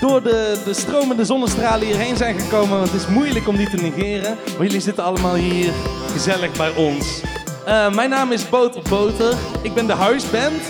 door 0.00 0.22
de, 0.22 0.56
de 0.64 0.74
stromende 0.74 1.24
zonnestralen 1.24 1.86
hierheen 1.86 2.16
zijn 2.16 2.40
gekomen. 2.40 2.78
Want 2.78 2.90
het 2.90 3.00
is 3.00 3.06
moeilijk 3.06 3.48
om 3.48 3.56
die 3.56 3.70
te 3.70 3.76
negeren. 3.76 4.36
Maar 4.56 4.66
jullie 4.66 4.80
zitten 4.80 5.04
allemaal 5.04 5.34
hier 5.34 5.72
gezellig 6.12 6.52
bij 6.52 6.74
ons. 6.74 7.20
Eh, 7.66 7.94
mijn 7.94 8.10
naam 8.10 8.32
is 8.32 8.48
Boter 8.48 8.82
Boter. 8.88 9.34
Ik 9.62 9.74
ben 9.74 9.86
de 9.86 9.92
huisband. 9.92 10.62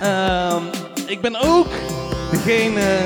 Ehm, 0.00 0.62
ik 1.06 1.20
ben 1.20 1.36
ook 1.36 1.68
degene 2.30 2.98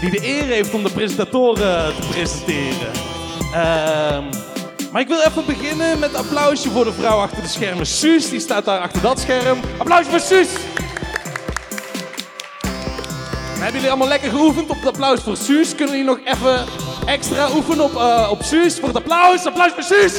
die 0.00 0.10
de 0.10 0.26
eer 0.26 0.44
heeft 0.44 0.74
om 0.74 0.82
de 0.82 0.90
presentatoren 0.90 1.94
te 2.00 2.06
presenteren. 2.10 2.92
Ehm, 3.54 4.24
maar 4.92 5.00
ik 5.00 5.08
wil 5.08 5.20
even 5.20 5.46
beginnen 5.46 5.98
met 5.98 6.10
een 6.10 6.16
applausje 6.16 6.70
voor 6.70 6.84
de 6.84 6.92
vrouw 6.92 7.18
achter 7.18 7.42
de 7.42 7.48
schermen. 7.48 7.86
Suus, 7.86 8.30
die 8.30 8.40
staat 8.40 8.64
daar 8.64 8.80
achter 8.80 9.02
dat 9.02 9.20
scherm. 9.20 9.58
Applausje 9.78 10.10
voor 10.10 10.20
Suus! 10.20 10.48
Hebben 13.68 13.86
jullie 13.86 13.96
allemaal 13.96 14.18
lekker 14.18 14.38
geoefend 14.38 14.70
op 14.70 14.76
het 14.76 14.86
applaus 14.86 15.20
voor 15.20 15.36
Suus? 15.36 15.74
Kunnen 15.74 15.96
jullie 15.96 16.10
nog 16.10 16.18
even 16.24 16.66
extra 17.06 17.48
oefenen 17.54 17.84
op, 17.84 17.96
eh, 17.96 18.28
op 18.30 18.42
Suus 18.42 18.78
voor 18.78 18.88
het 18.88 18.96
applaus? 18.96 19.46
Applaus 19.46 19.72
voor 19.72 19.82
Suus! 19.82 20.14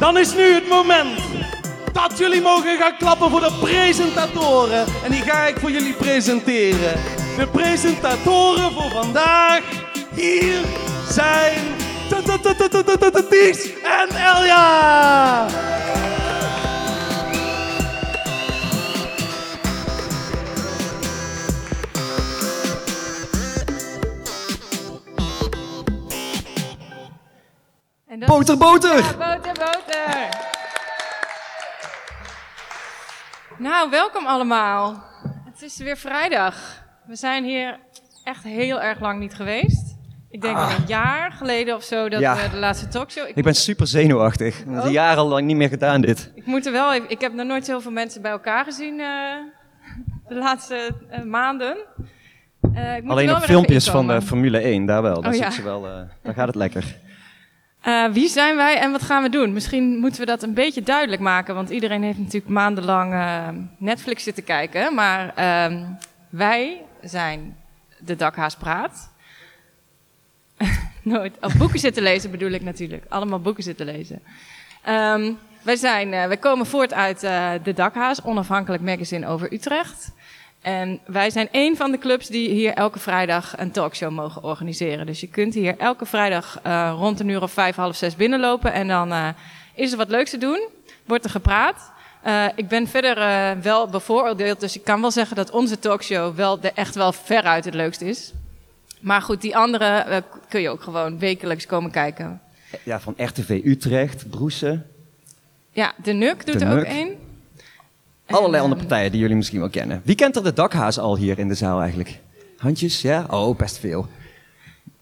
Dan 0.00 0.18
is 0.18 0.34
nu 0.34 0.54
het 0.54 0.68
moment 0.68 1.18
dat 1.92 2.18
jullie 2.18 2.40
mogen 2.40 2.78
gaan 2.78 2.96
klappen 2.98 3.30
voor 3.30 3.40
de 3.40 3.52
presentatoren. 3.60 4.84
En 5.04 5.10
die 5.10 5.22
ga 5.22 5.46
ik 5.46 5.58
voor 5.58 5.70
jullie 5.70 5.94
presenteren. 5.94 7.00
De 7.36 7.46
presentatoren 7.52 8.72
voor 8.72 8.90
vandaag 8.90 9.60
hier 10.14 10.60
zijn 11.08 11.60
Ties 13.28 13.72
en 13.82 14.08
Elja. 14.16 15.46
En 28.20 28.26
dat 28.26 28.36
Boter, 28.36 28.58
boter! 28.58 28.96
Ja, 28.96 29.36
boter, 29.36 29.52
boter! 29.52 30.28
Nou, 33.58 33.90
welkom 33.90 34.26
allemaal. 34.26 35.04
Het 35.44 35.62
is 35.62 35.76
weer 35.76 35.96
vrijdag. 35.96 36.82
We 37.06 37.16
zijn 37.16 37.44
hier 37.44 37.78
echt 38.24 38.42
heel 38.42 38.80
erg 38.80 39.00
lang 39.00 39.20
niet 39.20 39.34
geweest. 39.34 39.96
Ik 40.30 40.40
denk 40.40 40.56
een 40.56 40.86
jaar 40.86 41.32
geleden 41.32 41.74
of 41.74 41.82
zo 41.82 42.08
dat 42.08 42.20
Ja. 42.20 42.36
we 42.36 42.50
de 42.50 42.56
laatste 42.56 42.88
talkshow... 42.88 43.28
Ik 43.34 43.44
ben 43.44 43.54
super 43.54 43.86
zenuwachtig. 43.86 44.64
Dat 44.64 44.84
is 44.84 44.90
jarenlang 44.90 45.46
niet 45.46 45.56
meer 45.56 45.68
gedaan 45.68 46.00
dit. 46.00 46.32
Ik 46.34 46.46
moet 46.46 46.66
er 46.66 46.72
wel 46.72 46.94
even. 46.94 47.10
Ik 47.10 47.20
heb 47.20 47.32
nog 47.32 47.46
nooit 47.46 47.64
zoveel 47.64 47.92
mensen 47.92 48.22
bij 48.22 48.30
elkaar 48.30 48.64
gezien 48.64 49.00
eh, 49.00 49.06
de 50.28 50.34
laatste 50.34 50.90
eh, 51.10 51.22
maanden. 51.22 51.76
Eh, 52.74 52.96
ik 52.96 53.02
moet 53.02 53.12
Alleen 53.12 53.30
op 53.30 53.36
weer 53.36 53.46
filmpjes 53.48 53.90
van 53.90 54.06
de. 54.06 54.22
Formule 54.22 54.58
1, 54.58 54.86
daar 54.86 55.02
wel. 55.02 55.22
Dan, 55.22 55.32
Oh, 55.32 55.38
ja. 55.38 55.50
ze 55.50 55.62
wel, 55.62 55.80
dan 56.22 56.34
gaat 56.34 56.46
het 56.46 56.56
lekker. 56.56 57.08
Eh, 57.80 58.06
wie 58.12 58.28
zijn 58.28 58.56
wij 58.56 58.78
en 58.78 58.90
wat 58.90 59.02
gaan 59.02 59.22
we 59.22 59.28
doen? 59.28 59.52
Misschien 59.52 59.98
moeten 59.98 60.20
we 60.20 60.26
dat 60.26 60.42
een 60.42 60.54
beetje 60.54 60.82
duidelijk 60.82 61.22
maken, 61.22 61.54
want 61.54 61.70
iedereen 61.70 62.02
heeft 62.02 62.18
natuurlijk 62.18 62.52
maandenlang 62.52 63.12
eh, 63.12 63.48
Netflix 63.78 64.22
zitten 64.22 64.44
kijken. 64.44 64.94
Maar 64.94 65.32
ehm, 65.34 65.84
wij 66.30 66.82
zijn 67.02 67.56
de 67.98 68.16
Dakhaas 68.16 68.56
Praat. 68.56 69.10
Nooit. 71.02 71.36
Of 71.40 71.56
boeken 71.56 71.78
zitten 71.78 72.02
lezen 72.02 72.30
bedoel 72.30 72.50
ik 72.50 72.62
natuurlijk. 72.62 73.04
Allemaal 73.08 73.40
boeken 73.40 73.62
zitten 73.62 73.86
lezen. 73.86 74.22
Ehm, 74.82 75.32
wij, 75.62 75.76
zijn, 75.76 76.12
eh, 76.12 76.26
wij 76.26 76.36
komen 76.36 76.66
voort 76.66 76.92
uit 76.92 77.22
eh, 77.22 77.50
de 77.62 77.72
Dakhaas, 77.72 78.22
onafhankelijk 78.22 78.82
magazine 78.82 79.26
over 79.26 79.52
Utrecht. 79.52 80.12
En 80.60 81.00
wij 81.06 81.30
zijn 81.30 81.48
een 81.52 81.76
van 81.76 81.90
de 81.90 81.98
clubs 81.98 82.26
die 82.26 82.50
hier 82.50 82.72
elke 82.72 82.98
vrijdag 82.98 83.58
een 83.58 83.70
talkshow 83.70 84.10
mogen 84.10 84.42
organiseren. 84.42 85.06
Dus 85.06 85.20
je 85.20 85.26
kunt 85.26 85.54
hier 85.54 85.78
elke 85.78 86.06
vrijdag 86.06 86.60
eh, 86.62 86.92
rond 86.96 87.20
een 87.20 87.28
uur 87.28 87.42
of 87.42 87.52
vijf, 87.52 87.76
half 87.76 87.96
zes 87.96 88.16
binnenlopen. 88.16 88.72
En 88.72 88.88
dan 88.88 89.12
eh, 89.12 89.28
is 89.74 89.92
er 89.92 89.98
wat 89.98 90.08
leuks 90.08 90.30
te 90.30 90.38
doen. 90.38 90.68
Wordt 91.04 91.24
er 91.24 91.30
gepraat. 91.30 91.90
Eh, 92.22 92.44
ik 92.54 92.68
ben 92.68 92.86
verder 92.86 93.16
wel 93.62 93.88
bevooroordeeld, 93.88 94.60
dus 94.60 94.76
ik 94.76 94.84
kan 94.84 95.00
wel 95.00 95.10
zeggen 95.10 95.36
dat 95.36 95.50
onze 95.50 95.78
talkshow 95.78 96.36
wel 96.36 96.60
de, 96.60 96.72
echt 96.72 96.94
wel 96.94 97.12
veruit 97.12 97.64
het 97.64 97.74
leukst 97.74 98.00
is. 98.00 98.32
Maar 99.00 99.22
goed, 99.22 99.40
die 99.40 99.56
andere 99.56 100.24
kun 100.48 100.60
je 100.60 100.70
ook 100.70 100.82
gewoon 100.82 101.18
wekelijks 101.18 101.66
komen 101.66 101.90
kijken. 101.90 102.40
Ja, 102.82 103.00
van 103.00 103.14
RTV 103.16 103.60
Utrecht, 103.64 104.30
Broesen. 104.30 104.86
Ja, 105.72 105.92
de 106.02 106.12
Nuk 106.12 106.46
doet 106.46 106.58
De 106.58 106.64
er 106.64 106.78
ook 106.78 106.84
één. 106.84 107.19
Allerlei 108.30 108.62
andere 108.62 108.80
ehm, 108.80 108.88
partijen 108.88 109.10
die 109.10 109.20
jullie 109.20 109.36
misschien 109.36 109.60
wel 109.60 109.70
kennen. 109.70 110.00
Wie 110.04 110.14
kent 110.14 110.36
er 110.36 110.42
de 110.42 110.52
dakhaas 110.52 110.98
al 110.98 111.16
hier 111.16 111.38
in 111.38 111.48
de 111.48 111.54
zaal 111.54 111.80
eigenlijk? 111.80 112.18
Handjes, 112.56 113.02
ja? 113.02 113.24
Oh, 113.30 113.56
best 113.56 113.78
veel. 113.78 114.06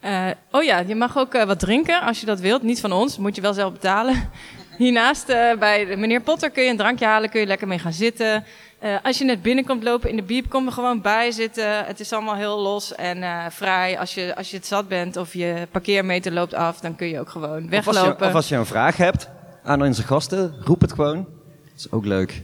Eh, 0.01 0.27
oh 0.51 0.63
ja, 0.63 0.79
je 0.79 0.95
mag 0.95 1.19
ook 1.19 1.35
eh, 1.35 1.45
wat 1.45 1.59
drinken 1.59 2.01
als 2.01 2.21
je 2.21 2.27
dat 2.27 2.41
wilt. 2.41 2.63
Niet 2.63 2.81
van 2.81 2.93
ons, 2.93 3.19
moet 3.19 3.35
je 3.37 3.41
wel 3.41 3.55
zelf 3.55 3.73
betalen. 3.73 4.15
Hiernaast 4.79 5.29
eh, 5.29 5.59
bij 5.59 5.85
de 5.85 5.97
meneer 5.97 6.21
Potter 6.21 6.51
kun 6.51 6.63
je 6.63 6.71
een 6.71 6.77
drankje 6.77 7.05
halen, 7.07 7.31
kun 7.31 7.41
je 7.41 7.47
lekker 7.47 7.69
mee 7.69 7.79
gaan 7.79 7.93
zitten. 7.93 8.45
Eh, 8.79 8.97
als 9.03 9.19
je 9.19 9.25
net 9.25 9.43
binnenkomt 9.43 9.83
lopen 9.83 10.11
in 10.11 10.17
de 10.17 10.23
biep, 10.23 10.49
kom 10.49 10.67
er 10.67 10.73
gewoon 10.73 11.01
bij 11.01 11.31
zitten. 11.31 11.85
Het 11.85 12.01
is 12.01 12.13
allemaal 12.13 12.35
heel 12.35 12.59
los 12.61 12.95
en 12.95 13.23
eh, 13.23 13.45
vrij. 13.51 13.99
Als 13.99 14.15
je, 14.15 14.37
als 14.37 14.51
je 14.51 14.57
het 14.57 14.67
zat 14.67 14.89
bent 14.89 15.17
of 15.17 15.33
je 15.35 15.67
parkeermeter 15.71 16.33
loopt 16.33 16.55
af, 16.55 16.81
dan 16.81 16.97
kun 16.97 17.09
je 17.09 17.21
ook 17.21 17.29
gewoon 17.29 17.65
Of 17.65 17.73
als, 17.73 17.85
je, 17.85 17.93
weglopen. 17.93 18.27
of 18.27 18.35
als 18.35 18.49
je 18.49 18.57
een 18.57 18.67
vraag 18.67 18.97
hebt 18.97 19.29
aan 19.65 19.83
onze 19.83 20.03
gasten, 20.03 20.55
roep 20.65 20.81
het 20.81 20.93
gewoon. 20.93 21.17
Dat 21.17 21.77
is 21.77 21.91
ook 21.91 22.05
leuk. 22.05 22.43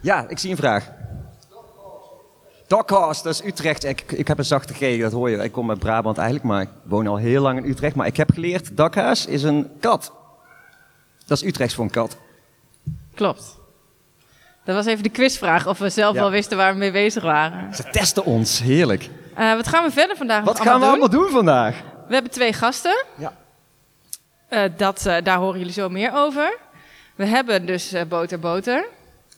Ja, 0.00 0.24
ik 0.28 0.38
zie 0.38 0.50
een 0.50 0.56
vraag. 0.56 0.90
Dakhaas, 2.66 3.22
dat 3.22 3.34
is 3.34 3.44
Utrecht. 3.44 3.84
Ik, 3.84 4.04
ik 4.12 4.28
heb 4.28 4.38
een 4.38 4.44
zachte 4.44 4.74
G, 4.74 5.00
dat 5.00 5.12
hoor 5.12 5.30
je. 5.30 5.36
Ik 5.36 5.52
kom 5.52 5.70
uit 5.70 5.78
Brabant 5.78 6.16
eigenlijk, 6.18 6.46
maar 6.48 6.62
ik 6.62 6.68
woon 6.82 7.06
al 7.06 7.16
heel 7.16 7.42
lang 7.42 7.58
in 7.64 7.70
Utrecht. 7.70 7.94
Maar 7.94 8.06
ik 8.06 8.16
heb 8.16 8.30
geleerd, 8.32 8.76
dakhaas 8.76 9.26
is 9.26 9.42
een 9.42 9.70
kat. 9.80 10.12
Dat 11.26 11.38
is 11.42 11.44
Utrechts 11.48 11.74
voor 11.74 11.84
een 11.84 11.90
kat. 11.90 12.16
Klopt. 13.14 13.58
Dat 14.64 14.74
was 14.74 14.86
even 14.86 15.02
de 15.02 15.08
quizvraag 15.08 15.66
of 15.66 15.78
we 15.78 15.88
zelf 15.88 16.14
Ja. 16.14 16.20
wel 16.20 16.30
wisten 16.30 16.56
waar 16.56 16.72
we 16.72 16.78
mee 16.78 16.92
bezig 16.92 17.22
waren. 17.22 17.74
Ze 17.74 17.84
testen 17.90 18.24
ons, 18.24 18.58
heerlijk. 18.60 19.08
Eh, 19.34 19.54
wat 19.54 19.68
gaan 19.68 19.84
we 19.84 19.90
verder 19.90 20.16
vandaag 20.16 20.44
Wat 20.44 20.56
gaan 20.60 20.64
we 20.64 20.70
allemaal 20.70 20.90
doen? 20.94 21.00
allemaal 21.02 21.22
doen 21.22 21.30
vandaag? 21.30 21.76
We 22.08 22.14
hebben 22.14 22.32
twee 22.32 22.52
gasten. 22.52 23.04
Ja. 23.16 23.32
Eh, 24.48 24.62
dat, 24.76 25.06
eh, 25.06 25.16
daar 25.22 25.38
horen 25.38 25.58
jullie 25.58 25.72
zo 25.74 25.88
meer 25.88 26.10
over. 26.14 26.58
We 27.14 27.24
hebben 27.26 27.66
dus 27.66 27.94
Boter 28.08 28.38
Boter. 28.38 28.84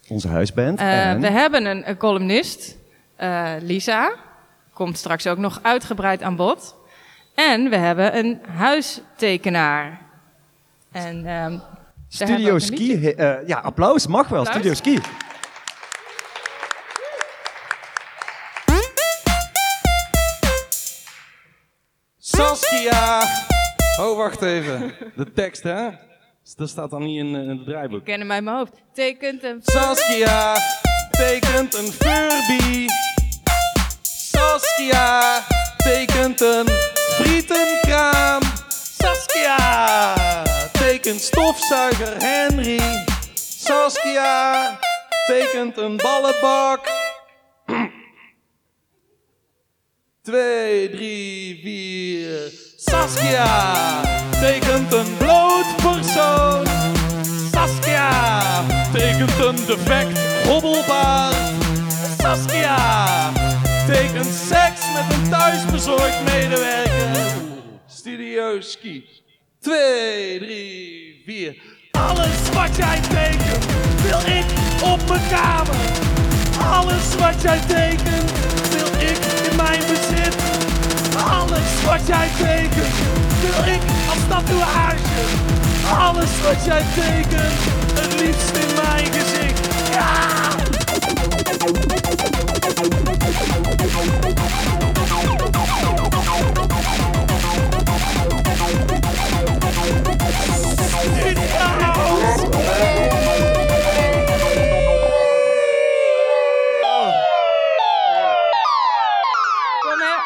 Onze 0.09 0.29
huisband. 0.29 0.79
Eh, 0.79 1.09
en 1.11 1.21
We 1.21 1.31
hebben 1.31 1.67
een, 1.67 1.89
een 1.89 1.97
columnist, 1.97 2.77
eh, 3.17 3.53
Lisa. 3.61 4.15
Komt 4.73 4.99
straks 4.99 5.27
ook 5.27 5.39
nog 5.39 5.59
uitgebreid 5.63 6.23
aan 6.23 6.37
bod. 6.37 6.77
En 7.35 7.71
we 7.71 7.77
hebben 7.77 8.17
een 8.19 8.41
huistekenaar. 8.57 10.01
En, 10.93 11.27
ehm, 11.27 11.59
Studio 12.09 12.59
Ski. 12.59 13.07
eh, 13.11 13.35
ja, 13.47 13.59
applaus, 13.59 14.07
mag 14.07 14.29
wel. 14.29 14.39
Applaus. 14.39 14.57
Studio 14.57 14.75
Ski. 14.75 14.99
Saskia! 22.19 23.23
Oh, 24.01 24.17
wacht 24.17 24.43
even. 24.43 24.93
De 25.17 25.33
tekst, 25.33 25.63
hè? 25.63 25.89
Dat 26.57 26.69
staat 26.69 26.91
dan 26.91 27.05
niet 27.05 27.19
in, 27.19 27.35
eh, 27.35 27.43
in 27.43 27.49
het 27.49 27.65
draaiboek. 27.65 27.99
Ik 27.99 28.05
ken 28.05 28.21
hem 28.21 28.33
uit 28.33 28.45
mijn 28.45 28.57
hoofd. 28.57 28.73
Tekent 28.93 29.43
een... 29.43 29.61
Saskia 29.63 30.57
tekent 31.11 31.75
een 31.75 31.93
Furby. 31.93 32.87
Saskia 34.03 35.45
tekent 35.77 36.41
een 36.41 36.69
frietenkraam. 36.95 38.43
Saskia 38.99 40.73
tekent 40.73 41.21
stofzuiger 41.21 42.17
Henry. 42.19 42.81
Saskia 43.35 44.79
tekent 45.27 45.77
een 45.77 45.97
ballenbak. 45.97 46.91
Twee, 50.23 50.91
drie, 50.91 51.61
vier. 51.63 52.53
Saskia 52.77 54.22
tekent 54.43 54.93
een 54.93 55.17
bloot 55.19 55.77
persoon. 55.77 56.67
Saskia 57.53 58.11
tekent 58.93 59.39
een 59.39 59.67
defect 59.67 60.19
hobbelpaard. 60.47 61.37
Saskia 62.19 62.77
betekent 63.87 64.27
seks 64.27 64.81
met 64.95 65.17
een 65.17 65.31
thuisbezorgd 65.31 66.25
medewerker. 66.25 67.09
Studio 67.87 68.61
Ski. 68.61 69.05
2, 69.61 70.39
3, 70.39 71.23
4. 71.27 71.57
Alles 71.91 72.51
wat 72.53 72.77
jij 72.77 73.01
tekent, 73.01 73.65
wil 74.03 74.37
ik 74.37 74.45
op 74.93 75.09
mijn 75.09 75.29
kamer. 75.31 75.77
Alles 76.73 77.15
wat 77.19 77.43
jij 77.43 77.61
tekent, 77.67 78.33
wil 78.71 79.09
ik 79.09 79.19
in 79.51 79.57
mijn 79.57 79.81
bezit. 79.81 80.37
Alles 81.29 81.85
wat 81.85 82.07
jij 82.07 82.29
tekent, 82.39 83.32
wil 83.43 83.75
ik 83.75 83.83
als 84.09 84.19
tatoeage. 84.29 85.23
Alles 85.99 86.41
wat 86.41 86.65
jij 86.65 86.85
tekent, 86.95 87.61
het 87.95 88.21
liefst 88.21 88.57
in 88.57 88.75
mijn 88.75 89.13
gezicht. 89.13 89.69
Ja! 89.93 90.51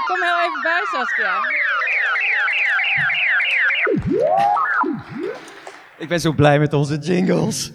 Kom 0.06 0.22
heel 0.22 0.38
even 0.38 0.60
bij, 0.62 0.82
Saskia. 0.92 1.65
Ik 5.98 6.08
ben 6.08 6.20
zo 6.20 6.32
blij 6.32 6.58
met 6.58 6.72
onze 6.72 6.98
jingles. 6.98 7.72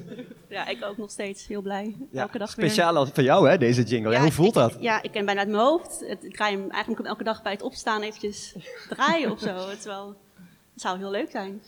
Ja, 0.50 0.68
ik 0.68 0.84
ook 0.86 0.98
nog 0.98 1.10
steeds 1.12 1.48
heel 1.48 1.62
blij. 1.62 1.96
Ja, 2.12 2.22
elke 2.22 2.38
dag 2.38 2.56
weer. 2.56 2.66
speciaal 2.66 2.96
als- 2.96 3.10
voor 3.14 3.24
jou, 3.24 3.50
hè, 3.50 3.58
deze 3.58 3.84
jingle. 3.84 4.12
Ja, 4.12 4.22
hoe 4.22 4.32
voelt 4.32 4.48
ik- 4.48 4.54
dat? 4.54 4.76
Ja, 4.80 5.02
ik 5.02 5.12
ken 5.12 5.26
bijna 5.26 5.40
uit 5.40 5.50
mijn 5.50 5.62
hoofd. 5.64 6.04
Het, 6.08 6.24
ik 6.24 6.36
draai 6.36 6.58
hem 6.58 6.70
eigenlijk 6.70 7.08
elke 7.08 7.24
dag 7.24 7.42
bij 7.42 7.52
het 7.52 7.62
opstaan 7.62 8.02
eventjes 8.02 8.56
draaien 8.90 9.32
of 9.32 9.40
zo. 9.40 9.56
Het, 9.70 9.78
is 9.80 9.86
wel, 9.86 10.08
het 10.74 10.82
zou 10.82 10.98
heel 10.98 11.12
leuk 11.12 11.32
zijn. 11.32 11.62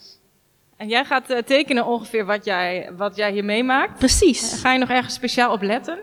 En 0.78 0.88
jij 0.88 1.06
gaat 1.06 1.30
eh, 1.30 1.38
tekenen 1.38 1.86
ongeveer 1.86 2.26
wat 2.26 2.46
jij, 2.46 2.92
wat 2.98 3.16
jij 3.16 3.32
hier 3.32 3.46
meemaakt. 3.46 3.98
Precies. 4.00 4.54
Ga 4.62 4.74
je 4.74 4.80
nog 4.80 4.90
ergens 4.90 5.14
speciaal 5.14 5.52
op 5.54 5.62
letten? 5.62 6.00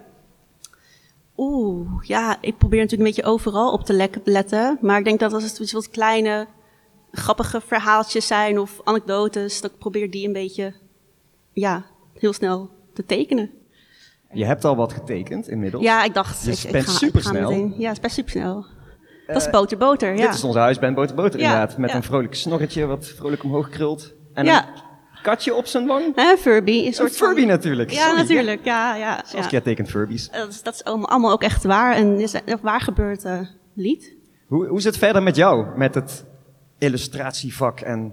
Oeh, 1.36 2.02
ja, 2.02 2.36
ik 2.40 2.58
probeer 2.58 2.80
natuurlijk 2.80 3.08
een 3.08 3.14
beetje 3.16 3.30
overal 3.32 3.72
op 3.72 3.84
te 3.84 4.10
letten. 4.24 4.78
Maar 4.80 4.98
ik 4.98 5.04
denk 5.04 5.20
dat 5.20 5.32
als 5.32 5.42
het 5.42 5.72
wat 5.72 5.90
kleine, 5.90 6.46
grappige 7.12 7.60
verhaaltjes 7.60 8.26
zijn 8.26 8.58
of 8.58 8.80
anekdotes, 8.84 9.60
dat 9.60 9.70
ik 9.70 9.78
probeer 9.78 10.10
die 10.10 10.26
een 10.26 10.32
beetje, 10.32 10.74
ja, 11.52 11.84
heel 12.14 12.32
snel 12.32 12.70
te 12.94 13.04
tekenen. 13.04 13.50
Je 14.32 14.44
hebt 14.44 14.64
al 14.64 14.76
wat 14.76 14.92
getekend 14.92 15.48
inmiddels. 15.48 15.82
Ja, 15.82 16.04
ik 16.04 16.14
dacht, 16.14 16.44
Dus 16.44 16.58
ik, 16.60 16.66
ik 16.66 16.72
bent 16.72 16.84
ga, 16.84 16.92
ik 16.92 16.98
supersnel. 16.98 17.48
ga 17.50 17.56
meteen. 17.56 17.74
Ja, 17.78 17.86
het 17.88 17.96
is 17.96 18.02
best 18.02 18.14
supersnel. 18.14 18.64
dat 19.26 19.36
is 19.36 19.50
boter, 19.50 19.78
boter, 19.78 20.16
ja. 20.16 20.26
Dit 20.26 20.34
is 20.34 20.44
onze 20.44 20.58
huisband 20.58 20.94
Boter 20.94 21.14
Boter 21.16 21.40
Ja, 21.40 21.46
inderdaad. 21.52 21.78
Met 21.78 21.90
ja. 21.90 21.96
een 21.96 22.02
vrolijk 22.02 22.34
snorretje 22.34 22.86
wat 22.86 23.06
vrolijk 23.06 23.42
omhoog 23.44 23.68
krult. 23.68 24.14
En 24.32 24.44
Ja. 24.44 24.68
een 24.68 25.22
katje 25.22 25.54
op 25.54 25.66
zijn 25.66 25.86
wang. 25.86 26.04
Hè, 26.14 26.36
Furby, 26.36 26.78
een 26.78 26.86
Een 26.86 26.92
soort 26.92 27.16
van- 27.16 27.26
Furby 27.26 27.44
natuurlijk. 27.44 27.90
Ja, 27.90 28.02
Sorry. 28.02 28.20
natuurlijk. 28.20 28.64
Ja, 28.64 28.94
ja, 28.94 29.22
Zoals 29.26 29.46
jij 29.46 29.60
tekent 29.60 29.88
Furbies. 29.90 30.30
Dat 30.30 30.48
is, 30.48 30.62
dat 30.62 30.74
is 30.74 30.84
allemaal 30.84 31.32
ook 31.32 31.42
echt 31.42 31.64
waar. 31.64 31.94
En 31.94 32.20
is 32.20 32.32
een 32.32 32.58
waar 32.62 32.80
gebeurd 32.80 33.24
eh, 33.24 33.40
lied. 33.74 34.14
Hoe, 34.46 34.66
hoe 34.66 34.78
is 34.78 34.84
het 34.84 34.96
verder 34.98 35.22
met 35.22 35.36
jou? 35.36 35.66
Met 35.78 35.94
het 35.94 36.24
illustratievak 36.80 37.80
en... 37.80 38.12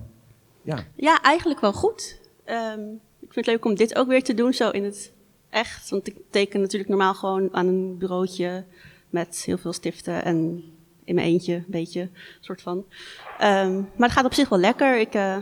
Ja, 0.61 0.85
Ja, 0.95 1.21
eigenlijk 1.21 1.59
wel 1.59 1.73
goed. 1.73 2.19
Ehm, 2.43 2.79
ik 3.19 3.33
vind 3.33 3.45
het 3.45 3.55
leuk 3.55 3.65
om 3.65 3.75
dit 3.75 3.95
ook 3.95 4.07
weer 4.07 4.23
te 4.23 4.33
doen, 4.33 4.53
zo 4.53 4.69
in 4.69 4.83
het 4.83 5.11
echt. 5.49 5.89
Want 5.89 6.07
ik 6.07 6.15
teken 6.29 6.61
natuurlijk 6.61 6.89
normaal 6.89 7.13
gewoon 7.13 7.49
aan 7.51 7.67
een 7.67 7.97
bureautje 7.97 8.65
met 9.09 9.43
heel 9.45 9.57
veel 9.57 9.73
stiften 9.73 10.23
en 10.23 10.63
in 11.03 11.15
mijn 11.15 11.27
eentje, 11.27 11.53
een 11.53 11.65
beetje, 11.67 12.09
soort 12.39 12.61
van. 12.61 12.85
Ehm, 13.39 13.75
maar 13.75 14.07
het 14.07 14.11
gaat 14.11 14.25
op 14.25 14.33
zich 14.33 14.49
wel 14.49 14.59
lekker. 14.59 14.99
Ik 14.99 15.13
eh, 15.13 15.37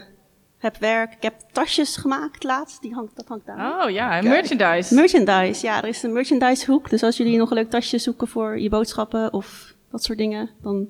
heb 0.57 0.77
werk, 0.77 1.13
ik 1.13 1.21
heb 1.21 1.33
tasjes 1.51 1.95
gemaakt 1.95 2.43
laatst, 2.43 2.81
die 2.81 2.93
hangt, 2.93 3.15
dat 3.15 3.27
hangt 3.27 3.45
daar. 3.45 3.83
Oh 3.83 3.89
ja, 3.89 4.17
en 4.17 4.23
merchandise. 4.23 4.95
Merchandise, 4.95 5.65
ja, 5.65 5.81
er 5.81 5.87
is 5.87 6.03
een 6.03 6.13
merchandise 6.13 6.71
hoek. 6.71 6.89
Dus 6.89 7.03
als 7.03 7.17
jullie 7.17 7.37
nog 7.37 7.49
een 7.49 7.55
leuk 7.55 7.69
tasje 7.69 7.97
zoeken 7.97 8.27
voor 8.27 8.59
je 8.59 8.69
boodschappen 8.69 9.33
of 9.33 9.75
dat 9.89 10.03
soort 10.03 10.17
dingen, 10.17 10.49
dan 10.61 10.87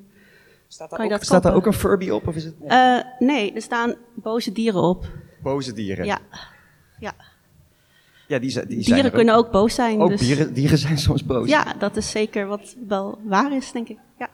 kan 0.90 1.04
je 1.04 1.10
dat 1.10 1.26
Staat 1.26 1.44
daar 1.44 1.52
ook 1.54 1.64
kopen. 1.64 1.74
een 1.74 1.80
Furby 1.80 2.10
op? 2.10 2.28
Of 2.28 2.36
is 2.36 2.44
het 2.44 2.56
Eh, 2.68 2.98
nee, 3.20 3.54
er 3.54 3.62
staan 3.62 3.96
boze 4.14 4.52
dieren 4.52 4.82
op. 4.82 5.06
boze 5.44 5.74
dieren? 5.74 6.06
Ja, 6.06 6.20
ja. 7.00 7.14
Ja, 8.28 8.40
die, 8.40 8.50
zijn- 8.50 8.68
die 8.68 8.74
zijn 8.82 8.86
dieren 8.86 9.04
er 9.04 9.10
ook. 9.10 9.16
kunnen 9.16 9.36
ook 9.36 9.52
boos 9.52 9.76
zijn. 9.76 10.00
Ook 10.02 10.10
dus 10.10 10.20
dieren, 10.20 10.54
dieren 10.54 10.78
zijn 10.78 10.98
soms 10.98 11.26
boos. 11.26 11.50
Ja, 11.50 11.74
dat 11.80 11.96
is 11.96 12.10
zeker 12.12 12.48
wat 12.48 12.76
wel 12.88 13.20
waar 13.24 13.56
is, 13.56 13.72
denk 13.72 13.88
ik. 13.90 13.98
Ja. 14.20 14.30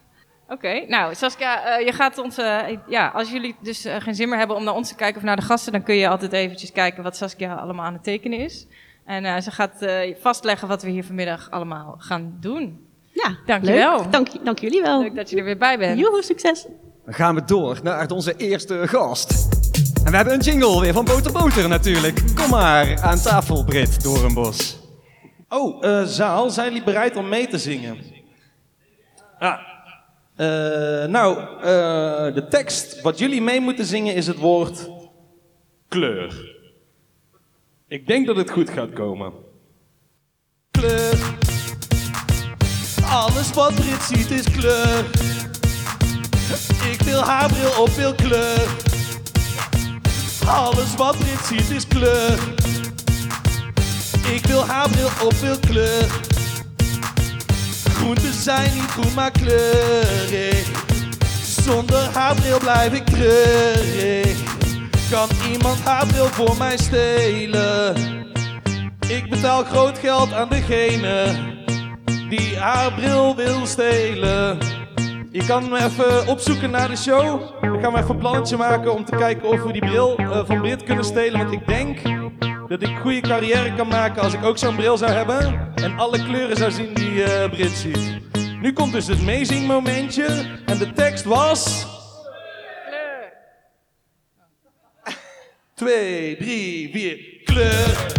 Oké, 0.48 0.86
nou 0.88 1.16
Saskia, 1.16 1.66
eh, 1.78 1.86
je 1.86 1.92
gaat 1.92 2.18
ons, 2.18 2.38
eh, 2.38 2.77
ja, 2.88 3.07
als 3.07 3.31
jullie 3.31 3.56
dus 3.62 3.86
geen 4.00 4.16
zin 4.16 4.30
meer 4.30 4.38
hebben 4.38 4.56
om 4.56 4.63
naar 4.63 4.74
ons 4.75 4.88
te 4.88 4.95
kijken 4.95 5.18
of 5.18 5.24
naar 5.24 5.36
de 5.36 5.42
gasten, 5.42 5.72
dan 5.72 5.84
kun 5.84 5.95
je 5.95 6.07
altijd 6.10 6.34
eventjes 6.34 6.72
kijken 6.72 7.04
wat 7.04 7.16
Saskia 7.16 7.56
allemaal 7.56 7.86
aan 7.86 7.94
het 7.94 8.04
tekenen 8.04 8.39
is. 8.39 8.68
En 9.06 9.25
eh, 9.25 9.39
ze 9.42 9.51
gaat 9.51 9.81
eh, 9.81 10.16
vastleggen 10.19 10.68
wat 10.68 10.84
we 10.84 10.89
hier 10.89 11.04
vanmiddag 11.04 11.51
allemaal 11.51 11.95
gaan 11.98 12.38
doen. 12.39 12.86
Ja 13.23 13.38
Dankjewel. 13.45 13.97
leuk. 13.97 14.12
Dank, 14.12 14.45
dank 14.45 14.59
jullie 14.59 14.81
wel. 14.81 15.01
Leuk 15.01 15.15
dat 15.15 15.29
je 15.29 15.38
er 15.38 15.44
weer 15.44 15.57
bij 15.57 15.77
bent. 15.77 16.00
Joehoe, 16.00 16.23
succes. 16.23 16.65
Dan 17.06 17.13
gaan 17.13 17.35
we 17.35 17.44
door 17.45 17.79
naar 17.83 18.12
onze 18.12 18.35
eerste 18.35 18.88
gast. 18.88 19.47
En 20.03 20.12
we 20.12 20.15
hebben 20.15 20.33
een 20.33 20.39
jingle 20.39 20.81
weer 20.81 20.94
van 20.94 21.06
Boter 21.06 21.31
Boter 21.31 21.68
natuurlijk. 21.68 22.21
Kom 22.35 22.50
maar 22.50 23.01
aan 23.01 23.18
tafel, 23.21 23.63
Brit 23.63 24.03
Doornbos. 24.03 24.79
Oh, 25.50 25.85
eh, 25.85 26.03
zaal, 26.03 26.50
zijn 26.50 26.68
jullie 26.68 26.83
bereid 26.83 27.15
om 27.15 27.29
mee 27.29 27.47
te 27.47 27.57
zingen? 27.57 27.97
Ja. 29.39 29.59
Eh, 30.35 31.06
nou, 31.09 31.38
eh, 31.57 32.33
de 32.33 32.45
tekst 32.50 33.01
wat 33.01 33.19
jullie 33.19 33.41
mee 33.41 33.59
moeten 33.59 33.85
zingen 33.85 34.15
is 34.15 34.27
het 34.27 34.38
woord 34.38 34.89
kleur. 35.88 36.59
Ik 37.88 38.07
denk 38.07 38.27
dat 38.27 38.35
het 38.35 38.50
goed 38.50 38.69
gaat 38.69 38.94
komen. 38.94 39.33
Kleur. 40.71 41.31
Alles 43.12 43.50
wat 43.54 43.75
Brit 43.75 44.04
ziet 44.04 44.31
is 44.31 44.52
kleur. 44.52 45.06
Ik 46.92 47.02
wil 47.02 47.22
haar 47.22 47.48
bril 47.48 47.81
op 47.81 47.90
veel 47.90 48.13
kleur. 48.15 48.68
Alles 50.46 50.96
wat 50.98 51.18
Brit 51.18 51.46
ziet 51.46 51.70
is 51.70 51.88
kleur. 51.88 52.39
Ik 54.34 54.46
wil 54.46 54.65
haar 54.65 54.89
bril 54.89 55.10
op 55.24 55.34
veel 55.34 55.60
kleur. 55.60 56.06
Groenten 57.94 58.34
zijn 58.34 58.74
niet 58.74 58.91
groen, 58.91 59.13
maar 59.13 59.32
kleurig. 59.32 60.68
Zonder 61.63 62.10
haar 62.13 62.36
bril 62.36 62.60
blijf 62.60 62.94
ik 62.94 63.06
treurig. 63.06 64.38
Kan 65.10 65.30
iemand 65.51 65.80
haar 65.84 66.06
bril 66.06 66.27
voor 66.27 66.58
mij 66.58 66.77
stelen? 66.77 67.96
Ik 69.08 69.30
betaal 69.30 69.63
groot 69.63 69.98
geld 69.98 70.34
aan 70.34 70.50
degene 70.50 71.50
die 72.31 72.57
haar 72.57 72.93
bril 72.93 73.35
wil 73.35 73.65
stelen. 73.65 74.57
Je 75.31 75.45
kan 75.45 75.69
me 75.69 75.83
even 75.83 76.27
opzoeken 76.27 76.69
naar 76.69 76.88
de 76.88 76.95
show. 76.95 77.41
Ik 77.61 77.81
ga 77.81 77.89
me 77.89 77.97
even 77.97 78.09
een 78.09 78.17
plannetje 78.17 78.57
maken 78.57 78.93
om 78.93 79.05
te 79.05 79.15
kijken 79.15 79.50
of 79.50 79.63
we 79.63 79.71
die 79.71 79.81
bril 79.81 80.15
eh, 80.17 80.45
van 80.45 80.61
Brit 80.61 80.83
kunnen 80.83 81.05
stelen. 81.05 81.39
Want 81.39 81.51
ik 81.51 81.67
denk 81.67 82.00
dat 82.67 82.81
ik 82.81 82.88
een 82.88 83.01
goede 83.01 83.21
carrière 83.21 83.73
kan 83.75 83.88
maken 83.88 84.21
als 84.21 84.33
ik 84.33 84.43
ook 84.43 84.57
zo'n 84.57 84.75
bril 84.75 84.97
zou 84.97 85.11
hebben. 85.11 85.71
En 85.75 86.00
alle 86.00 86.23
kleuren 86.23 86.57
zou 86.57 86.71
zien 86.71 86.93
die 86.93 87.23
eh 87.23 87.50
Brit 87.50 87.71
ziet. 87.71 88.19
Nu 88.61 88.73
komt 88.73 88.91
dus 88.91 89.07
het 89.07 89.21
meezingmomentje. 89.21 90.25
En 90.65 90.77
de 90.77 90.91
tekst 90.93 91.23
was... 91.23 91.88
Twee, 95.73 96.38
drie, 96.38 96.89
vier. 96.91 97.17
Kleur. 97.43 98.13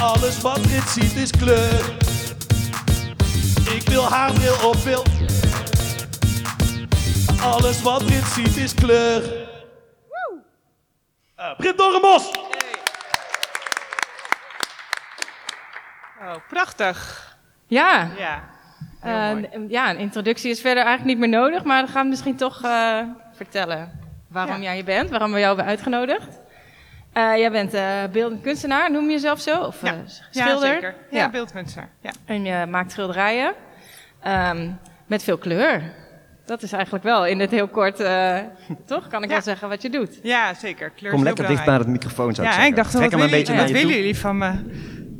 Alles 0.00 0.40
wat 0.40 0.62
Brit 0.62 0.88
ziet 0.88 1.16
is 1.16 1.30
kleur. 1.30 2.12
Ik 3.74 3.82
wil 3.88 4.02
haar 4.08 4.32
bril 4.32 4.68
op 4.68 4.76
wil. 4.76 5.02
Alles 7.42 7.82
wat 7.82 8.04
Brit 8.04 8.24
ziet 8.24 8.56
is 8.56 8.74
kleur. 8.74 9.22
Uh, 11.38 11.56
Brit 11.56 11.78
Dorrenbos! 11.78 12.30
Oh, 16.20 16.34
prachtig. 16.48 17.22
Ja, 17.66 18.08
Ja. 18.18 18.42
Eh, 19.00 19.68
ja, 19.68 19.90
een 19.90 19.98
introductie 19.98 20.50
is 20.50 20.60
verder 20.60 20.84
eigenlijk 20.84 21.18
niet 21.18 21.30
meer 21.30 21.40
nodig, 21.40 21.64
maar 21.64 21.82
dan 21.82 21.90
gaan 21.90 22.02
we 22.02 22.08
misschien 22.08 22.36
toch 22.36 22.62
eh, 22.62 22.98
vertellen 23.36 24.00
waarom 24.28 24.56
Ja. 24.56 24.62
jij 24.62 24.74
hier 24.74 24.84
bent, 24.84 25.10
waarom 25.10 25.32
we 25.32 25.38
jou 25.38 25.46
hebben 25.46 25.66
uitgenodigd. 25.66 26.38
Eh, 27.14 27.36
jij 27.36 27.50
bent 27.50 27.74
eh 27.74 28.02
beeldend 28.12 28.42
kunstenaar, 28.42 28.90
noem 28.90 29.04
je 29.04 29.10
jezelf 29.12 29.40
zo? 29.40 29.60
Of 29.60 29.82
Ja. 29.82 29.92
eh, 29.92 29.98
schilder? 30.30 30.68
Ja, 30.68 30.74
zeker. 30.74 30.94
Ja, 31.10 31.18
Ja. 31.18 31.30
beeldkunstenaar. 31.30 31.88
Ja. 32.00 32.10
En 32.24 32.44
je 32.44 32.66
maakt 32.66 32.92
schilderijen 32.92 33.52
ehm, 34.22 34.70
met 35.06 35.22
veel 35.22 35.38
kleur. 35.38 35.82
Dat 36.46 36.62
is 36.62 36.72
eigenlijk 36.72 37.04
wel 37.04 37.26
in 37.26 37.40
het 37.40 37.50
heel 37.50 37.68
kort, 37.68 38.00
eh, 38.00 38.38
toch? 38.86 39.06
Kan 39.08 39.22
ik 39.22 39.28
Ja. 39.28 39.34
wel 39.34 39.42
zeggen 39.44 39.68
wat 39.68 39.82
je 39.82 39.90
doet. 39.90 40.18
ja, 40.22 40.54
zeker. 40.54 40.90
Kleur 40.90 41.10
Kom 41.12 41.22
lekker 41.22 41.46
dicht 41.46 41.64
bij 41.64 41.78
de 41.78 41.88
microfoon, 41.88 42.34
zou 42.34 42.46
ik 42.46 42.52
Ja, 42.52 42.58
zeggen. 42.60 42.70
ik 42.70 42.76
dacht, 42.76 42.90
Trek 42.90 43.02
wat 43.02 43.10
hem 43.12 43.20
een 43.20 43.26
willen, 43.26 43.44
beetje 43.44 43.52
wat 43.52 43.60
naar 43.70 43.80
je 43.80 43.86
willen 43.86 43.90
toe. 43.90 43.98
jullie 44.00 44.18
van 44.18 44.38
me? 44.38 44.52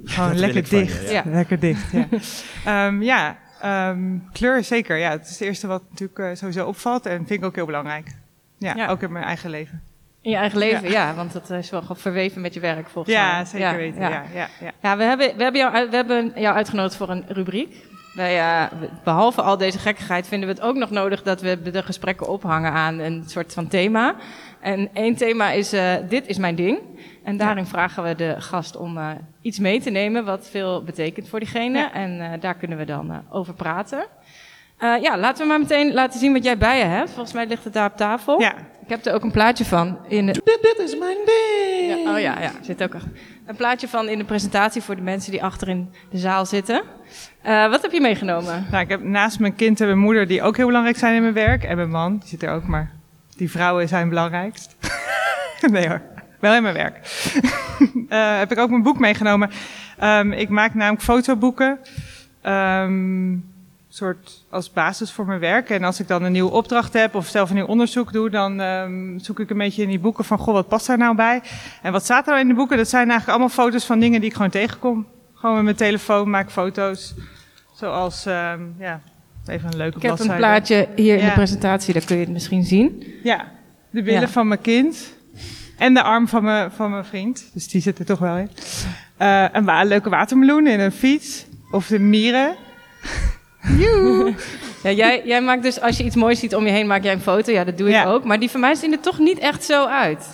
Gewoon 0.15 0.35
lekker 0.39 0.63
je, 0.63 0.69
dicht. 0.69 1.11
ja. 1.11 1.23
Lekker 1.27 1.59
dicht, 1.61 1.91
ja. 1.93 2.07
Ehm, 2.87 3.03
ja, 3.03 3.37
Ehm, 3.61 4.19
kleur 4.33 4.65
zeker, 4.65 4.97
ja. 4.97 5.11
Het 5.11 5.25
is 5.25 5.31
het 5.31 5.41
eerste 5.41 5.67
wat 5.67 5.83
natuurlijk 5.91 6.37
sowieso 6.37 6.67
opvalt 6.67 7.07
en 7.07 7.17
vind 7.17 7.31
ik 7.31 7.45
ook 7.45 7.55
heel 7.55 7.67
belangrijk. 7.67 8.09
Ja, 8.59 8.75
Ja. 8.77 8.89
ook 8.89 9.03
in 9.03 9.13
mijn 9.13 9.25
eigen 9.25 9.51
leven. 9.51 9.83
In 10.25 10.31
je 10.31 10.37
eigen 10.37 10.59
leven, 10.59 10.91
ja. 10.91 11.15
want 11.15 11.33
dat 11.33 11.51
is 11.51 11.71
wel 11.71 11.83
verweven 11.91 12.41
met 12.41 12.55
je 12.55 12.61
werk 12.61 12.89
volgens 12.89 13.15
mij. 13.15 13.25
Ja, 13.25 13.45
zeker 13.45 13.77
weten. 13.77 14.01
Ja. 14.01 14.09
Ja, 14.09 14.49
ja, 14.61 14.73
Ja, 14.83 14.97
we 14.97 15.03
hebben, 15.03 15.37
we, 15.37 15.43
hebben 15.43 15.61
jou, 15.61 15.89
we 15.91 15.97
hebben 15.97 16.33
jou 16.37 16.57
uitgenodigd 16.57 16.97
voor 16.97 17.09
een 17.09 17.25
rubriek. 17.29 17.87
Wij, 18.15 18.39
eh, 18.39 18.79
behalve 19.05 19.43
al 19.43 19.57
deze 19.57 19.79
gekkigheid 19.79 20.29
vinden 20.29 20.49
we 20.49 20.55
het 20.55 20.65
ook 20.65 20.77
nog 20.77 20.91
nodig 20.91 21.23
dat 21.23 21.41
we 21.41 21.71
de 21.71 21.83
gesprekken 21.83 22.29
ophangen 22.29 22.73
aan 22.73 22.99
een 22.99 23.25
soort 23.27 23.53
van 23.53 23.69
thema. 23.69 24.15
En 24.65 24.89
één 24.93 25.15
thema 25.15 25.51
is, 25.51 25.73
eh, 25.73 25.95
dit 26.09 26.27
is 26.27 26.39
mijn 26.39 26.55
ding. 26.55 26.79
En 27.25 27.37
daarin 27.37 27.67
vragen 27.67 28.03
we 28.03 28.15
de 28.15 28.35
gast 28.39 28.77
om 28.77 28.99
eh, 28.99 29.11
iets 29.41 29.59
mee 29.59 29.81
te 29.81 29.91
nemen 29.91 30.25
wat 30.25 30.49
veel 30.51 30.83
betekent 30.83 31.29
voor 31.29 31.39
diegene. 31.39 31.91
En 31.93 32.21
eh, 32.21 32.41
daar 32.41 32.55
kunnen 32.55 32.79
we 32.79 32.85
dan 32.85 33.23
over 33.31 33.55
praten. 33.55 34.07
Eh, 34.79 34.95
ja, 35.03 35.19
laten 35.19 35.43
we 35.43 35.49
maar 35.49 35.59
meteen 35.61 35.93
laten 35.93 36.21
zien 36.21 36.33
wat 36.33 36.45
jij 36.45 36.59
bij 36.59 36.79
je 36.79 36.85
hebt. 36.85 37.11
Volgens 37.11 37.33
mij 37.35 37.47
ligt 37.47 37.65
het 37.65 37.73
daar 37.73 37.91
op 37.91 37.97
tafel. 37.97 38.41
Ja. 38.41 38.55
Ik 38.83 38.91
heb 38.91 39.05
er 39.05 39.15
ook 39.15 39.23
een 39.23 39.31
plaatje 39.31 39.65
van 39.65 39.99
in 40.09 40.27
de, 40.27 40.33
Dit, 40.33 40.59
dit 40.63 40.79
is 40.79 40.99
mijn 40.99 41.17
ding. 41.25 42.03
ja, 42.05 42.13
oh 42.13 42.21
ja, 42.21 42.41
ja, 42.41 42.51
zit 42.61 42.83
ook 42.83 42.95
een, 42.95 43.17
een 43.47 43.57
plaatje 43.57 43.89
van 43.89 44.09
in 44.09 44.19
de 44.19 44.25
presentatie 44.25 44.83
voor 44.83 44.97
de 44.97 45.03
mensen 45.03 45.31
die 45.31 45.43
achter 45.43 45.69
in 45.69 45.93
de 46.11 46.19
zaal 46.19 46.47
zitten. 46.47 46.83
Eh, 47.43 47.71
wat 47.71 47.83
heb 47.83 47.93
je 47.93 48.01
meegenomen? 48.01 48.67
Nou, 48.71 48.83
ik 48.83 48.89
heb 48.89 49.03
naast 49.03 49.39
mijn 49.39 49.55
kind 49.55 49.81
en 49.81 49.87
mijn 49.87 49.99
moeder, 49.99 50.27
die 50.27 50.43
ook 50.43 50.57
heel 50.57 50.67
belangrijk 50.67 50.97
zijn 50.97 51.15
in 51.15 51.23
mijn 51.23 51.35
werk. 51.35 51.65
En 51.65 51.77
mijn 51.77 51.91
man, 51.91 52.19
die 52.19 52.29
zit 52.29 52.43
er 52.43 52.51
ook, 52.51 52.67
maar 52.67 52.91
die 53.37 53.51
vrouwen 53.51 53.89
zijn 53.89 54.09
belangrijkst. 54.09 54.77
nee 55.73 55.89
hoor, 55.89 56.01
wel 56.41 56.55
in 56.55 56.63
mijn 56.63 56.75
werk. 56.75 56.99
Eh, 58.09 58.39
heb 58.39 58.53
ik 58.53 58.59
ook 58.59 58.71
mijn 58.71 58.83
boek 58.83 58.99
meegenomen. 58.99 59.51
Ehm, 59.99 60.33
ik 60.33 60.49
maak 60.49 60.75
namelijk 60.75 61.03
fotoboeken. 61.03 61.79
ehm, 62.43 63.33
soort 63.97 64.45
als 64.51 64.73
basis 64.73 65.13
voor 65.13 65.27
mijn 65.27 65.41
werk. 65.41 65.71
En 65.71 65.85
als 65.85 66.01
ik 66.01 66.09
dan 66.09 66.23
een 66.23 66.33
nieuwe 66.33 66.51
opdracht 66.51 66.93
heb 66.93 67.15
of 67.15 67.27
zelf 67.27 67.49
een 67.49 67.55
nieuw 67.55 67.67
onderzoek 67.67 68.13
doe, 68.13 68.31
dan 68.31 68.61
ehm, 68.61 69.19
zoek 69.19 69.41
ik 69.41 69.51
een 69.51 69.59
beetje 69.59 69.83
in 69.83 69.89
die 69.89 69.99
boeken 69.99 70.25
van, 70.25 70.39
goh, 70.39 70.55
wat 70.55 70.69
past 70.69 70.87
daar 70.87 70.99
nou 70.99 71.17
bij? 71.17 71.43
En 71.83 71.93
wat 71.93 72.05
staat 72.05 72.25
er 72.25 72.29
nou 72.31 72.41
in 72.43 72.49
de 72.49 72.55
boeken? 72.55 72.77
Dat 72.77 72.89
zijn 72.89 73.09
eigenlijk 73.11 73.31
allemaal 73.39 73.65
foto's 73.65 73.85
van 73.85 73.99
dingen 74.01 74.21
die 74.21 74.29
ik 74.31 74.37
gewoon 74.37 74.51
tegenkom. 74.51 75.07
Gewoon 75.35 75.55
met 75.55 75.65
mijn 75.65 75.77
telefoon 75.77 76.31
maak 76.31 76.51
foto's. 76.51 77.15
Zoals, 77.75 78.27
ehm, 78.27 78.61
ja, 78.79 79.01
even 79.47 79.69
een 79.73 79.77
leuke 79.77 79.97
Ik 79.97 80.03
heb 80.03 80.11
een 80.11 80.17
bladzijde. 80.17 80.37
plaatje 80.43 80.89
hier 80.97 81.19
in 81.19 81.25
de 81.27 81.33
presentatie, 81.33 81.93
daar 81.93 82.05
kun 82.05 82.17
je 82.17 82.23
het 82.25 82.33
misschien 82.33 82.65
zien. 82.65 83.05
Ja, 83.23 83.53
de 83.91 84.03
billen 84.03 84.21
Ja. 84.21 84.29
van 84.29 84.49
mijn 84.49 84.61
kind. 84.61 85.13
En 85.79 85.95
de 85.95 86.03
arm 86.03 86.29
van 86.29 86.43
mijn, 86.43 86.71
van 86.71 86.91
mijn 86.91 87.05
vriend. 87.05 87.51
Dus 87.53 87.69
die 87.69 87.81
zit 87.81 87.99
er 87.99 88.05
toch 88.05 88.19
wel 88.19 88.37
in. 88.37 88.51
Eh, 89.17 89.45
een 89.53 89.65
wa- 89.65 89.85
leuke 89.85 90.09
watermeloen 90.09 90.67
in 90.67 90.81
een 90.81 90.93
fiets. 90.93 91.47
Of 91.71 91.87
de 91.87 91.99
mieren. 91.99 92.55
Joe. 93.79 94.35
Ja, 94.83 94.91
jij, 94.91 95.23
jij 95.25 95.41
maakt 95.43 95.63
dus, 95.63 95.81
als 95.81 95.97
je 95.97 96.05
iets 96.05 96.17
moois 96.17 96.39
ziet 96.39 96.55
om 96.55 96.65
je 96.67 96.73
heen, 96.73 96.87
maak 96.87 97.03
jij 97.03 97.13
een 97.13 97.21
foto. 97.21 97.53
Ja, 97.53 97.65
dat 97.65 97.79
doe 97.79 97.87
ik 97.89 97.93
Ja. 97.93 98.05
ook. 98.05 98.25
Maar 98.25 98.39
die 98.41 98.51
van 98.51 98.61
mij 98.61 98.75
zien 98.75 98.93
er 98.93 99.01
toch 99.01 99.19
niet 99.19 99.39
echt 99.39 99.65
zo 99.65 99.87
uit. 99.87 100.27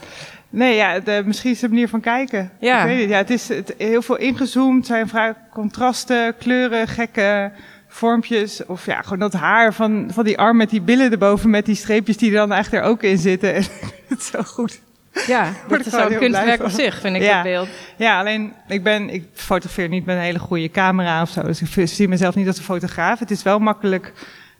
Nee, 0.50 0.74
ja, 0.76 1.00
de, 1.00 1.22
misschien 1.26 1.50
is 1.50 1.60
het 1.60 1.70
de 1.70 1.74
manier 1.74 1.88
van 1.88 2.00
kijken. 2.00 2.50
Ja. 2.60 2.80
Ik 2.80 2.86
weet 2.86 3.00
het. 3.00 3.08
Ja, 3.10 3.16
het 3.16 3.30
is 3.30 3.48
het, 3.48 3.74
heel 3.78 4.02
veel 4.02 4.16
ingezoomd. 4.16 4.86
Zijn 4.86 5.08
vrij 5.08 5.34
contrasten, 5.52 6.36
kleuren, 6.38 6.88
gekke 6.88 7.52
vormpjes. 7.88 8.66
Of 8.66 8.86
ja, 8.86 9.02
gewoon 9.02 9.18
dat 9.18 9.32
haar 9.32 9.74
van, 9.74 10.10
van 10.12 10.24
die 10.24 10.38
arm 10.38 10.56
met 10.56 10.70
die 10.70 10.80
billen 10.80 11.10
erboven. 11.10 11.50
Met 11.50 11.66
die 11.66 11.74
streepjes 11.74 12.16
die 12.16 12.30
er 12.30 12.36
dan 12.36 12.52
echt 12.52 12.72
er 12.72 12.82
ook 12.82 13.02
in 13.02 13.18
zitten. 13.18 13.54
het 14.08 14.18
is 14.18 14.26
zo 14.26 14.42
goed. 14.42 14.80
Ja, 15.26 15.52
dat 15.68 15.86
is 15.86 15.92
heel 15.92 16.18
kunstwerk 16.18 16.62
op 16.62 16.70
zich, 16.70 17.00
vind 17.00 17.16
ik, 17.16 17.22
Ja. 17.22 17.34
dat 17.34 17.42
beeld. 17.42 17.68
Ja, 17.96 18.18
alleen 18.18 18.52
ik 18.68 18.82
ben, 18.82 19.10
ik 19.10 19.24
fotografeer 19.34 19.88
niet 19.88 20.04
met 20.04 20.16
een 20.16 20.22
hele 20.22 20.38
goede 20.38 20.70
camera 20.70 21.22
of 21.22 21.30
zo. 21.30 21.42
Dus 21.42 21.62
ik 21.62 21.88
zie 21.88 22.08
mezelf 22.08 22.34
niet 22.34 22.46
als 22.46 22.58
een 22.58 22.64
fotograaf. 22.64 23.18
Het 23.18 23.30
is 23.30 23.42
wel 23.42 23.58
makkelijk 23.58 24.12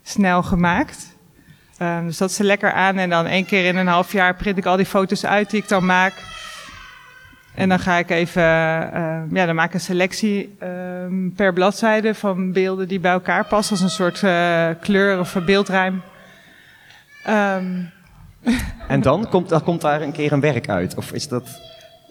snel 0.02 0.42
gemaakt. 0.42 1.16
Ehm, 1.78 2.04
dus 2.06 2.18
dat 2.18 2.38
er 2.38 2.44
lekker 2.44 2.72
aan. 2.72 2.98
En 2.98 3.10
dan 3.10 3.26
één 3.26 3.46
keer 3.46 3.64
in 3.64 3.76
een 3.76 3.86
half 3.86 4.12
jaar 4.12 4.34
print 4.34 4.58
ik 4.58 4.66
al 4.66 4.76
die 4.76 4.86
foto's 4.86 5.24
uit 5.26 5.50
die 5.50 5.62
ik 5.62 5.68
dan 5.68 5.86
maak. 5.86 6.12
En 7.54 7.68
dan 7.68 7.78
ga 7.78 7.96
ik 7.96 8.10
even, 8.10 8.42
eh, 8.42 9.20
ja, 9.30 9.46
dan 9.46 9.54
maak 9.54 9.68
ik 9.68 9.74
een 9.74 9.80
selectie 9.80 10.56
ehm, 10.58 11.30
per 11.36 11.52
bladzijde 11.52 12.14
van 12.14 12.52
beelden 12.52 12.88
die 12.88 13.00
bij 13.00 13.12
elkaar 13.12 13.44
passen. 13.44 13.72
Als 13.72 13.82
een 13.84 13.90
soort 13.90 14.22
eh, 14.22 14.68
kleur 14.80 15.18
of 15.18 15.36
beeldruim. 15.44 16.02
Ehm 17.24 17.72
En 18.88 19.00
dan 19.00 19.28
komt, 19.28 19.48
dan 19.48 19.62
komt 19.62 19.80
daar 19.80 20.02
een 20.02 20.12
keer 20.12 20.32
een 20.32 20.40
werk 20.40 20.68
uit. 20.68 20.96
Of 20.96 21.12
is 21.12 21.28
dat... 21.28 21.60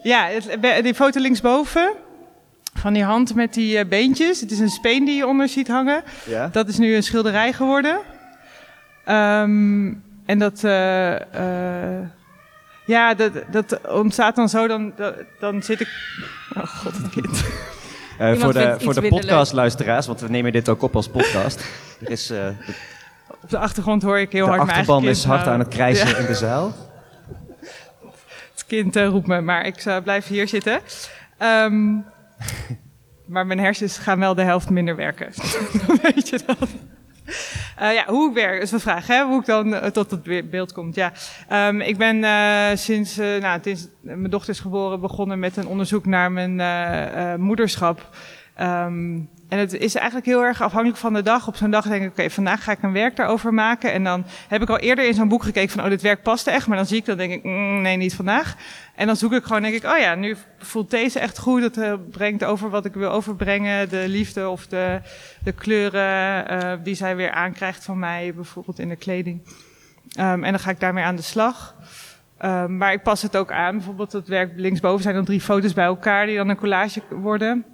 Ja, 0.02 0.28
het, 0.28 0.82
die 0.82 0.94
foto 0.94 1.20
linksboven. 1.20 1.92
Van 2.74 2.92
die 2.92 3.04
hand 3.04 3.34
met 3.34 3.54
die 3.54 3.78
eh, 3.78 3.88
beentjes. 3.88 4.40
Het 4.40 4.50
is 4.50 4.58
een 4.58 4.68
speen 4.68 5.04
die 5.04 5.16
je 5.16 5.26
onder 5.26 5.48
ziet 5.48 5.68
hangen. 5.68 6.02
Ja? 6.26 6.48
Dat 6.52 6.68
is 6.68 6.78
nu 6.78 6.94
een 6.94 7.02
schilderij 7.02 7.52
geworden. 7.52 8.00
Ehm, 9.04 9.92
en 10.26 10.38
dat, 10.38 10.64
eh, 10.64 11.14
eh, 12.00 12.06
ja, 12.86 13.14
dat, 13.14 13.32
dat 13.50 13.80
ontstaat 13.88 14.36
dan 14.36 14.48
zo. 14.48 14.66
Dan, 14.66 14.92
dan, 15.40 15.62
zit 15.62 15.80
ik. 15.80 15.88
Oh 16.56 16.66
god, 16.66 16.96
het 16.96 17.10
kind. 17.10 17.42
Voor 18.38 18.52
de, 18.52 18.76
voor 18.78 18.94
de 18.94 19.08
podcastluisteraars, 19.08 20.06
want 20.06 20.20
we 20.20 20.28
nemen 20.28 20.52
dit 20.52 20.68
ook 20.68 20.82
op 20.82 20.96
als 20.96 21.08
podcast. 21.08 21.64
Er 22.00 22.10
is, 22.10 22.32
Op 23.42 23.50
de 23.50 23.58
achtergrond 23.58 24.02
hoor 24.02 24.18
ik 24.18 24.32
heel 24.32 24.44
de 24.44 24.50
hard 24.50 24.64
mijn 24.66 24.78
achterban 24.78 25.04
is 25.04 25.24
hard 25.24 25.46
aan 25.46 25.58
het 25.58 25.68
krijsen 25.68 26.08
Ja, 26.08 26.16
in 26.16 26.26
de 26.26 26.34
zaal. 26.34 26.72
het 28.52 28.64
kind 28.66 28.96
eh, 28.96 29.06
roept 29.06 29.26
me, 29.26 29.40
maar 29.40 29.66
ik 29.66 29.80
zou 29.80 30.02
blijven 30.02 30.34
hier 30.34 30.48
zitten. 30.48 30.80
Ehm, 31.38 31.92
maar 33.26 33.46
mijn 33.46 33.58
hersens 33.58 33.98
gaan 33.98 34.18
wel 34.18 34.34
de 34.34 34.42
helft 34.42 34.70
minder 34.70 34.96
werken. 34.96 35.32
Dan 35.86 35.98
weet 36.02 36.28
je 36.28 36.40
dat. 36.46 36.68
Eh, 37.76 37.94
ja, 37.94 38.04
hoe 38.06 38.28
ik 38.28 38.34
werk, 38.34 38.62
is 38.62 38.72
een 38.72 38.80
vraag, 38.80 39.06
hè? 39.06 39.24
Hoe 39.24 39.40
ik 39.40 39.46
dan 39.46 39.90
tot 39.92 40.10
het 40.10 40.22
be- 40.22 40.44
beeld 40.50 40.72
komt. 40.72 40.94
Ja, 40.94 41.12
Ehm, 41.48 41.80
ik 41.80 41.96
ben 41.96 42.24
eh, 42.24 42.76
sinds, 42.76 43.16
nou, 43.16 43.60
sinds 43.62 43.88
mijn 44.00 44.30
dochter 44.30 44.50
is 44.52 44.60
geboren 44.60 45.00
begonnen 45.00 45.38
met 45.38 45.56
een 45.56 45.66
onderzoek 45.66 46.06
naar 46.06 46.32
mijn 46.32 47.40
moederschap. 47.40 48.08
Ehm, 48.54 49.18
en 49.50 49.58
het 49.58 49.72
is 49.72 49.94
eigenlijk 49.94 50.26
heel 50.26 50.44
erg 50.44 50.62
afhankelijk 50.62 50.98
van 50.98 51.12
de 51.12 51.22
dag. 51.22 51.46
Op 51.46 51.56
zo'n 51.56 51.70
dag 51.70 51.86
denk 51.86 52.02
ik, 52.02 52.10
oké, 52.10 52.30
vandaag 52.30 52.64
ga 52.64 52.72
ik 52.72 52.82
een 52.82 52.92
werk 52.92 53.16
daarover 53.16 53.54
maken. 53.54 53.92
En 53.92 54.04
dan 54.04 54.24
heb 54.48 54.62
ik 54.62 54.68
al 54.68 54.78
eerder 54.78 55.06
in 55.06 55.14
zo'n 55.14 55.28
boek 55.28 55.42
gekeken 55.42 55.70
van, 55.70 55.84
oh, 55.84 55.90
dit 55.90 56.02
werk 56.02 56.22
past 56.22 56.46
echt. 56.46 56.66
Maar 56.66 56.76
dan 56.76 56.86
zie 56.86 56.96
ik 56.96 57.04
dat, 57.04 57.18
denk 57.18 57.32
ik, 57.32 57.44
mm, 57.44 57.80
nee, 57.80 57.96
niet 57.96 58.14
vandaag. 58.14 58.56
En 58.94 59.06
dan 59.06 59.16
zoek 59.16 59.32
ik 59.32 59.44
gewoon, 59.44 59.62
denk 59.62 59.74
ik, 59.74 59.84
oh 59.84 59.98
ja, 59.98 60.14
nu 60.14 60.36
voelt 60.58 60.90
deze 60.90 61.18
echt 61.18 61.38
goed. 61.38 61.62
Dat 61.62 61.76
eh, 61.76 61.94
brengt 62.10 62.44
over 62.44 62.70
wat 62.70 62.84
ik 62.84 62.94
wil 62.94 63.10
overbrengen. 63.10 63.88
De 63.88 64.04
liefde 64.08 64.48
of 64.48 64.66
de, 64.66 65.00
de 65.42 65.52
kleuren 65.52 66.48
eh, 66.48 66.72
die 66.82 66.94
zij 66.94 67.16
weer 67.16 67.30
aankrijgt 67.30 67.84
van 67.84 67.98
mij, 67.98 68.32
bijvoorbeeld 68.34 68.78
in 68.78 68.88
de 68.88 68.96
kleding. 68.96 69.42
Ehm, 70.12 70.44
en 70.44 70.50
dan 70.50 70.60
ga 70.60 70.70
ik 70.70 70.80
daarmee 70.80 71.04
aan 71.04 71.16
de 71.16 71.22
slag. 71.22 71.74
Ehm, 72.38 72.76
maar 72.76 72.92
ik 72.92 73.02
pas 73.02 73.22
het 73.22 73.36
ook 73.36 73.52
aan. 73.52 73.76
Bijvoorbeeld 73.76 74.12
het 74.12 74.28
werk 74.28 74.52
linksboven 74.56 75.02
zijn 75.02 75.14
dan 75.14 75.24
drie 75.24 75.40
foto's 75.40 75.72
bij 75.72 75.84
elkaar 75.84 76.26
die 76.26 76.36
dan 76.36 76.48
een 76.48 76.56
collage 76.56 77.02
worden. 77.08 77.64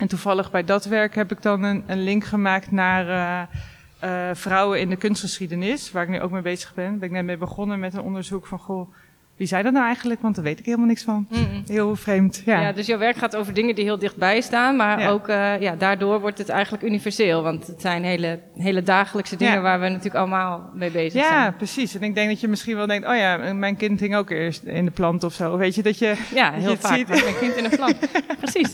En 0.00 0.08
toevallig 0.08 0.50
bij 0.50 0.64
dat 0.64 0.84
werk 0.84 1.14
heb 1.14 1.30
ik 1.30 1.42
dan 1.42 1.62
een, 1.62 1.84
een 1.86 2.02
link 2.02 2.24
gemaakt 2.24 2.70
naar 2.70 3.08
eh, 3.08 4.28
eh, 4.28 4.36
vrouwen 4.36 4.80
in 4.80 4.88
de 4.88 4.96
kunstgeschiedenis, 4.96 5.92
waar 5.92 6.02
ik 6.02 6.08
nu 6.08 6.20
ook 6.20 6.30
mee 6.30 6.42
bezig 6.42 6.74
ben. 6.74 6.98
Ben 6.98 7.08
ik 7.08 7.14
net 7.14 7.24
mee 7.24 7.36
begonnen 7.36 7.78
met 7.78 7.94
een 7.94 8.00
onderzoek 8.00 8.46
van, 8.46 8.58
goh, 8.58 8.92
wie 9.40 9.48
zijn 9.48 9.64
dat 9.64 9.72
nou 9.72 9.84
eigenlijk? 9.86 10.20
Want 10.22 10.34
daar 10.34 10.44
weet 10.44 10.58
ik 10.58 10.64
helemaal 10.64 10.86
niks 10.86 11.02
van. 11.02 11.28
Heel 11.66 11.96
vreemd, 11.96 12.42
ja. 12.44 12.60
Ja. 12.60 12.72
dus 12.72 12.86
jouw 12.86 12.98
werk 12.98 13.16
gaat 13.16 13.36
over 13.36 13.54
dingen 13.54 13.74
die 13.74 13.84
heel 13.84 13.98
dichtbij 13.98 14.40
staan, 14.40 14.76
maar 14.76 15.00
Ja. 15.00 15.08
ook 15.08 15.28
eh, 15.28 15.60
ja, 15.60 15.74
daardoor 15.76 16.20
wordt 16.20 16.38
het 16.38 16.48
eigenlijk 16.48 16.82
universeel. 16.82 17.42
Want 17.42 17.66
het 17.66 17.80
zijn 17.80 18.04
hele, 18.04 18.40
hele 18.56 18.82
dagelijkse 18.82 19.36
dingen 19.36 19.54
Ja. 19.54 19.60
waar 19.60 19.80
we 19.80 19.88
natuurlijk 19.88 20.14
allemaal 20.14 20.70
mee 20.74 20.90
bezig 20.90 21.22
Ja, 21.22 21.28
zijn. 21.28 21.56
precies. 21.56 21.94
En 21.94 22.02
ik 22.02 22.14
denk 22.14 22.28
dat 22.28 22.40
je 22.40 22.48
misschien 22.48 22.76
wel 22.76 22.86
denkt, 22.86 23.08
oh 23.08 23.16
ja, 23.16 23.52
mijn 23.52 23.76
kind 23.76 24.00
hing 24.00 24.16
ook 24.16 24.30
eerst 24.30 24.62
in 24.62 24.84
de 24.84 24.90
plant 24.90 25.24
of 25.24 25.32
zo. 25.32 25.56
Weet 25.56 25.74
je, 25.74 25.82
dat 25.82 25.98
je, 25.98 26.14
Ja, 26.34 26.54
je 26.54 26.60
heel 26.60 26.76
vaak. 26.76 26.96
ziet. 26.96 27.08
Mijn 27.08 27.38
kind 27.40 27.56
in 27.56 27.64
een 27.64 27.70
plan. 27.76 27.92
Precies. 28.40 28.72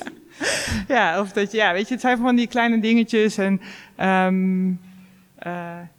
ja, 0.88 1.20
of 1.20 1.32
dat 1.32 1.50
je, 1.50 1.56
ja, 1.56 1.72
weet 1.72 1.86
je, 1.88 1.92
het 1.92 2.02
zijn 2.02 2.18
van 2.18 2.36
die 2.36 2.46
kleine 2.46 2.80
dingetjes 2.80 3.38
en, 3.38 3.60
ehm, 3.96 4.68
eh, 4.68 4.74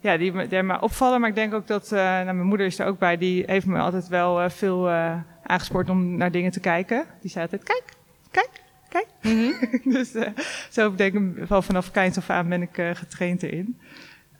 ja, 0.00 0.16
die, 0.18 0.32
me- 0.32 0.48
die 0.48 0.62
me 0.62 0.80
opvallen. 0.80 1.20
Maar 1.20 1.28
ik 1.28 1.34
denk 1.34 1.54
ook 1.54 1.66
dat, 1.66 1.92
eh, 1.92 1.98
nou, 1.98 2.24
mijn 2.24 2.42
moeder 2.46 2.66
is 2.66 2.78
er 2.78 2.86
ook 2.86 2.98
bij, 2.98 3.16
die 3.16 3.42
heeft 3.46 3.66
me 3.66 3.78
altijd 3.78 4.08
wel 4.08 4.40
eh, 4.40 4.50
veel 4.50 4.88
eh, 4.88 5.16
aangespoord 5.42 5.90
om 5.90 6.16
naar 6.16 6.30
dingen 6.30 6.50
te 6.50 6.60
kijken. 6.60 7.04
Die 7.20 7.30
zei 7.30 7.44
altijd, 7.44 7.62
kijk, 7.62 7.84
kijk, 8.30 8.50
kijk. 8.88 9.06
Mhm. 9.22 9.52
dus 9.98 10.14
eh, 10.14 10.28
zo 10.70 10.94
denk 10.94 11.14
ik 11.14 11.48
wel 11.48 11.62
vanaf 11.62 11.90
kleins 11.90 12.16
af 12.16 12.30
aan 12.30 12.48
ben 12.48 12.62
ik 12.62 12.78
eh, 12.78 12.90
getraind 12.94 13.42
erin. 13.42 13.78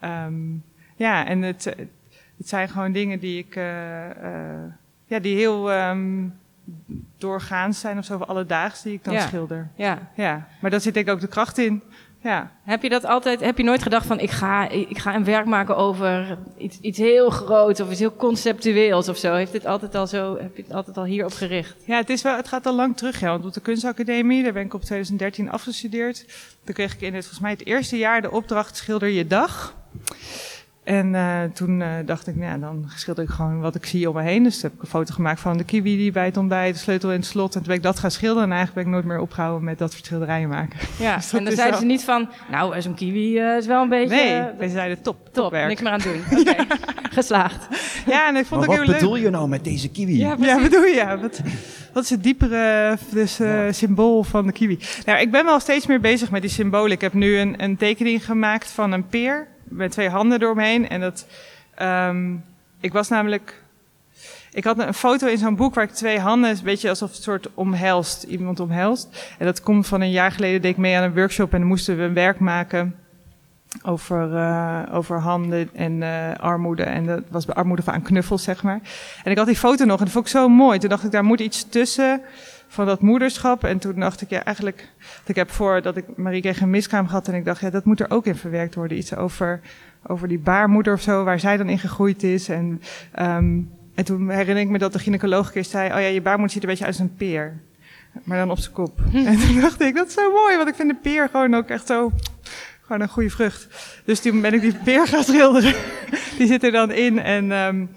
Ehm, 0.01 0.35
ja, 0.97 1.27
en 1.27 1.43
het, 1.43 1.67
eh, 1.67 1.87
het 2.37 2.49
zijn 2.49 2.69
gewoon 2.69 2.93
dingen 2.93 3.19
die 3.19 3.39
ik, 3.39 3.57
eh, 3.57 4.11
eh, 4.11 4.71
ja, 5.07 5.19
die 5.19 5.37
heel 5.37 5.73
ehm, 5.73 6.27
doorgaans 7.19 7.81
zijn 7.81 7.99
of 7.99 8.05
zo, 8.05 8.19
alledaags 8.19 8.83
die 8.83 8.93
ik 8.93 9.05
dan 9.05 9.15
Ja. 9.15 9.21
schilder. 9.27 9.69
Ja. 9.75 9.99
Ja, 10.15 10.49
maar 10.61 10.71
daar 10.71 10.81
zit 10.81 10.95
denk 10.95 11.07
ik 11.07 11.13
ook 11.13 11.21
de 11.21 11.29
kracht 11.29 11.59
in. 11.59 11.83
Ja. 12.23 12.51
Heb 12.63 12.83
je 12.83 12.89
dat 12.89 13.05
altijd, 13.05 13.41
heb 13.41 13.59
je 13.59 13.65
nooit 13.65 13.83
gedacht 13.83 14.07
van 14.07 14.21
ik 14.21 14.31
ga, 14.31 14.69
ik 14.69 14.99
ga 14.99 15.15
een 15.15 15.25
werk 15.25 15.47
maken 15.47 15.77
over 15.77 16.39
iets, 16.57 16.79
iets 16.81 16.99
heel 16.99 17.31
groots 17.31 17.81
of 17.81 17.91
iets 17.91 18.01
heel 18.01 18.17
conceptueels 18.17 19.09
of 19.09 19.17
zo? 19.17 19.35
Heeft 19.35 19.53
dit 19.53 19.67
altijd 19.67 19.95
al 19.95 20.07
zo, 20.07 20.39
heb 20.41 20.57
je 20.57 20.63
het 20.63 20.73
altijd 20.73 20.97
al 20.97 21.05
hierop 21.05 21.33
gericht? 21.33 21.77
Ja, 21.85 21.97
het, 21.97 22.11
is 22.11 22.23
wel, 22.23 22.37
het 22.37 22.49
gaat 22.49 22.67
al 22.67 22.75
lang 22.75 22.97
terug. 22.97 23.21
Ja, 23.21 23.29
want 23.29 23.45
op 23.47 23.53
de 23.53 23.61
kunstacademie, 23.61 24.43
daar 24.43 24.53
ben 24.53 24.65
ik 24.65 24.75
op 24.75 24.83
2013 24.83 25.51
afgestudeerd. 25.51 26.25
Toen 26.65 26.75
kreeg 26.75 26.95
ik 26.95 27.01
in 27.01 27.15
het, 27.15 27.23
volgens 27.23 27.43
mij 27.43 27.51
het 27.51 27.67
eerste 27.67 27.99
jaar 27.99 28.23
de 28.23 28.31
opdracht 28.31 28.77
schilder 28.77 29.09
je 29.09 29.27
dag. 29.27 29.77
En 30.89 31.15
uh, 31.15 31.43
toen 31.55 31.81
uh, 31.81 31.89
dacht 32.05 32.27
ik, 32.27 32.37
nou 32.37 32.51
ja, 32.51 32.59
dan 32.59 32.91
schilder 32.97 33.25
ik 33.25 33.31
gewoon 33.31 33.61
wat 33.61 33.75
ik 33.75 33.87
zie 33.87 34.09
om 34.09 34.15
me 34.15 34.23
heen. 34.23 34.43
Dus 34.43 34.61
toen 34.61 34.63
heb 34.63 34.73
ik 34.73 34.83
een 34.83 34.89
foto 34.89 35.15
gemaakt 35.15 35.41
van 35.41 35.57
de 35.57 35.65
kiwi 35.65 35.97
die 35.97 36.13
bij 36.13 36.25
het 36.25 36.37
ontbijt, 36.37 36.75
de 36.75 36.81
sleutel 36.81 37.11
in 37.11 37.17
het 37.17 37.27
slot. 37.27 37.55
En 37.55 37.59
toen 37.59 37.69
ben 37.69 37.77
ik 37.77 37.83
dat 37.83 37.99
gaan 37.99 38.11
schilderen. 38.11 38.43
En 38.43 38.57
eigenlijk 38.57 38.75
ben 38.75 38.87
ik 38.87 38.93
nooit 38.93 39.15
meer 39.15 39.23
opgehouden 39.23 39.65
met 39.65 39.79
dat 39.79 39.93
soort 39.93 40.05
schilderijen 40.05 40.49
maken. 40.49 40.79
Ja, 40.99 41.17
dus 41.17 41.33
en 41.33 41.45
dan 41.45 41.53
zeiden 41.53 41.71
wel... 41.71 41.81
ze 41.81 41.87
niet 41.87 42.05
van, 42.05 42.29
nou, 42.51 42.83
zo'n 42.83 42.95
kiwi 42.95 43.41
uh, 43.41 43.57
is 43.57 43.67
wel 43.67 43.83
een 43.83 43.89
beetje... 43.89 44.17
Nee, 44.17 44.43
wij 44.59 44.69
zeiden 44.69 45.03
top, 45.03 45.25
top, 45.25 45.35
top 45.35 45.51
werk. 45.51 45.69
niks 45.69 45.83
meer 45.83 45.93
aan 45.93 46.01
doen. 46.01 46.21
Oké, 46.39 46.51
okay. 46.51 46.67
geslaagd. 47.11 47.67
Ja, 48.07 48.29
en 48.29 48.37
ik 48.37 48.47
vond 48.47 48.61
maar 48.61 48.71
het 48.71 48.71
ook 48.71 48.75
heel 48.75 48.79
leuk. 48.79 48.87
leuk. 48.87 48.99
bedoel 49.01 49.17
je 49.17 49.31
nou 49.31 49.49
met 49.49 49.65
deze 49.65 49.91
kiwi? 49.91 50.19
Ja, 50.19 50.37
ja 50.41 50.61
bedoel 50.63 50.85
je? 50.85 50.95
Ja, 50.95 51.19
wat, 51.19 51.41
wat 51.93 52.03
is 52.03 52.11
het 52.11 52.23
diepere 52.23 52.97
dus, 53.11 53.37
ja. 53.37 53.73
symbool 53.73 54.23
van 54.23 54.47
de 54.47 54.53
kiwi? 54.53 54.79
Nou, 55.05 55.21
ik 55.21 55.31
ben 55.31 55.45
wel 55.45 55.61
steeds 55.61 55.87
meer 55.87 56.01
bezig 56.01 56.31
met 56.31 56.41
die 56.41 56.51
symbolen. 56.51 56.91
Ik 56.91 57.01
heb 57.01 57.13
nu 57.13 57.39
een, 57.39 57.63
een 57.63 57.77
tekening 57.77 58.25
gemaakt 58.25 58.71
van 58.71 58.93
een 58.93 59.07
peer 59.07 59.47
met 59.71 59.91
twee 59.91 60.09
handen 60.09 60.39
doorheen. 60.39 60.89
En 60.89 61.01
dat... 61.01 61.27
Um, 61.83 62.45
ik 62.81 62.93
was 62.93 63.09
namelijk. 63.09 63.63
Ik 64.53 64.65
had 64.65 64.79
een 64.79 64.95
foto 64.95 65.27
in 65.27 65.39
zo'n 65.39 65.57
boek 65.57 65.75
waar 65.75 65.85
ik 65.85 65.91
twee 65.91 66.19
handen, 66.19 66.51
een 66.51 66.59
beetje 66.63 66.89
alsof 66.89 67.13
het 67.13 67.23
soort 67.23 67.49
omhelst, 67.55 68.23
iemand 68.23 68.61
omhelst. 68.61 69.35
En 69.39 69.47
dat 69.47 69.61
komt 69.61 69.87
van 69.87 70.01
een 70.01 70.11
jaar 70.11 70.33
geleden, 70.33 70.63
deed 70.63 70.71
ik 70.71 70.77
mee 70.77 70.97
aan 70.97 71.03
een 71.03 71.15
workshop 71.15 71.55
en 71.55 71.63
moesten 71.63 71.97
we 71.97 72.03
een 72.03 72.15
werk 72.15 72.39
maken 72.39 72.97
over, 73.83 74.33
uh, 74.33 74.83
over 74.93 75.21
handen 75.21 75.71
en 75.75 76.01
uh, 76.01 76.35
armoede. 76.37 76.83
En 76.83 77.07
dat 77.07 77.23
was 77.31 77.45
bij 77.45 77.55
armoede 77.55 77.83
van 77.83 78.03
knuffels, 78.03 78.43
zeg 78.43 78.63
maar. 78.63 78.81
En 79.25 79.31
ik 79.31 79.39
had 79.39 79.47
die 79.47 79.57
foto 79.57 79.85
nog 79.85 79.99
en 79.99 80.05
dat 80.05 80.13
vond 80.13 80.25
ik 80.25 80.31
zo 80.31 80.49
mooi. 80.49 80.79
Toen 80.79 80.89
dacht 80.89 81.05
ik, 81.05 81.11
daar 81.11 81.25
moet 81.25 81.41
iets 81.41 81.69
tussen 81.69 82.21
van 82.69 82.87
dat 82.87 83.01
moederschap. 83.01 83.65
En 83.65 83.79
toen 83.79 84.01
dacht 84.01 84.21
ik, 84.21 84.31
ja, 84.31 84.45
eigenlijk, 84.45 84.89
ik 85.27 85.37
heb 85.37 85.51
voor 85.51 85.83
dat 85.83 85.97
ik 85.97 86.17
Marie 86.17 86.41
kreeg 86.41 86.61
een 86.61 86.71
miskraam 86.71 87.07
gehad 87.07 87.29
en 87.29 87.35
ik 87.35 87.45
dacht, 87.45 87.61
ja, 87.61 87.71
dat 87.71 87.85
moet 87.85 88.01
er 88.01 88.11
ook 88.11 88.27
in 88.27 88.37
verwerkt 88.37 88.75
worden. 88.75 88.99
Iets 88.99 89.17
over 89.17 89.61
over 90.07 90.29
die 90.29 90.39
baarmoeder 90.39 90.93
of 90.93 91.01
zo, 91.01 91.25
waar 91.25 91.41
zij 91.41 91.57
dan 91.57 91.69
in 91.69 91.79
gegroeid 91.79 92.23
is. 92.23 92.49
En, 92.49 92.83
um, 93.19 93.71
en 93.95 94.05
toen 94.05 94.31
herinner 94.31 94.63
ik 94.63 94.69
me 94.69 94.79
dat 94.79 94.93
de 94.93 94.99
gynaecoloog 94.99 95.47
een 95.47 95.53
keer 95.53 95.65
zei, 95.65 95.93
oh 95.93 96.01
ja, 96.01 96.07
je 96.07 96.23
baarmoeder 96.23 96.53
ziet 96.53 96.63
er 96.63 96.69
een 96.69 96.75
beetje 96.75 96.91
uit 96.91 97.01
als 97.01 97.09
een 97.09 97.17
peer. 97.17 97.61
Maar 98.25 98.39
dan 98.39 98.51
op 98.51 98.59
zijn 98.59 98.75
kop. 98.75 98.99
Hm. 99.11 99.27
En 99.27 99.39
toen 99.39 99.61
dacht 99.61 99.81
ik, 99.81 99.95
dat 99.95 100.07
is 100.07 100.15
zo 100.15 100.33
mooi, 100.33 100.57
want 100.57 100.69
ik 100.69 100.75
vind 100.75 100.89
de 100.89 100.97
peer 101.03 101.29
gewoon 101.29 101.55
ook 101.55 101.69
echt 101.69 101.87
zo, 101.87 102.13
gewoon 102.83 103.03
een 103.03 103.09
goede 103.09 103.31
vrucht. 103.31 103.69
Dus 104.05 104.21
toen 104.21 104.41
ben 104.41 104.55
ik 104.55 104.61
die 104.61 104.75
peer 104.85 105.07
gaan 105.07 105.25
schilderen. 105.25 105.75
die 106.39 106.47
zit 106.47 106.65
er 106.65 106.73
dan 106.73 106.91
in 106.91 107.19
en 107.19 107.51
um, 107.51 107.91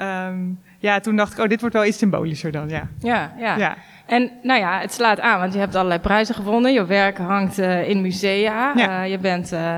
um, 0.00 0.60
ja, 0.78 1.00
toen 1.00 1.16
dacht 1.16 1.32
ik, 1.32 1.38
oh, 1.38 1.48
dit 1.48 1.60
wordt 1.60 1.74
wel 1.74 1.84
iets 1.84 1.98
symbolischer 1.98 2.52
dan, 2.52 2.68
ja. 2.68 2.88
Ja, 2.98 3.34
ja. 3.38 3.56
ja. 3.56 3.76
En 4.08 4.30
nou 4.42 4.60
ja, 4.60 4.80
het 4.80 4.92
slaat 4.92 5.20
aan, 5.20 5.40
want 5.40 5.52
je 5.52 5.58
hebt 5.58 5.74
allerlei 5.74 6.00
prijzen 6.00 6.34
gewonnen. 6.34 6.72
Je 6.72 6.86
werk 6.86 7.18
hangt 7.18 7.58
uh, 7.58 7.88
in 7.88 8.00
musea. 8.00 8.72
Ja. 8.76 9.02
Uh, 9.02 9.10
je 9.10 9.18
bent... 9.18 9.52
Uh, 9.52 9.76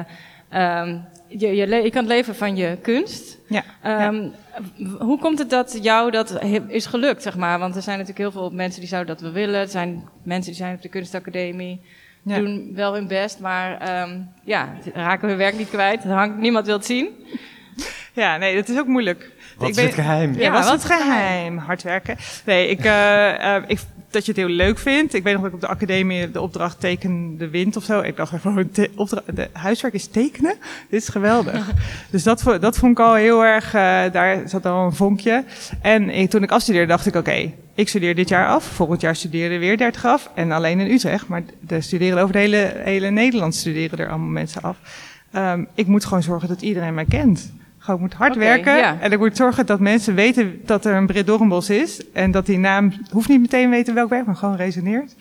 um, 0.55 1.05
je, 1.39 1.57
je, 1.57 1.67
je, 1.67 1.91
kan 1.91 2.07
leven 2.07 2.35
van 2.35 2.57
je 2.57 2.79
kunst. 2.83 3.39
Ja, 3.49 3.63
um, 4.09 4.33
ja. 4.77 4.87
Hoe 4.99 5.19
komt 5.19 5.39
het 5.39 5.51
dat 5.51 5.79
jou 5.83 6.11
dat 6.11 6.39
is 6.69 6.87
gelukt, 6.87 7.23
zeg 7.23 7.37
maar? 7.37 7.59
Want 7.59 7.77
er 7.77 7.83
zijn 7.83 7.99
natuurlijk 7.99 8.31
heel 8.31 8.41
veel 8.41 8.51
mensen 8.51 8.81
die 8.81 8.89
zouden 8.89 9.15
dat 9.15 9.23
wel 9.23 9.33
willen. 9.33 9.61
Er 9.61 9.69
zijn 9.69 10.09
mensen 10.23 10.53
die 10.53 10.61
zijn 10.61 10.75
op 10.75 10.83
de 10.83 10.89
kunstacademie, 10.89 11.81
ja. 12.23 12.39
doen 12.39 12.71
wel 12.75 12.95
hun 12.95 13.07
best, 13.07 13.41
maar 13.41 14.01
um, 14.03 14.29
ja, 14.45 14.69
raken 14.95 15.29
hun 15.29 15.37
werk 15.37 15.59
niet 15.59 15.71
kwijt. 15.71 16.03
Het 16.03 16.13
hangt, 16.13 16.39
niemand 16.39 16.67
wil 16.67 16.77
het 16.77 16.87
zien. 16.87 17.09
Ja, 18.13 18.37
nee, 18.37 18.55
dat 18.55 18.69
is 18.69 18.79
ook 18.79 18.87
moeilijk. 18.87 19.31
Wat 19.57 19.69
ik 19.69 19.77
is 19.77 19.83
het 19.83 19.95
geheim? 19.95 20.35
Ja, 20.35 20.41
ja 20.41 20.53
wat 20.53 20.65
is 20.65 20.71
het 20.71 20.85
geheim? 20.85 21.05
geheim? 21.05 21.59
Hard 21.59 21.83
werken. 21.83 22.16
Nee, 22.45 22.69
ik, 22.69 22.85
uh, 22.85 22.93
uh, 23.38 23.57
ik 23.66 23.79
dat 24.11 24.25
je 24.27 24.33
het 24.33 24.40
heel 24.40 24.49
leuk 24.49 24.79
vindt. 24.79 25.14
Ik 25.14 25.23
weet 25.23 25.33
nog 25.33 25.42
dat 25.42 25.51
ik 25.51 25.57
op 25.57 25.61
de 25.61 25.75
academie 25.75 26.31
de 26.31 26.40
opdracht 26.40 26.81
teken 26.81 27.38
de 27.38 27.49
wind 27.49 27.77
of 27.77 27.85
zo. 27.85 28.01
Ik 28.01 28.16
dacht 28.16 28.33
gewoon, 28.40 28.70
de 29.35 29.49
huiswerk 29.53 29.94
is 29.94 30.07
tekenen? 30.07 30.55
Dit 30.90 31.03
is 31.03 31.09
geweldig. 31.09 31.70
dus 32.11 32.23
dat, 32.23 32.42
dat 32.61 32.79
vond 32.79 32.92
ik 32.92 33.05
al 33.05 33.14
heel 33.14 33.44
erg, 33.44 33.66
uh, 33.66 33.81
daar 34.12 34.49
zat 34.49 34.66
al 34.66 34.85
een 34.85 34.94
vonkje. 34.94 35.44
En 35.83 36.11
ik, 36.11 36.31
toen 36.31 36.42
ik 36.42 36.51
afstudeerde 36.51 36.88
dacht 36.88 37.07
ik, 37.07 37.14
oké, 37.14 37.29
okay, 37.29 37.55
ik 37.75 37.88
studeer 37.88 38.14
dit 38.14 38.29
jaar 38.29 38.49
af. 38.49 38.64
Volgend 38.64 39.01
jaar 39.01 39.16
studeren 39.16 39.59
weer 39.59 39.77
30 39.77 40.05
af. 40.05 40.31
En 40.35 40.53
alleen 40.53 40.81
in 40.81 40.90
Utrecht. 40.90 41.29
Maar 41.29 41.42
de 41.61 41.81
studeren 41.81 42.23
over 42.23 42.33
de 42.33 42.38
hele, 42.38 42.73
hele 42.77 43.11
Nederland 43.11 43.55
studeren 43.55 43.99
er 43.99 44.09
allemaal 44.09 44.29
mensen 44.29 44.62
af. 44.62 44.77
Um, 45.37 45.68
ik 45.75 45.87
moet 45.87 46.05
gewoon 46.05 46.23
zorgen 46.23 46.49
dat 46.49 46.62
iedereen 46.62 46.94
mij 46.94 47.05
kent. 47.05 47.53
Gewoon 47.83 48.01
moet 48.01 48.14
hard 48.14 48.37
okay, 48.37 48.47
werken. 48.49 48.77
Ja. 48.77 49.01
En 49.01 49.12
ik 49.12 49.19
moet 49.19 49.37
zorgen 49.37 49.66
dat 49.66 49.81
mensen 49.81 50.14
weten 50.14 50.61
dat 50.64 50.85
er 50.85 50.95
een 50.95 51.07
Brit 51.07 51.27
Dorrenbos 51.27 51.71
is. 51.71 52.11
En 52.12 52.31
dat 52.31 52.47
die 52.47 52.59
naam 52.59 52.93
hoeft 53.11 53.29
niet 53.29 53.40
meteen 53.40 53.71
weten 53.71 53.95
welk 53.95 54.11
werk, 54.11 54.27
maar 54.27 54.37
gewoon 54.37 54.57
resoneert. 54.57 55.14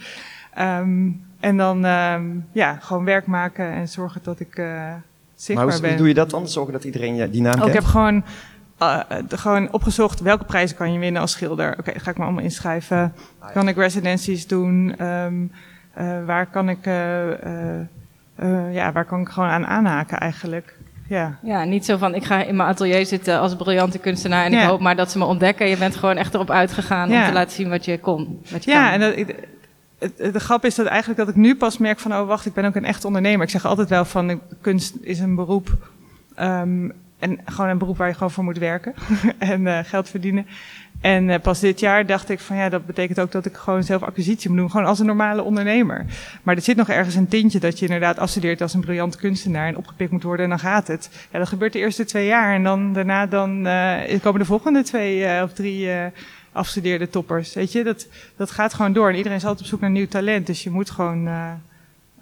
Um, 0.60 1.22
en 1.40 1.58
dan 1.58 1.86
um, 1.86 2.46
ja, 2.52 2.78
gewoon 2.82 3.06
werk 3.06 3.26
maken 3.26 3.72
en 3.72 3.88
zorgen 3.88 4.22
dat 4.24 4.40
ik 4.40 4.58
uh, 4.58 4.94
zichtbaar 5.36 5.66
maar 5.66 5.74
hoe, 5.74 5.82
ben. 5.82 5.90
hoe 5.90 6.00
doe 6.00 6.08
je 6.08 6.14
dat 6.14 6.30
dan? 6.30 6.48
Zorgen 6.48 6.74
dat 6.74 6.84
iedereen 6.84 7.16
ja, 7.16 7.28
die 7.28 7.42
naam 7.42 7.54
oh, 7.54 7.60
kent? 7.60 7.70
Ik 7.70 7.76
heb 7.76 7.90
gewoon, 7.90 8.24
uh, 8.82 9.00
gewoon 9.28 9.72
opgezocht 9.72 10.20
welke 10.20 10.46
prijzen 10.46 10.78
kan 10.78 10.94
je 10.94 11.00
winnen 11.00 11.22
als 11.22 11.32
schilder. 11.32 11.72
Oké, 11.72 11.80
okay, 11.80 12.00
ga 12.00 12.12
ik 12.12 12.18
me 12.18 12.24
allemaal 12.24 12.44
inschrijven. 12.44 13.14
Ah, 13.40 13.52
kan 13.52 13.68
ik 13.68 13.76
residenties 13.76 14.48
doen? 14.48 15.06
Um, 15.06 15.52
uh, 16.00 16.26
waar 16.26 16.46
kan 16.46 16.70
ik, 16.70 16.86
ja, 18.72 18.92
waar 18.92 19.06
kan 19.06 19.22
ik 19.22 19.30
gewoon 19.30 19.50
aan 19.50 19.66
aanhaken 19.66 20.18
eigenlijk? 20.18 20.78
Ja. 21.10 21.38
ja, 21.42 21.64
niet 21.64 21.86
zo 21.86 21.98
van 21.98 22.16
ik 22.16 22.24
ga 22.24 22.44
in 22.44 22.56
mijn 22.56 22.70
atelier 22.70 23.06
zitten 23.06 23.40
als 23.40 23.56
briljante 23.56 23.98
kunstenaar 23.98 24.46
en 24.46 24.52
ja. 24.52 24.62
ik 24.62 24.68
hoop 24.68 24.80
maar 24.80 24.96
dat 24.96 25.12
ze 25.12 25.18
me 25.18 25.26
ontdekken. 25.26 25.68
Je 25.68 25.78
bent 25.78 25.96
gewoon 25.96 26.18
echt 26.18 26.34
erop 26.34 26.50
uitgegaan 26.50 27.10
ja. 27.10 27.22
om 27.22 27.28
te 27.28 27.34
laten 27.34 27.52
zien 27.52 27.70
wat 27.70 27.86
je 27.86 28.00
kon. 28.00 28.42
Wat 28.52 28.64
je 28.64 28.72
ja, 28.72 28.84
kan. 28.84 28.94
en 28.94 29.00
dat, 29.00 29.18
ik, 29.18 29.36
het, 30.00 30.14
het, 30.18 30.34
de 30.34 30.40
grap 30.40 30.66
is 30.66 30.76
dat 30.76 30.86
eigenlijk 30.86 31.20
dat 31.20 31.30
ik 31.30 31.36
nu 31.36 31.56
pas 31.56 31.78
merk 31.78 32.00
van 32.00 32.14
oh 32.14 32.28
wacht, 32.28 32.46
ik 32.46 32.54
ben 32.54 32.66
ook 32.66 32.76
een 32.76 32.86
echt 32.86 33.06
ondernemer. 33.06 33.46
Ik 33.46 33.52
zeg 33.52 33.66
altijd 33.66 33.90
wel 33.90 34.06
van 34.06 34.42
kunst 34.62 34.96
is 35.02 35.20
een 35.20 35.36
beroep 35.36 35.78
um, 36.40 36.94
en 37.20 37.40
gewoon 37.46 37.70
een 37.70 37.78
beroep 37.78 37.98
waar 37.98 38.08
je 38.08 38.14
gewoon 38.14 38.32
voor 38.32 38.44
moet 38.44 38.58
werken 38.58 38.94
en 39.38 39.62
uh, 39.62 39.80
geld 39.84 40.10
verdienen. 40.10 40.48
En 41.02 41.30
uh, 41.30 41.36
pas 41.42 41.60
dit 41.60 41.80
jaar 41.80 42.06
dacht 42.06 42.30
ik 42.30 42.40
van 42.40 42.56
ja, 42.56 42.70
dat 42.70 42.86
betekent 42.86 43.20
ook 43.20 43.32
dat 43.32 43.46
ik 43.46 43.56
gewoon 43.56 43.84
zelf 43.84 44.04
acquisitie 44.04 44.50
moet 44.50 44.60
doen. 44.60 44.72
Gewoon 44.72 44.86
als 44.86 45.00
een 45.00 45.06
normale 45.06 45.44
ondernemer. 45.44 46.06
Maar 46.44 46.56
er 46.56 46.62
zit 46.62 46.76
nog 46.76 46.90
ergens 46.90 47.16
een 47.16 47.28
tintje 47.28 47.60
dat 47.60 47.80
je 47.80 47.86
inderdaad 47.86 48.20
afstudeert 48.20 48.62
als 48.62 48.74
een 48.74 48.82
briljant 48.82 49.16
kunstenaar 49.16 49.68
en 49.68 49.78
opgepikt 49.78 50.12
moet 50.12 50.24
worden 50.24 50.44
en 50.44 50.50
dan 50.50 50.60
gaat 50.60 50.88
het. 50.88 51.10
Ja, 51.32 51.40
dat 51.40 51.48
gebeurt 51.48 51.74
de 51.74 51.80
eerste 51.80 52.06
twee 52.06 52.26
jaar 52.26 52.56
en 52.56 52.64
dan 52.64 52.94
daarna 52.94 53.26
dan 53.26 53.68
uh, 53.68 53.96
komen 54.22 54.40
de 54.40 54.46
volgende 54.46 54.84
twee 54.84 55.20
uh, 55.20 55.42
of 55.44 55.54
drie 55.54 55.90
afgestudeerde 56.52 57.10
toppers. 57.10 57.54
Weet 57.54 57.72
je, 57.72 57.84
dat, 57.84 58.08
dat 58.36 58.52
gaat 58.52 58.74
gewoon 58.74 58.94
door. 58.94 59.10
En 59.10 59.16
iedereen 59.16 59.38
is 59.38 59.46
altijd 59.46 59.62
op 59.62 59.68
zoek 59.68 59.82
naar 59.82 59.90
nieuw 59.90 60.08
talent. 60.08 60.48
Dus 60.48 60.64
je 60.64 60.70
moet 60.70 60.90
gewoon. 60.90 61.28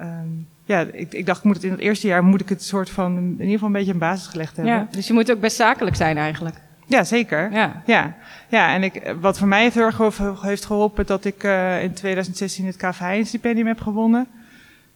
Um, 0.02 0.48
ja, 0.66 0.80
ik, 0.80 1.14
ik 1.14 1.26
dacht, 1.26 1.40
ik 1.40 1.46
moet 1.46 1.56
het 1.56 1.64
in 1.64 1.72
het 1.72 1.80
eerste 1.80 2.08
jaar 2.08 2.24
moet 2.24 2.42
ik 2.42 2.50
het 2.50 2.64
soort 2.64 2.90
van 2.90 3.18
in 3.18 3.32
ieder 3.32 3.52
geval 3.52 3.68
een 3.68 3.74
beetje 3.74 3.92
een 3.92 3.98
basis 3.98 4.28
gelegd 4.28 4.56
hebben. 4.56 4.74
Ja, 4.74 4.88
dus 4.92 5.08
je 5.08 5.14
moet 5.14 5.32
ook 5.32 5.40
best 5.40 5.56
zakelijk 5.56 5.96
zijn 5.96 6.18
eigenlijk. 6.18 6.56
Ja, 6.88 7.04
zeker. 7.04 7.52
Ja. 7.52 7.82
Ja, 7.86 8.16
ja 8.48 8.74
en 8.74 8.84
ik, 8.84 9.14
wat 9.20 9.38
voor 9.38 9.48
mij 9.48 9.70
heel 9.74 9.84
erg 9.84 10.42
heeft 10.42 10.66
geholpen, 10.66 11.06
dat 11.06 11.26
ik 11.26 11.44
uh, 11.44 11.84
in 11.84 11.94
2016 11.94 12.66
het 12.66 12.76
KV 12.76 13.00
Heijn 13.00 13.26
stipendium 13.26 13.68
heb 13.68 13.82
gewonnen. 13.82 14.28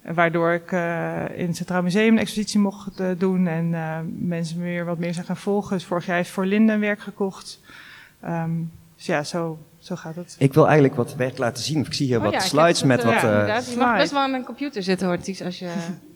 Waardoor 0.02 0.52
ik 0.52 0.72
uh, 0.72 1.24
in 1.36 1.48
het 1.48 1.56
Centraal 1.56 1.82
Museum 1.82 2.14
een 2.14 2.20
expositie 2.20 2.60
mocht 2.60 3.00
uh, 3.00 3.08
doen 3.18 3.48
en 3.48 3.72
uh, 3.72 3.98
mensen 4.18 4.58
me 4.58 4.64
weer 4.64 4.86
wat 4.86 4.98
meer 4.98 5.14
zijn 5.14 5.26
gaan 5.26 5.38
volgen. 5.38 5.78
Dus 5.78 5.86
vorig 5.86 6.06
jaar 6.06 6.16
heeft 6.16 6.30
voor 6.30 6.46
Linde 6.46 6.74
een 6.74 6.80
werk 6.80 7.00
gekocht. 7.00 7.60
Um, 8.26 8.72
dus 8.96 9.06
ja, 9.06 9.24
zo, 9.24 9.60
zo 9.80 9.96
gaat 9.96 10.16
het. 10.16 10.36
Ik 10.40 10.54
wil 10.54 10.64
eigenlijk 10.64 10.96
wat 10.96 11.16
werk 11.16 11.38
laten 11.38 11.64
zien. 11.64 11.86
Ik 11.86 11.94
zie 11.94 12.08
hier 12.08 12.18
oh, 12.18 12.24
wat 12.24 12.34
ja, 12.34 12.40
slides 12.40 12.84
met 12.84 13.04
wat... 13.04 13.22
Ja, 13.22 13.58
je 13.70 13.76
mag 13.78 13.98
best 13.98 14.12
wel 14.12 14.22
aan 14.22 14.32
mijn 14.32 14.44
computer 14.44 14.84
zitten 14.84 15.08
hoor, 15.08 15.20
Ties, 15.20 15.44
als 15.44 15.60
je 15.60 15.70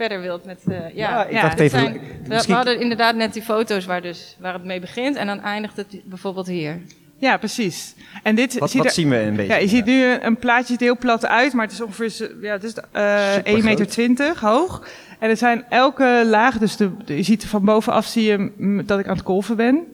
verder 0.00 0.20
wilt 0.20 0.44
met... 0.44 0.60
Uh, 0.68 0.76
ja, 0.78 0.88
ja, 0.94 1.24
ik 1.24 1.32
ja, 1.32 1.42
dacht 1.42 1.60
even... 1.60 1.80
Zijn, 1.80 2.00
we, 2.24 2.44
we 2.46 2.52
hadden 2.52 2.80
inderdaad 2.80 3.14
net 3.14 3.32
die 3.32 3.42
foto's 3.42 3.86
waar, 3.86 4.02
dus, 4.02 4.36
waar 4.38 4.52
het 4.52 4.64
mee 4.64 4.80
begint 4.80 5.16
en 5.16 5.26
dan 5.26 5.40
eindigt 5.40 5.76
het 5.76 6.00
bijvoorbeeld 6.04 6.46
hier. 6.46 6.80
Ja, 7.16 7.36
precies. 7.36 7.94
En 8.22 8.34
dit 8.34 8.58
wat 8.58 8.70
ziet 8.70 8.78
wat 8.78 8.86
er, 8.86 8.92
zien 8.92 9.08
we 9.08 9.16
een 9.16 9.36
beetje? 9.36 9.52
Ja, 9.52 9.58
je 9.58 9.68
ziet 9.68 9.84
nu 9.84 10.04
een, 10.04 10.26
een 10.26 10.36
plaatje 10.36 10.74
heel 10.78 10.96
plat 10.96 11.26
uit, 11.26 11.52
maar 11.52 11.64
het 11.64 11.74
is 11.74 11.80
ongeveer 11.80 12.36
ja, 12.40 12.52
het 12.52 12.64
is, 12.64 12.74
uh, 12.96 13.58
1,20 13.58 13.64
meter 13.64 14.38
hoog. 14.40 14.88
En 15.18 15.30
er 15.30 15.36
zijn 15.36 15.64
elke 15.68 16.22
laag, 16.26 16.58
dus 16.58 16.76
de, 16.76 16.90
de, 17.04 17.16
je 17.16 17.22
ziet 17.22 17.46
van 17.46 17.64
bovenaf 17.64 18.06
zie 18.06 18.24
je 18.24 18.82
dat 18.86 18.98
ik 18.98 19.06
aan 19.06 19.14
het 19.14 19.24
kolven 19.24 19.56
ben. 19.56 19.86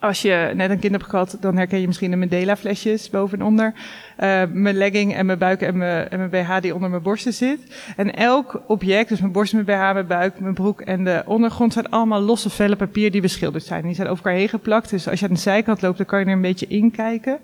Als 0.00 0.22
je 0.22 0.52
net 0.54 0.70
een 0.70 0.78
kind 0.78 0.92
hebt 0.92 1.08
gehad, 1.08 1.36
dan 1.40 1.56
herken 1.56 1.80
je 1.80 1.86
misschien 1.86 2.10
de 2.10 2.16
Mandela 2.16 2.56
flesjes 2.56 3.10
boven 3.10 3.38
en 3.38 3.44
onder. 3.44 3.72
Uh, 3.74 4.42
mijn 4.52 4.76
legging 4.76 5.14
en 5.14 5.26
mijn 5.26 5.38
buik 5.38 5.60
en 5.60 5.76
mijn, 5.76 6.08
en 6.08 6.18
mijn 6.18 6.30
BH 6.30 6.60
die 6.60 6.74
onder 6.74 6.90
mijn 6.90 7.02
borsten 7.02 7.32
zit. 7.32 7.58
En 7.96 8.14
elk 8.14 8.62
object, 8.66 9.08
dus 9.08 9.20
mijn 9.20 9.32
borst, 9.32 9.52
mijn 9.52 9.64
BH, 9.64 9.92
mijn 9.92 10.06
buik, 10.06 10.40
mijn 10.40 10.54
broek 10.54 10.80
en 10.80 11.04
de 11.04 11.22
ondergrond 11.26 11.72
zijn 11.72 11.90
allemaal 11.90 12.20
losse 12.20 12.50
vellen 12.50 12.76
papier 12.76 13.10
die 13.10 13.20
beschilderd 13.20 13.64
zijn. 13.64 13.82
Die 13.82 13.94
zijn 13.94 14.08
over 14.08 14.24
elkaar 14.24 14.38
heen 14.38 14.48
geplakt. 14.48 14.90
Dus 14.90 15.08
als 15.08 15.20
je 15.20 15.26
aan 15.26 15.32
de 15.32 15.40
zijkant 15.40 15.82
loopt, 15.82 15.96
dan 15.96 16.06
kan 16.06 16.18
je 16.18 16.24
er 16.24 16.32
een 16.32 16.40
beetje 16.40 16.66
in 16.66 16.90
kijken. 16.90 17.38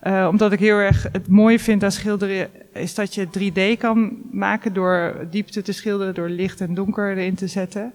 Eh, 0.00 0.26
omdat 0.30 0.52
ik 0.52 0.58
heel 0.58 0.78
erg 0.78 1.02
het 1.12 1.28
mooie 1.28 1.58
vind 1.58 1.84
aan 1.84 1.92
schilderen, 1.92 2.48
is 2.72 2.94
dat 2.94 3.14
je 3.14 3.28
3D 3.30 3.78
kan 3.78 4.16
maken 4.30 4.72
door 4.72 5.26
diepte 5.30 5.62
te 5.62 5.72
schilderen, 5.72 6.14
door 6.14 6.28
licht 6.28 6.60
en 6.60 6.74
donker 6.74 7.10
erin 7.10 7.34
te 7.34 7.46
zetten. 7.46 7.92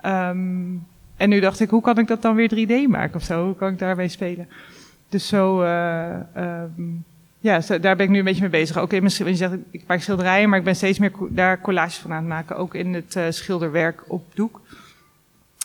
Ehm, 0.00 0.74
en 1.18 1.28
nu 1.28 1.40
dacht 1.40 1.60
ik, 1.60 1.70
hoe 1.70 1.80
kan 1.82 1.98
ik 1.98 2.06
dat 2.06 2.22
dan 2.22 2.34
weer 2.34 2.50
3D 2.86 2.88
maken 2.90 3.14
of 3.14 3.22
zo? 3.22 3.44
Hoe 3.44 3.56
kan 3.56 3.72
ik 3.72 3.78
daarmee 3.78 4.08
spelen? 4.08 4.48
Dus 5.08 5.28
zo, 5.28 5.62
eh, 5.62 6.10
ehm, 6.36 6.82
ja, 7.40 7.60
zo, 7.60 7.80
daar 7.80 7.96
ben 7.96 8.06
ik 8.06 8.12
nu 8.12 8.18
een 8.18 8.24
beetje 8.24 8.40
mee 8.40 8.50
bezig. 8.50 8.78
Ook 8.78 8.92
in 8.92 8.98
mijn, 9.00 9.10
schil- 9.12 9.26
je 9.26 9.34
zegt, 9.34 9.54
ik 9.70 9.82
maak 9.86 10.00
schilderijen, 10.00 10.48
maar 10.48 10.58
ik 10.58 10.64
ben 10.64 10.76
steeds 10.76 10.98
meer 10.98 11.10
co- 11.10 11.28
daar 11.30 11.60
collages 11.60 11.96
van 11.98 12.10
aan 12.12 12.18
het 12.18 12.26
maken. 12.28 12.56
Ook 12.56 12.74
in 12.74 12.94
het 12.94 13.16
eh, 13.16 13.24
schilderwerk 13.28 14.02
op 14.06 14.24
doek. 14.34 14.60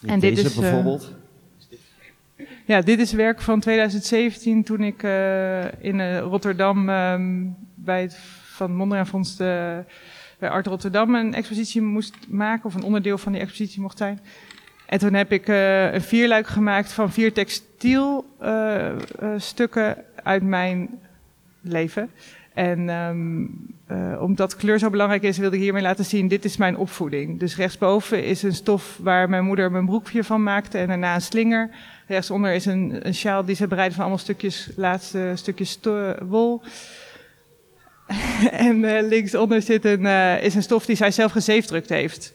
En 0.06 0.20
dit 0.20 0.38
is, 0.38 0.56
eh, 0.56 0.60
bijvoorbeeld. 0.62 1.12
Ja, 2.66 2.82
dit 2.82 3.00
is 3.00 3.12
werk 3.12 3.42
van 3.42 3.60
2017 3.60 4.64
toen 4.64 4.84
ik 4.84 5.04
in 5.80 6.18
Rotterdam 6.18 6.90
ehm, 6.90 7.42
bij 7.76 8.02
het 8.02 8.18
Van 8.44 8.76
Mondriaan 8.76 9.08
Fonds 9.08 9.36
de, 9.38 9.84
bij 10.40 10.50
Art 10.50 10.68
Rotterdam 10.68 11.16
een 11.16 11.34
expositie 11.34 11.82
moest 11.82 12.16
maken, 12.28 12.66
of 12.66 12.74
een 12.76 12.84
onderdeel 12.84 13.18
van 13.18 13.32
die 13.32 13.42
expositie 13.42 13.82
mocht 13.82 13.98
zijn. 13.98 14.20
En 14.94 15.00
toen 15.00 15.14
heb 15.14 15.32
ik 15.32 15.48
eh, 15.48 15.94
een 15.94 16.02
vierluik 16.02 16.48
gemaakt 16.48 16.92
van 16.92 17.12
vier 17.12 17.34
textielstukken 17.34 19.98
uit 20.24 20.44
mijn 20.44 20.90
leven. 21.62 22.10
En 22.54 22.90
ehm, 22.90 23.46
eh, 23.88 24.22
omdat 24.22 24.56
kleur 24.56 24.80
zo 24.80 24.90
belangrijk 24.90 25.24
is, 25.24 25.38
wilde 25.38 25.56
ik 25.56 25.62
hiermee 25.62 25.82
laten 25.82 26.06
zien, 26.06 26.28
dit 26.28 26.46
is 26.46 26.58
mijn 26.58 26.78
opvoeding. 26.78 27.40
Dus 27.40 27.56
rechtsboven 27.56 28.24
is 28.24 28.44
een 28.44 28.54
stof 28.54 28.98
waar 29.02 29.30
mijn 29.30 29.44
moeder 29.44 29.72
mijn 29.72 29.86
broekje 29.86 30.24
van 30.24 30.44
maakte 30.44 30.78
en 30.78 30.88
daarna 30.88 31.16
een 31.16 31.22
slinger. 31.22 31.70
Rechtsonder 32.08 32.54
is 32.54 32.66
een, 32.66 33.08
een 33.08 33.16
sjaal 33.16 33.46
die 33.46 33.56
ze 33.56 33.68
bereiden 33.68 33.96
van 33.96 34.04
allemaal 34.04 34.24
stukjes, 34.24 34.70
laatste 34.76 35.32
stukjes 35.36 35.80
wol. 36.22 36.62
en 38.68 38.86
eh, 38.86 39.08
linksonder 39.08 39.62
zit 39.62 39.86
een, 39.86 40.06
eh, 40.06 40.44
is 40.44 40.56
een 40.56 40.64
stof 40.64 40.86
die 40.86 40.96
zij 40.96 41.12
zelf 41.12 41.32
gezeefdrukt 41.32 41.90
heeft. 41.90 42.34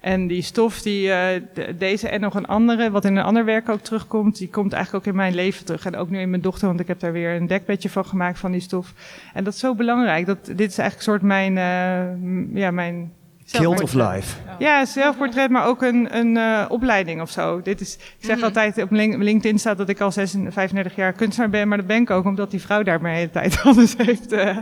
En 0.00 0.26
die 0.26 0.42
stof, 0.42 0.82
die, 0.82 1.10
eh, 1.12 1.40
de- 1.54 1.76
deze 1.78 2.08
en 2.08 2.20
nog 2.20 2.34
een 2.34 2.46
andere, 2.46 2.90
wat 2.90 3.04
in 3.04 3.16
een 3.16 3.24
ander 3.24 3.44
werk 3.44 3.68
ook 3.68 3.80
terugkomt, 3.80 4.38
die 4.38 4.48
komt 4.48 4.72
eigenlijk 4.72 5.04
ook 5.06 5.12
in 5.12 5.18
mijn 5.18 5.34
leven 5.34 5.64
terug. 5.64 5.86
En 5.86 5.96
ook 5.96 6.10
nu 6.10 6.18
in 6.20 6.30
mijn 6.30 6.42
dochter, 6.42 6.68
want 6.68 6.80
ik 6.80 6.86
heb 6.88 7.00
daar 7.00 7.12
weer 7.12 7.34
een 7.34 7.46
dekbedje 7.46 7.90
van 7.90 8.04
gemaakt 8.04 8.38
van 8.38 8.52
die 8.52 8.60
stof. 8.60 8.92
En 9.34 9.44
dat 9.44 9.52
is 9.52 9.58
zo 9.60 9.74
belangrijk. 9.74 10.26
Dat, 10.26 10.44
dit 10.44 10.70
is 10.70 10.78
eigenlijk 10.78 10.96
een 10.96 11.02
soort 11.02 11.22
mijn, 11.22 11.58
eh, 11.58 12.14
m- 12.20 12.56
ja, 12.56 12.70
mijn 12.70 13.12
Killed 13.50 13.82
of 13.82 13.92
Life. 13.94 14.36
ja, 14.58 14.84
zelfportret, 14.84 15.50
maar 15.50 15.66
ook 15.66 15.82
een, 15.82 16.16
een 16.16 16.36
eh, 16.36 16.64
opleiding 16.68 17.20
of 17.20 17.30
zo. 17.30 17.62
Dit 17.62 17.80
is, 17.80 17.94
ik 17.94 18.14
zeg 18.24 18.36
Mhm. 18.36 18.44
altijd, 18.44 18.82
op 18.82 18.90
Link- 18.90 19.22
LinkedIn 19.22 19.58
staat 19.58 19.78
dat 19.78 19.88
ik 19.88 20.00
al 20.00 20.12
36, 20.12 20.52
35 20.54 20.96
jaar 20.96 21.12
kunstenaar 21.12 21.50
ben, 21.50 21.68
maar 21.68 21.78
dat 21.78 21.86
ben 21.86 22.02
ik 22.02 22.10
ook 22.10 22.24
omdat 22.24 22.50
die 22.50 22.60
vrouw 22.60 22.82
daar 22.82 23.00
mijn 23.00 23.14
hele 23.16 23.30
tijd 23.30 23.60
alles 23.64 23.94
heeft. 23.96 24.32
eh, 24.32 24.56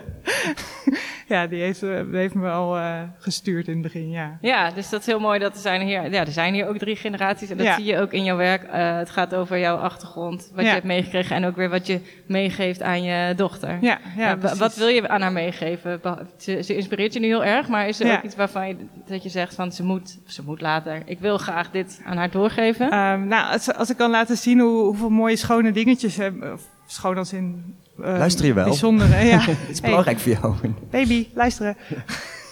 ja, 1.34 1.46
die 1.46 1.60
heeft, 1.62 1.82
eh, 1.82 2.00
heeft 2.12 2.34
me 2.34 2.50
al 2.50 2.76
eh, 2.76 3.02
gestuurd 3.18 3.66
in 3.66 3.72
het 3.72 3.82
begin, 3.82 4.10
ja. 4.10 4.38
Ja, 4.40 4.70
dus 4.70 4.88
dat 4.88 5.00
is 5.00 5.06
heel 5.06 5.20
mooi 5.20 5.38
dat 5.38 5.54
er 5.54 5.60
zijn 5.60 5.80
hier, 5.80 6.10
ja, 6.10 6.20
er 6.20 6.32
zijn 6.32 6.54
hier 6.54 6.68
ook 6.68 6.78
drie 6.78 6.96
generaties. 6.96 7.50
En 7.50 7.56
dat 7.56 7.66
Ja. 7.66 7.74
zie 7.74 7.84
je 7.84 7.98
ook 7.98 8.12
in 8.12 8.24
jouw 8.24 8.36
werk. 8.36 8.62
Eh, 8.62 8.96
het 8.96 9.10
gaat 9.10 9.34
over 9.34 9.58
jouw 9.58 9.76
achtergrond, 9.76 10.50
wat 10.54 10.60
Ja. 10.62 10.68
je 10.68 10.74
hebt 10.74 10.84
meegekregen 10.84 11.36
en 11.36 11.44
ook 11.44 11.56
weer 11.56 11.68
wat 11.68 11.86
je 11.86 12.00
meegeeft 12.26 12.82
aan 12.82 13.02
je 13.02 13.34
dochter. 13.34 13.78
Ja, 13.80 13.98
ja, 14.16 14.38
wat 14.38 14.74
wil 14.74 14.88
je 14.88 15.08
aan 15.08 15.20
haar 15.20 15.32
meegeven? 15.32 16.00
Ze, 16.36 16.62
ze 16.62 16.76
inspireert 16.76 17.12
je 17.12 17.20
nu 17.20 17.26
heel 17.26 17.44
erg, 17.44 17.68
maar 17.68 17.88
is 17.88 18.00
er 18.00 18.16
ook 18.16 18.22
iets 18.22 18.36
waarvan 18.36 18.68
je, 18.68 18.76
dat 19.06 19.22
je 19.22 19.28
zegt 19.28 19.54
van 19.54 19.72
ze 19.72 19.82
moet, 19.84 20.18
ze 20.26 20.42
moet 20.44 20.60
later. 20.60 21.02
Ik 21.04 21.18
wil 21.18 21.38
graag 21.38 21.70
dit 21.70 22.00
aan 22.04 22.16
haar 22.16 22.30
doorgeven. 22.30 22.90
Ehm, 22.90 23.26
nou, 23.26 23.52
als, 23.52 23.74
als 23.74 23.90
ik 23.90 23.96
kan 23.96 24.10
laten 24.10 24.36
zien 24.36 24.58
hoe, 24.60 24.82
hoeveel 24.84 25.10
mooie 25.10 25.36
schone 25.36 25.72
dingetjes 25.72 26.16
hebben, 26.16 26.52
of 26.52 26.62
schoon 26.86 27.16
als 27.16 27.32
in... 27.32 27.76
eh, 28.02 28.18
Luister 28.18 28.46
je 28.46 28.52
wel? 28.52 28.64
Bijzondere, 28.64 29.24
ja. 29.24 29.40
Het 29.46 29.58
is 29.68 29.80
belangrijk 29.80 30.18
voor 30.18 30.32
jou. 30.32 30.54
Baby, 30.90 31.26
luisteren. 31.34 31.76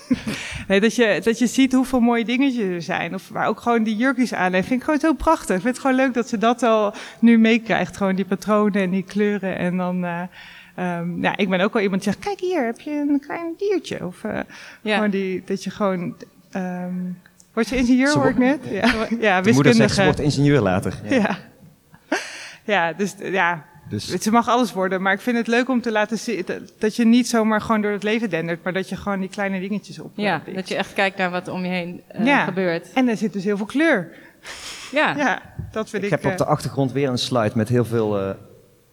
nee, 0.69 0.81
dat 0.81 0.95
je, 0.95 1.21
dat 1.25 1.39
je 1.39 1.47
ziet 1.47 1.73
hoeveel 1.73 2.01
mooie 2.01 2.25
dingetjes 2.25 2.65
er 2.65 2.83
zijn. 2.83 3.15
Of 3.15 3.29
waar 3.29 3.49
ook 3.49 3.61
gewoon 3.61 3.83
die 3.83 3.97
jurkjes 3.97 4.35
aan 4.35 4.53
heeft. 4.53 4.67
Vind 4.67 4.79
ik 4.81 4.85
gewoon 4.85 5.01
zo 5.01 5.13
prachtig. 5.13 5.57
Ik 5.57 5.63
vind 5.63 5.75
het 5.75 5.79
gewoon 5.79 5.97
leuk 5.97 6.15
dat 6.15 6.29
ze 6.29 6.39
dat 6.39 6.63
al 6.63 6.95
nu 7.19 7.39
meekrijgt. 7.39 7.97
Gewoon 7.97 8.15
die 8.15 8.25
patronen 8.25 8.83
en 8.83 8.91
die 8.91 9.03
kleuren. 9.03 9.59
En 9.59 9.77
dan... 9.77 10.05
eh, 10.05 10.23
ehm, 10.75 11.23
ja, 11.23 11.37
ik 11.37 11.49
ben 11.49 11.61
ook 11.61 11.73
wel 11.73 11.83
iemand 11.83 12.03
die 12.03 12.13
zegt, 12.13 12.25
kijk 12.25 12.41
hier, 12.41 12.65
heb 12.65 12.81
je 12.81 12.91
een 12.91 13.21
klein 13.21 13.55
diertje? 13.59 14.07
Of 14.07 14.25
eh, 14.25 14.41
ja. 14.83 14.95
gewoon 14.95 15.11
die, 15.11 15.43
dat 15.47 15.65
je 15.65 15.71
gewoon... 15.71 16.15
ehm 16.51 16.95
word 17.57 17.69
je 17.69 17.77
ingenieur, 17.77 18.15
hoor 18.15 18.29
ik 18.29 18.39
net? 18.39 18.61
Ja, 18.71 18.93
ja 19.29 19.41
De 19.41 19.53
moeder 19.53 19.75
zegt, 19.75 19.95
ze 19.95 20.03
wiskundige. 20.03 20.05
wordt 20.05 20.21
ingenieur 20.21 20.61
later. 20.61 20.95
Ja. 21.09 21.39
ja, 22.65 22.93
dus 22.93 23.15
ja, 23.23 23.65
Dus 23.89 24.07
ze 24.07 24.31
mag 24.31 24.49
alles 24.49 24.73
worden, 24.73 25.03
maar 25.03 25.13
ik 25.13 25.21
vind 25.21 25.37
het 25.37 25.47
leuk 25.47 25.69
om 25.69 25.81
te 25.81 25.93
laten 25.93 26.19
zien 26.19 26.45
dat, 26.79 26.97
je 26.97 27.05
niet 27.05 27.29
zomaar 27.29 27.61
gewoon 27.61 27.81
door 27.81 27.91
het 27.93 28.03
leven 28.03 28.31
dendert, 28.31 28.63
maar 28.65 28.73
dat 28.73 28.89
je 28.89 28.97
gewoon 28.97 29.21
die 29.21 29.29
kleine 29.29 29.61
dingetjes 29.61 29.99
op. 29.99 30.11
ja, 30.15 30.43
dat 30.55 30.69
je 30.69 30.77
echt 30.77 30.93
kijkt 30.93 31.17
naar 31.19 31.31
wat 31.31 31.47
er 31.47 31.53
om 31.53 31.63
je 31.65 31.69
heen 31.71 32.03
eh, 32.09 32.25
Ja. 32.27 32.45
gebeurt. 32.45 32.93
En 32.93 33.09
er 33.09 33.17
zit 33.17 33.33
dus 33.33 33.45
heel 33.45 33.57
veel 33.57 33.67
kleur. 33.67 34.09
Ja. 34.93 35.17
Ja, 35.25 35.43
dat 35.71 35.91
vind 35.91 36.03
ik 36.03 36.11
ik. 36.11 36.15
heb 36.15 36.25
op 36.25 36.31
eh, 36.31 36.37
de 36.37 36.45
achtergrond 36.45 36.93
weer 36.93 37.09
een 37.09 37.19
slide 37.19 37.51
met 37.55 37.69
heel 37.69 37.85
veel 37.85 38.21
eh, 38.21 38.31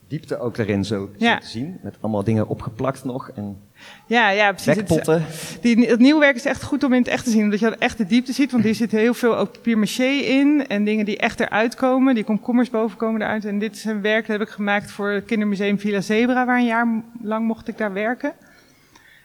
diepte 0.08 0.40
ook 0.40 0.56
daarin 0.56 0.86
zo, 0.86 1.10
zo 1.20 1.38
te 1.38 1.48
zien. 1.48 1.80
Met 1.84 1.96
allemaal 2.02 2.24
dingen 2.24 2.48
opgeplakt 2.48 3.04
nog. 3.04 3.30
En 3.36 3.58
ja, 4.06 4.30
ja, 4.30 4.52
precies. 4.52 4.76
Het, 4.76 4.88
bekpotten. 4.88 5.26
die, 5.62 5.88
het 5.88 6.00
nieuwe 6.00 6.20
werk 6.20 6.36
is 6.36 6.46
echt 6.46 6.64
goed 6.64 6.84
om 6.84 6.94
in 6.94 7.00
het 7.00 7.08
echt 7.08 7.24
te 7.24 7.30
zien, 7.30 7.44
omdat 7.44 7.60
je 7.60 7.70
dan 7.70 7.80
echt 7.80 7.98
de 7.98 8.06
diepte 8.06 8.34
ziet, 8.34 8.52
want 8.52 8.64
hier 8.64 8.76
zit 8.76 8.92
heel 8.92 9.14
veel 9.14 9.38
ook 9.38 9.52
papier-maché 9.52 10.10
in 10.12 10.68
en 10.68 10.84
dingen 10.84 11.06
die 11.06 11.18
echt 11.18 11.40
eruit 11.40 11.76
komen. 11.76 12.16
Die 12.16 12.24
komkommers 12.24 12.70
boven 12.70 12.98
komen 12.98 13.22
eruit. 13.22 13.46
En 13.46 13.60
dit 13.60 13.76
is 13.76 13.86
een 13.86 14.02
werk 14.02 14.28
dat 14.28 14.40
heb 14.40 14.48
ik 14.48 14.54
gemaakt 14.54 14.92
voor 14.92 15.10
het 15.10 15.26
kindermuseum 15.26 15.80
Villa 15.80 16.02
Zebra, 16.02 16.46
waar 16.46 16.58
een 16.58 16.66
jaar 16.66 16.88
lang 17.22 17.46
mocht 17.48 17.68
ik 17.68 17.78
daar 17.78 17.94
werken. 17.94 18.34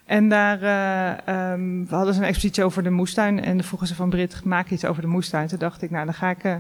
En 0.09 0.29
daar 0.29 0.63
eh, 0.63 1.51
ehm, 1.53 1.85
we 1.89 1.95
hadden 1.95 2.15
ze 2.15 2.21
een 2.21 2.27
expositie 2.27 2.65
over 2.65 2.83
de 2.83 2.91
moestuin. 2.91 3.45
En 3.45 3.57
dan 3.57 3.67
vroegen 3.67 3.89
ze 3.89 3.95
van 3.95 4.11
Brit, 4.11 4.45
maak 4.45 4.71
iets 4.71 4.85
over 4.85 5.03
de 5.03 5.09
moestuin. 5.09 5.47
Toen 5.47 5.59
dacht 5.59 5.83
ik, 5.83 5.91
nou 5.91 6.05
dan 6.05 6.15
ga 6.15 6.31
ik 6.31 6.45
eh, 6.45 6.55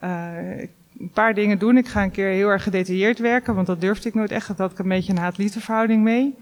eh, 0.00 0.68
een 0.98 1.10
paar 1.10 1.34
dingen 1.34 1.58
doen. 1.58 1.76
Ik 1.76 1.88
ga 1.88 2.02
een 2.02 2.10
keer 2.10 2.28
heel 2.28 2.48
erg 2.48 2.62
gedetailleerd 2.62 3.18
werken, 3.18 3.54
want 3.54 3.66
dat 3.66 3.80
durfde 3.80 4.08
ik 4.08 4.14
nooit 4.14 4.30
echt. 4.30 4.48
Dat 4.48 4.58
had 4.58 4.70
ik 4.70 4.78
een 4.78 4.88
beetje 4.88 5.12
een 5.12 5.18
haat-liefde 5.18 5.60
verhouding 5.60 6.02
mee. 6.02 6.34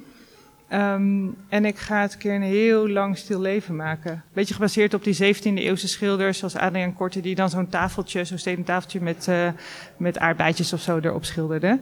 Ehm, 0.72 1.26
en 1.48 1.64
ik 1.64 1.78
ga 1.78 2.00
het 2.00 2.12
een 2.12 2.18
keer 2.18 2.34
een 2.34 2.42
heel 2.42 2.88
lang 2.88 3.18
stil 3.18 3.40
leven 3.40 3.76
maken. 3.76 4.22
Beetje 4.32 4.54
gebaseerd 4.54 4.94
op 4.94 5.04
die 5.04 5.14
17e 5.14 5.62
eeuwse 5.62 5.88
schilders, 5.88 6.38
zoals 6.38 6.56
Adriaan 6.56 6.94
Korte, 6.94 7.20
die 7.20 7.34
dan 7.34 7.50
zo'n 7.50 7.68
tafeltje, 7.68 8.24
zo'n 8.24 8.38
stenen 8.38 8.64
tafeltje 8.64 9.00
met, 9.00 9.28
eh 9.28 9.48
met 9.96 10.18
aardbeidjes 10.18 10.72
of 10.72 10.80
zo 10.80 10.98
erop 10.98 11.24
schilderde. 11.24 11.80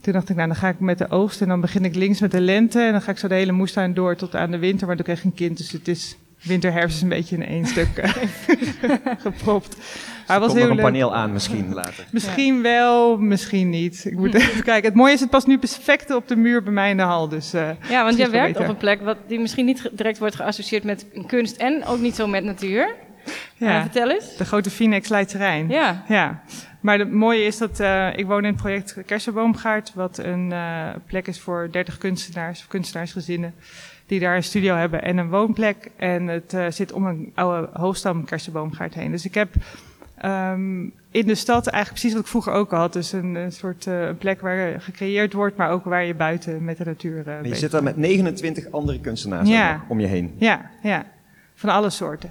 Toen 0.00 0.12
dacht 0.12 0.28
ik, 0.28 0.36
nou 0.36 0.48
dan 0.48 0.56
ga 0.56 0.68
ik 0.68 0.80
met 0.80 0.98
de 0.98 1.10
oogst 1.10 1.40
en 1.40 1.48
dan 1.48 1.60
begin 1.60 1.84
ik 1.84 1.94
links 1.94 2.20
met 2.20 2.30
de 2.30 2.40
lente 2.40 2.80
en 2.80 2.92
dan 2.92 3.02
ga 3.02 3.10
ik 3.10 3.18
zo 3.18 3.28
de 3.28 3.34
hele 3.34 3.52
moestuin 3.52 3.94
door 3.94 4.16
tot 4.16 4.34
aan 4.34 4.50
de 4.50 4.58
winter, 4.58 4.86
maar 4.86 4.96
toen 4.96 5.04
kreeg 5.04 5.18
ik 5.18 5.24
een 5.24 5.34
kind, 5.34 5.56
dus 5.56 5.72
het 5.72 5.88
is 5.88 6.16
winter, 6.46 6.72
herfst 6.72 6.96
is 6.96 7.02
een 7.02 7.08
beetje 7.08 7.36
in 7.36 7.46
één 7.46 7.66
stuk 7.66 7.96
eh, 7.96 8.10
gepropt. 9.18 9.74
Er 9.74 10.32
het 10.32 10.40
was 10.40 10.48
komt 10.48 10.58
heel 10.58 10.68
nog 10.68 10.76
een 10.76 10.84
paneel 10.84 11.14
aan 11.14 11.32
misschien 11.32 11.74
later. 11.74 12.06
Misschien 12.10 12.62
wel, 12.62 13.16
misschien 13.16 13.70
niet. 13.70 14.04
Ik 14.04 14.16
moet 14.16 14.34
even 14.34 14.62
kijken. 14.72 14.88
Het 14.88 14.94
mooie 14.98 15.12
is, 15.12 15.20
het 15.20 15.30
past 15.30 15.46
nu 15.46 15.58
perfect 15.58 16.14
op 16.14 16.28
de 16.28 16.36
muur 16.36 16.62
bij 16.62 16.72
mij 16.72 16.90
in 16.90 16.96
de 16.96 17.02
hal. 17.02 17.28
Dus 17.28 17.52
eh, 17.52 17.68
Ja, 17.88 18.04
want 18.04 18.16
jij 18.16 18.30
werkt 18.30 18.58
op 18.58 18.68
een 18.68 18.76
plek 18.76 19.00
wat, 19.00 19.16
die 19.26 19.40
misschien 19.40 19.64
niet 19.64 19.90
direct 19.92 20.18
wordt 20.18 20.34
geassocieerd 20.34 20.84
met 20.84 21.06
kunst 21.26 21.56
en 21.56 21.84
ook 21.84 21.98
niet 21.98 22.14
zo 22.14 22.26
met 22.26 22.44
natuur. 22.44 22.94
Ja, 23.56 23.82
vertel 23.82 24.10
eens. 24.10 24.36
de 24.36 24.44
grote 24.44 24.70
Phoenix 24.70 25.08
Leidterrein. 25.08 25.68
Ja. 25.68 26.04
Ja, 26.08 26.42
maar 26.80 26.98
het 26.98 27.12
mooie 27.12 27.44
is 27.44 27.58
dat 27.58 27.80
eh, 27.80 28.08
ik 28.16 28.26
woon 28.26 28.44
in 28.44 28.52
het 28.52 28.56
project 28.56 28.96
Kersenboomgaard, 29.06 29.92
wat 29.94 30.18
een 30.18 30.52
eh, 30.52 30.88
plek 31.06 31.26
is 31.26 31.40
voor 31.40 31.68
30 31.70 31.98
kunstenaars 31.98 32.60
of 32.60 32.66
kunstenaarsgezinnen 32.66 33.54
die 34.06 34.20
daar 34.20 34.36
een 34.36 34.42
studio 34.42 34.74
hebben 34.74 35.02
en 35.02 35.16
een 35.16 35.28
woonplek. 35.28 35.90
En 35.96 36.26
het 36.26 36.54
eh, 36.54 36.66
zit 36.70 36.92
om 36.92 37.06
een 37.06 37.32
oude 37.34 37.68
hoofdstam 37.72 38.24
Kersenboomgaard 38.24 38.94
heen. 38.94 39.10
Dus 39.10 39.24
ik 39.24 39.34
heb 39.34 39.54
ehm, 40.16 40.80
in 41.10 41.26
de 41.26 41.34
stad 41.34 41.66
eigenlijk 41.66 41.88
precies 42.00 42.12
wat 42.12 42.22
ik 42.22 42.28
vroeger 42.28 42.52
ook 42.52 42.72
al 42.72 42.78
had. 42.78 42.92
Dus 42.92 43.12
een, 43.12 43.34
een 43.34 43.52
soort 43.52 43.86
eh, 43.86 44.06
een 44.06 44.16
plek 44.18 44.40
waar 44.40 44.80
gecreëerd 44.80 45.32
wordt, 45.32 45.56
maar 45.56 45.70
ook 45.70 45.84
waar 45.84 46.04
je 46.04 46.14
buiten 46.14 46.64
met 46.64 46.76
de 46.76 46.84
natuur 46.84 47.18
eh 47.18 47.24
Maar 47.26 47.46
je 47.46 47.54
zit 47.54 47.70
daar 47.70 47.82
met 47.82 47.96
29 47.96 48.70
andere 48.70 49.00
kunstenaars 49.00 49.48
Ja. 49.48 49.84
om 49.88 50.00
je 50.00 50.06
heen. 50.06 50.34
Ja, 50.38 50.70
ja, 50.82 51.06
van 51.54 51.70
alle 51.70 51.90
soorten. 51.90 52.28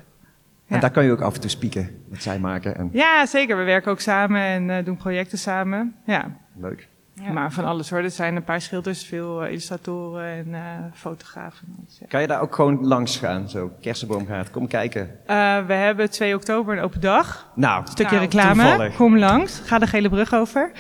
En 0.67 0.75
Ja. 0.75 0.81
daar 0.81 0.91
kan 0.91 1.05
je 1.05 1.11
ook 1.11 1.21
af 1.21 1.33
en 1.35 1.41
toe 1.41 1.49
spieken, 1.49 1.89
wat 2.09 2.21
zij 2.21 2.39
maken. 2.39 2.77
En 2.77 2.89
Ja, 2.91 3.25
zeker. 3.25 3.57
We 3.57 3.63
werken 3.63 3.91
ook 3.91 3.99
samen 3.99 4.41
en 4.41 4.69
eh, 4.69 4.85
doen 4.85 4.97
projecten 4.97 5.37
samen. 5.37 5.95
Ja. 6.05 6.37
leuk. 6.57 6.87
Ja. 7.23 7.31
Maar 7.31 7.51
van 7.51 7.65
alle 7.65 7.83
soorten. 7.83 8.05
Er 8.09 8.11
zijn 8.15 8.35
een 8.35 8.43
paar 8.43 8.61
schilders, 8.61 9.03
veel 9.05 9.43
eh, 9.43 9.49
illustratoren 9.49 10.25
en 10.25 10.53
eh, 10.53 10.61
fotografen. 10.93 11.67
Dus, 11.85 11.97
ja. 11.99 12.05
Kan 12.09 12.21
je 12.21 12.27
daar 12.27 12.41
ook 12.41 12.55
gewoon 12.55 12.87
langs 12.87 13.17
gaan, 13.17 13.49
zo, 13.49 13.71
kersenboomgaard, 13.81 14.51
kom 14.51 14.67
kijken. 14.67 15.09
Eh, 15.25 15.57
we 15.67 15.73
hebben 15.73 16.09
2 16.09 16.35
oktober 16.35 16.77
een 16.77 16.83
open 16.83 17.01
dag. 17.01 17.47
Nou, 17.55 17.83
Stukje 17.87 18.15
Nou, 18.15 18.25
reclame. 18.25 18.63
toevallig. 18.63 18.95
Kom 18.95 19.17
langs. 19.17 19.61
Ga 19.65 19.79
de 19.79 19.87
gele 19.87 20.09
brug 20.09 20.33
over. 20.33 20.71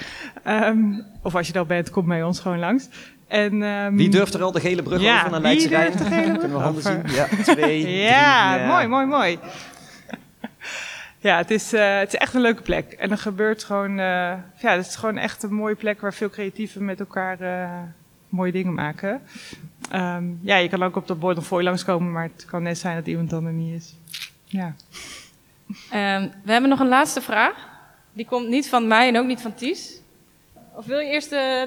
Ehm, 0.43 0.77
of 1.21 1.35
als 1.35 1.47
je 1.47 1.53
daar 1.53 1.65
bent, 1.65 1.89
kom 1.89 2.05
bij 2.07 2.23
ons 2.23 2.39
gewoon 2.39 2.59
langs. 2.59 2.89
En, 3.27 3.63
ehm, 3.63 3.95
wie 3.95 4.09
durft 4.09 4.33
er 4.33 4.43
al 4.43 4.51
de 4.51 4.59
gele 4.59 4.83
brug 4.83 5.01
Ja, 5.01 5.17
over 5.17 5.31
naar 5.31 5.41
Leidse 5.41 5.67
Rijn? 5.67 5.91
durft 5.91 5.97
de 5.97 6.05
gele 6.15 6.21
brug 6.23 6.39
Kunnen 6.39 6.57
we 6.57 6.63
handen 6.63 6.97
over? 6.97 7.09
zien? 7.09 7.15
Ja, 7.15 7.53
twee, 7.53 7.89
Ja, 8.09 8.55
drie, 8.55 8.67
mooi, 8.67 8.87
mooi, 8.87 9.05
mooi. 9.05 9.39
Ja, 11.25 11.37
het 11.37 11.51
is, 11.51 11.73
eh, 11.73 11.97
het 11.97 12.13
is 12.13 12.19
echt 12.19 12.33
een 12.33 12.41
leuke 12.41 12.61
plek. 12.61 12.91
En 12.91 13.11
er 13.11 13.17
gebeurt 13.17 13.63
gewoon... 13.63 13.89
eh, 13.89 14.33
ja, 14.61 14.75
het 14.75 14.87
is 14.87 14.95
gewoon 14.95 15.17
echt 15.17 15.43
een 15.43 15.53
mooie 15.53 15.75
plek 15.75 16.01
waar 16.01 16.13
veel 16.13 16.29
creatieven 16.29 16.85
met 16.85 16.99
elkaar 16.99 17.41
eh, 17.41 17.81
mooie 18.29 18.51
dingen 18.51 18.73
maken. 18.73 19.21
Ehm, 19.91 20.23
ja, 20.41 20.55
je 20.55 20.69
kan 20.69 20.83
ook 20.83 20.95
op 20.95 21.07
de 21.07 21.15
Board 21.15 21.37
of 21.37 21.47
Foy 21.47 21.63
langskomen, 21.63 22.11
maar 22.11 22.29
het 22.35 22.45
kan 22.45 22.63
net 22.63 22.77
zijn 22.77 22.95
dat 22.95 23.07
iemand 23.07 23.29
dan 23.29 23.45
er 23.45 23.53
niet 23.53 23.81
is. 23.81 23.95
Ja. 24.43 24.75
Ehm, 25.91 26.27
we 26.43 26.51
hebben 26.51 26.69
nog 26.69 26.79
een 26.79 26.87
laatste 26.87 27.21
vraag. 27.21 27.67
Die 28.13 28.25
komt 28.25 28.47
niet 28.47 28.69
van 28.69 28.87
mij 28.87 29.07
en 29.07 29.17
ook 29.17 29.27
niet 29.27 29.41
van 29.41 29.53
Ties. 29.53 29.99
Of 30.75 30.85
wil 30.85 30.99
je 30.99 31.11
eerst 31.11 31.31
eh, 31.31 31.61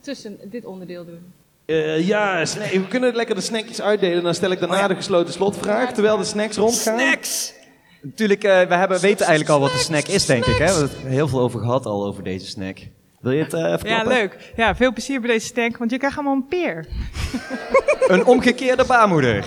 tussen 0.00 0.38
dit 0.44 0.64
onderdeel 0.64 1.04
doen? 1.04 1.32
Eh, 1.64 2.06
ja, 2.06 2.44
we 2.54 2.86
kunnen 2.88 3.14
lekker 3.14 3.34
de 3.34 3.40
snackjes 3.40 3.80
uitdelen. 3.80 4.22
Dan 4.22 4.34
stel 4.34 4.50
ik 4.50 4.60
daarna 4.60 4.88
de 4.88 4.94
gesloten 4.94 5.32
slotvraag. 5.32 5.92
Terwijl 5.92 6.16
de 6.16 6.24
snacks 6.24 6.56
rondgaan. 6.56 6.98
Snacks! 6.98 7.60
Natuurlijk, 8.02 8.44
eh, 8.44 8.60
we 8.60 8.74
hebben, 8.74 9.00
weten 9.00 9.26
eigenlijk 9.26 9.48
al 9.48 9.60
wat 9.60 9.72
de 9.72 9.78
snack 9.78 10.06
is, 10.06 10.26
denk 10.26 10.44
ik. 10.44 10.56
Hè? 10.58 10.64
We 10.64 10.70
hebben 10.70 10.82
het 10.82 11.06
heel 11.06 11.28
veel 11.28 11.40
over 11.40 11.60
gehad 11.60 11.86
al 11.86 12.06
over 12.06 12.22
deze 12.22 12.46
snack. 12.46 12.78
Wil 13.20 13.32
je 13.32 13.42
het 13.42 13.54
eh 13.54 13.60
ja, 13.60 13.78
verklappen? 13.78 14.12
leuk. 14.12 14.52
Ja, 14.56 14.76
veel 14.76 14.92
plezier 14.92 15.20
bij 15.20 15.30
deze 15.30 15.46
snack, 15.46 15.76
want 15.76 15.90
je 15.90 15.98
krijgt 15.98 16.16
allemaal 16.16 16.34
een 16.34 16.46
peer. 16.46 16.86
Een 18.08 18.24
omgekeerde 18.24 18.84
baarmoeder. 18.84 19.44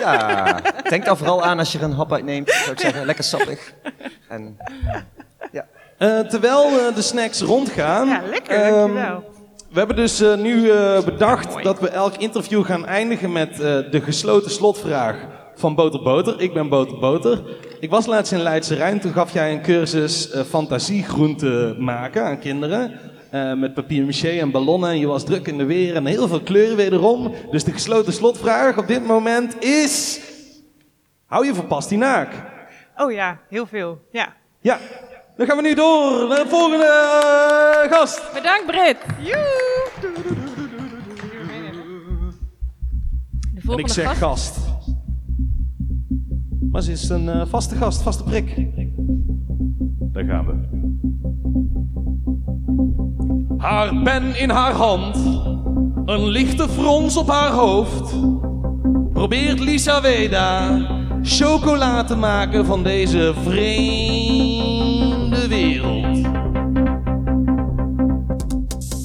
Ja, 0.00 0.60
denk 0.88 1.04
daar 1.04 1.16
vooral 1.16 1.42
aan 1.44 1.58
als 1.58 1.72
je 1.72 1.78
er 1.78 1.84
een 1.84 1.92
hap 1.92 2.12
uitneemt. 2.12 2.50
Zou 2.50 2.70
ik 2.70 2.80
zeggen, 2.80 3.06
lekker 3.06 3.24
sappig. 3.24 3.72
En, 4.28 4.56
Eh, 5.98 6.18
terwijl 6.20 6.92
de 6.94 7.02
snacks 7.02 7.40
rondgaan. 7.40 8.08
Ja, 8.08 8.22
lekker, 8.30 8.54
ehm, 8.54 8.72
dankjewel. 8.74 9.24
We 9.72 9.78
hebben 9.78 9.96
dus 9.96 10.20
eh, 10.20 10.34
nu 10.34 10.70
eh, 10.70 11.00
bedacht 11.04 11.62
dat 11.62 11.80
we 11.80 11.88
elk 11.88 12.16
interview 12.16 12.64
gaan 12.64 12.86
eindigen 12.86 13.32
met 13.32 13.50
eh, 13.50 13.58
de 13.90 14.00
gesloten 14.04 14.50
slotvraag 14.50 15.16
van 15.62 15.74
Boter 15.74 16.02
Boter. 16.02 16.40
Ik 16.40 16.52
ben 16.52 16.68
Boter 16.68 16.98
Boter. 16.98 17.42
Ik 17.80 17.90
was 17.90 18.06
laatst 18.06 18.32
in 18.32 18.38
Leidse 18.40 18.74
Rijn. 18.74 19.00
Toen 19.00 19.12
gaf 19.12 19.32
jij 19.32 19.52
een 19.52 19.62
cursus 19.62 20.30
eh 20.30 20.42
fantasiegroenten 20.42 21.84
maken 21.84 22.24
aan 22.24 22.38
kinderen. 22.38 22.92
eh, 23.30 23.52
met 23.54 23.74
papier 23.74 24.04
maché 24.04 24.28
en 24.28 24.50
ballonnen. 24.50 24.90
En 24.90 24.98
je 24.98 25.06
was 25.06 25.24
druk 25.24 25.46
in 25.48 25.58
de 25.58 25.64
weer 25.64 25.94
en 25.96 26.06
heel 26.06 26.28
veel 26.28 26.40
kleuren 26.40 26.76
wederom. 26.76 27.34
Dus 27.50 27.64
de 27.64 27.72
gesloten 27.72 28.12
slotvraag 28.12 28.78
op 28.78 28.86
dit 28.86 29.06
moment 29.06 29.64
is... 29.64 30.20
Hou 31.26 31.46
je 31.46 31.54
van 31.54 31.66
pastinaak? 31.66 32.28
Oh 32.96 33.12
ja, 33.12 33.38
heel 33.48 33.66
veel. 33.66 33.98
Ja. 34.10 34.34
Ja. 34.60 34.78
Dan 35.36 35.46
gaan 35.46 35.56
we 35.56 35.62
nu 35.62 35.74
door 35.74 36.28
naar 36.28 36.42
de 36.42 36.48
volgende 36.48 36.84
eh, 36.84 37.92
gast. 37.92 38.32
Bedankt, 38.34 38.66
Brit. 38.66 38.96
De 39.00 39.32
En 43.54 43.62
volgende 43.62 43.88
ik 43.88 43.94
zeg 43.94 44.18
gast. 44.18 44.18
gast. 44.18 44.56
Maar 46.72 46.82
ze 46.82 46.92
is 46.92 47.08
een 47.08 47.28
eh, 47.28 47.46
vaste 47.46 47.76
gast, 47.76 48.02
vaste 48.02 48.22
prik. 48.22 48.66
Daar 50.12 50.24
gaan 50.24 50.46
we. 50.46 50.54
Haar 53.58 53.96
pen 54.02 54.40
in 54.40 54.50
haar 54.50 54.72
hand, 54.72 55.16
een 56.04 56.26
lichte 56.28 56.68
frons 56.68 57.16
op 57.16 57.28
haar 57.28 57.50
hoofd. 57.50 58.14
Probeert 59.12 59.60
Lisa 59.60 60.00
Weda 60.00 60.80
chocola 61.22 62.04
te 62.04 62.16
maken 62.16 62.66
van 62.66 62.82
deze 62.82 63.34
vreemde 63.42 64.28
wereld. 65.48 66.20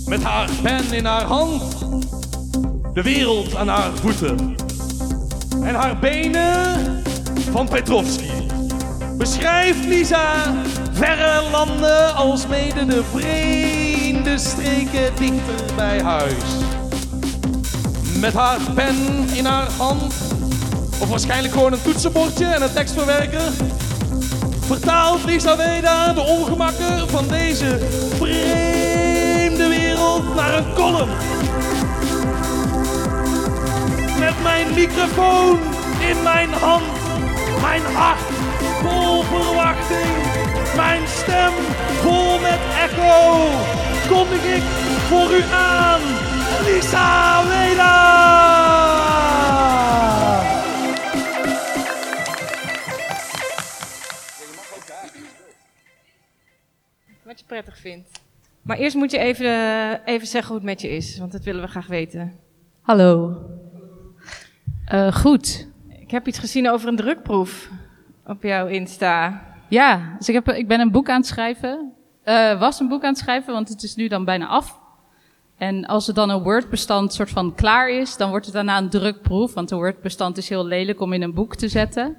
Met 0.08 0.24
haar 0.24 0.50
pen 0.62 0.92
in 0.92 1.06
haar 1.06 1.26
hand 1.26 1.86
de 2.94 3.02
wereld 3.02 3.56
aan 3.56 3.68
haar 3.68 3.92
voeten. 3.92 4.56
En 5.64 5.76
haar 5.76 6.00
benen 6.00 6.97
van 7.52 7.68
Petrovski. 7.68 8.48
Beschrijft 9.18 9.86
Lisa 9.86 10.54
verre 10.92 11.50
landen 11.52 12.16
als 12.16 12.48
mede 12.48 12.86
de 12.86 13.04
vreemde 13.14 14.38
streken 14.38 15.16
dichter 15.16 15.76
bij 15.76 16.02
huis. 16.02 16.44
Met 18.20 18.34
haar 18.34 18.60
pen 18.76 19.28
in 19.34 19.46
haar 19.46 19.68
hand, 19.78 20.14
of 21.00 21.10
waarschijnlijk 21.10 21.54
gewoon 21.54 21.74
een 21.74 21.82
toetsenbordje 21.82 22.46
en 22.46 22.62
een 22.62 22.74
tekstverwerker, 22.74 23.52
vertaalt 24.60 25.24
Lisa 25.24 25.58
Weda 25.58 26.14
de 26.14 26.22
ongemakken 26.22 27.10
van 27.10 27.28
deze 27.28 27.80
vreemde 28.18 29.68
wereld 29.68 30.36
naar 30.36 30.54
een 30.58 30.74
column 30.74 31.10
met 34.20 34.44
mijn 34.44 34.74
microfoon 34.74 35.60
in 36.10 36.24
mijn 36.24 36.50
hand, 36.54 36.97
mijn 37.68 37.82
hart 37.82 38.22
vol 38.82 39.22
verwachting, 39.22 40.16
mijn 40.76 41.08
stem 41.08 41.54
vol 42.04 42.40
met 42.40 42.60
echo, 42.86 43.48
kondig 44.10 44.44
ik 44.56 44.64
voor 45.10 45.32
u 45.32 45.42
aan, 45.42 46.02
Lisa 46.66 47.48
Weda! 47.48 47.96
Wat 57.24 57.40
je 57.40 57.46
prettig 57.46 57.78
vindt. 57.78 58.10
Maar 58.62 58.78
eerst 58.78 58.96
moet 58.96 59.12
je 59.12 59.18
even, 59.18 59.46
eh, 59.46 60.14
even 60.14 60.28
zeggen 60.28 60.48
hoe 60.48 60.58
het 60.58 60.66
met 60.66 60.82
je 60.82 60.90
is, 60.90 61.18
want 61.18 61.32
dat 61.32 61.44
willen 61.44 61.62
we 61.62 61.68
graag 61.68 61.88
weten. 61.88 62.34
Hallo. 62.82 63.42
Eh, 64.86 65.16
goed. 65.16 65.76
Ik 66.08 66.14
heb 66.14 66.28
iets 66.28 66.40
gezien 66.40 66.70
over 66.70 66.88
een 66.88 66.96
drukproef 66.96 67.70
op 68.26 68.44
jouw 68.44 68.68
Insta. 68.68 69.44
Ja, 69.70 70.16
dus 70.18 70.30
ik, 70.30 70.34
heb, 70.34 70.50
ik 70.50 70.68
ben 70.68 70.80
een 70.80 70.92
boek 70.92 71.10
aan 71.10 71.18
het 71.18 71.28
schrijven. 71.28 71.94
Eh, 72.24 72.60
was 72.60 72.80
een 72.80 72.88
boek 72.88 73.04
aan 73.04 73.10
het 73.10 73.18
schrijven, 73.18 73.54
want 73.54 73.70
het 73.70 73.84
is 73.84 73.96
nu 73.96 74.08
dan 74.08 74.26
bijna 74.26 74.48
af. 74.48 74.80
En 75.58 75.86
als 75.86 76.08
er 76.08 76.14
dan 76.14 76.30
een 76.30 76.44
Word-bestand 76.44 77.14
soort 77.14 77.30
van 77.30 77.56
klaar 77.56 77.90
is, 77.90 78.18
dan 78.18 78.30
wordt 78.30 78.46
het 78.46 78.54
daarna 78.54 78.78
een 78.78 78.90
drukproef. 78.90 79.54
Want 79.54 79.72
een 79.72 79.78
Word-bestand 79.78 80.38
is 80.38 80.50
heel 80.50 80.66
lelijk 80.66 81.02
om 81.02 81.14
in 81.14 81.22
een 81.22 81.34
boek 81.34 81.56
te 81.56 81.68
zetten. 81.68 82.18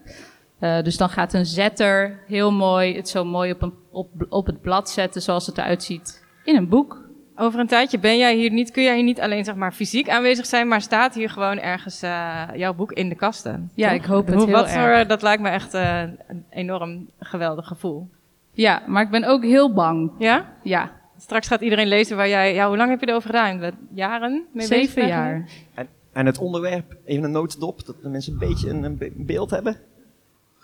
Eh, 0.58 0.82
dus 0.82 0.96
dan 0.96 1.08
gaat 1.08 1.32
een 1.32 1.46
zetter 1.46 2.22
heel 2.26 2.52
mooi 2.52 2.96
het 2.96 3.08
zo 3.08 3.24
mooi 3.24 3.52
op, 3.52 3.62
een, 3.62 3.74
op, 3.90 4.10
op 4.28 4.46
het 4.46 4.60
blad 4.60 4.90
zetten 4.90 5.22
zoals 5.22 5.46
het 5.46 5.58
eruit 5.58 5.82
ziet 5.82 6.24
in 6.44 6.56
een 6.56 6.68
boek. 6.68 7.07
Over 7.40 7.60
een 7.60 7.66
tijdje 7.66 7.98
ben 7.98 8.18
jij 8.18 8.34
hier 8.36 8.50
niet, 8.52 8.70
kun 8.70 8.82
jij 8.82 8.94
hier 8.94 9.04
niet 9.04 9.20
alleen 9.20 9.44
zeg 9.44 9.54
maar, 9.54 9.72
fysiek 9.72 10.08
aanwezig 10.08 10.46
zijn, 10.46 10.68
maar 10.68 10.80
staat 10.80 11.14
hier 11.14 11.30
gewoon 11.30 11.58
ergens 11.58 12.02
eh, 12.02 12.42
jouw 12.54 12.74
boek 12.74 12.92
in 12.92 13.08
de 13.08 13.14
kasten. 13.14 13.70
Ja, 13.74 13.88
toch? 13.88 13.96
ik 13.98 14.04
hoop 14.04 14.26
het 14.26 14.34
Hoe- 14.34 14.44
heel 14.44 14.54
wat 14.54 14.66
erg. 14.70 14.96
Voor, 14.98 15.06
dat 15.08 15.22
lijkt 15.22 15.42
me 15.42 15.48
echt 15.48 15.74
eh, 15.74 16.00
een 16.28 16.44
enorm 16.50 17.08
geweldig 17.20 17.66
gevoel. 17.66 18.08
Ja, 18.52 18.82
maar 18.86 19.02
ik 19.02 19.10
ben 19.10 19.24
ook 19.24 19.42
heel 19.44 19.72
bang. 19.72 20.10
Ja? 20.18 20.52
Ja, 20.62 20.96
Straks 21.20 21.46
gaat 21.48 21.60
iedereen 21.60 21.86
lezen 21.86 22.16
waar 22.16 22.28
jij... 22.28 22.54
Ja, 22.54 22.68
hoe 22.68 22.76
lang 22.76 22.90
heb 22.90 23.00
je 23.00 23.08
erover 23.08 23.30
gedaan? 23.30 23.72
Jaren? 23.94 24.46
Mee 24.52 24.68
bezig 24.68 24.90
zeven 24.90 25.06
jaar. 25.06 25.48
en, 25.74 25.88
en 26.12 26.26
het 26.26 26.38
onderwerp, 26.38 26.96
even 27.04 27.24
een 27.24 27.30
notendop, 27.30 27.86
dat 27.86 28.02
de 28.02 28.08
mensen 28.08 28.32
een 28.32 28.38
beetje 28.38 28.70
een, 28.70 28.82
een 28.82 28.96
be- 28.98 29.12
beeld 29.14 29.50
hebben. 29.50 29.76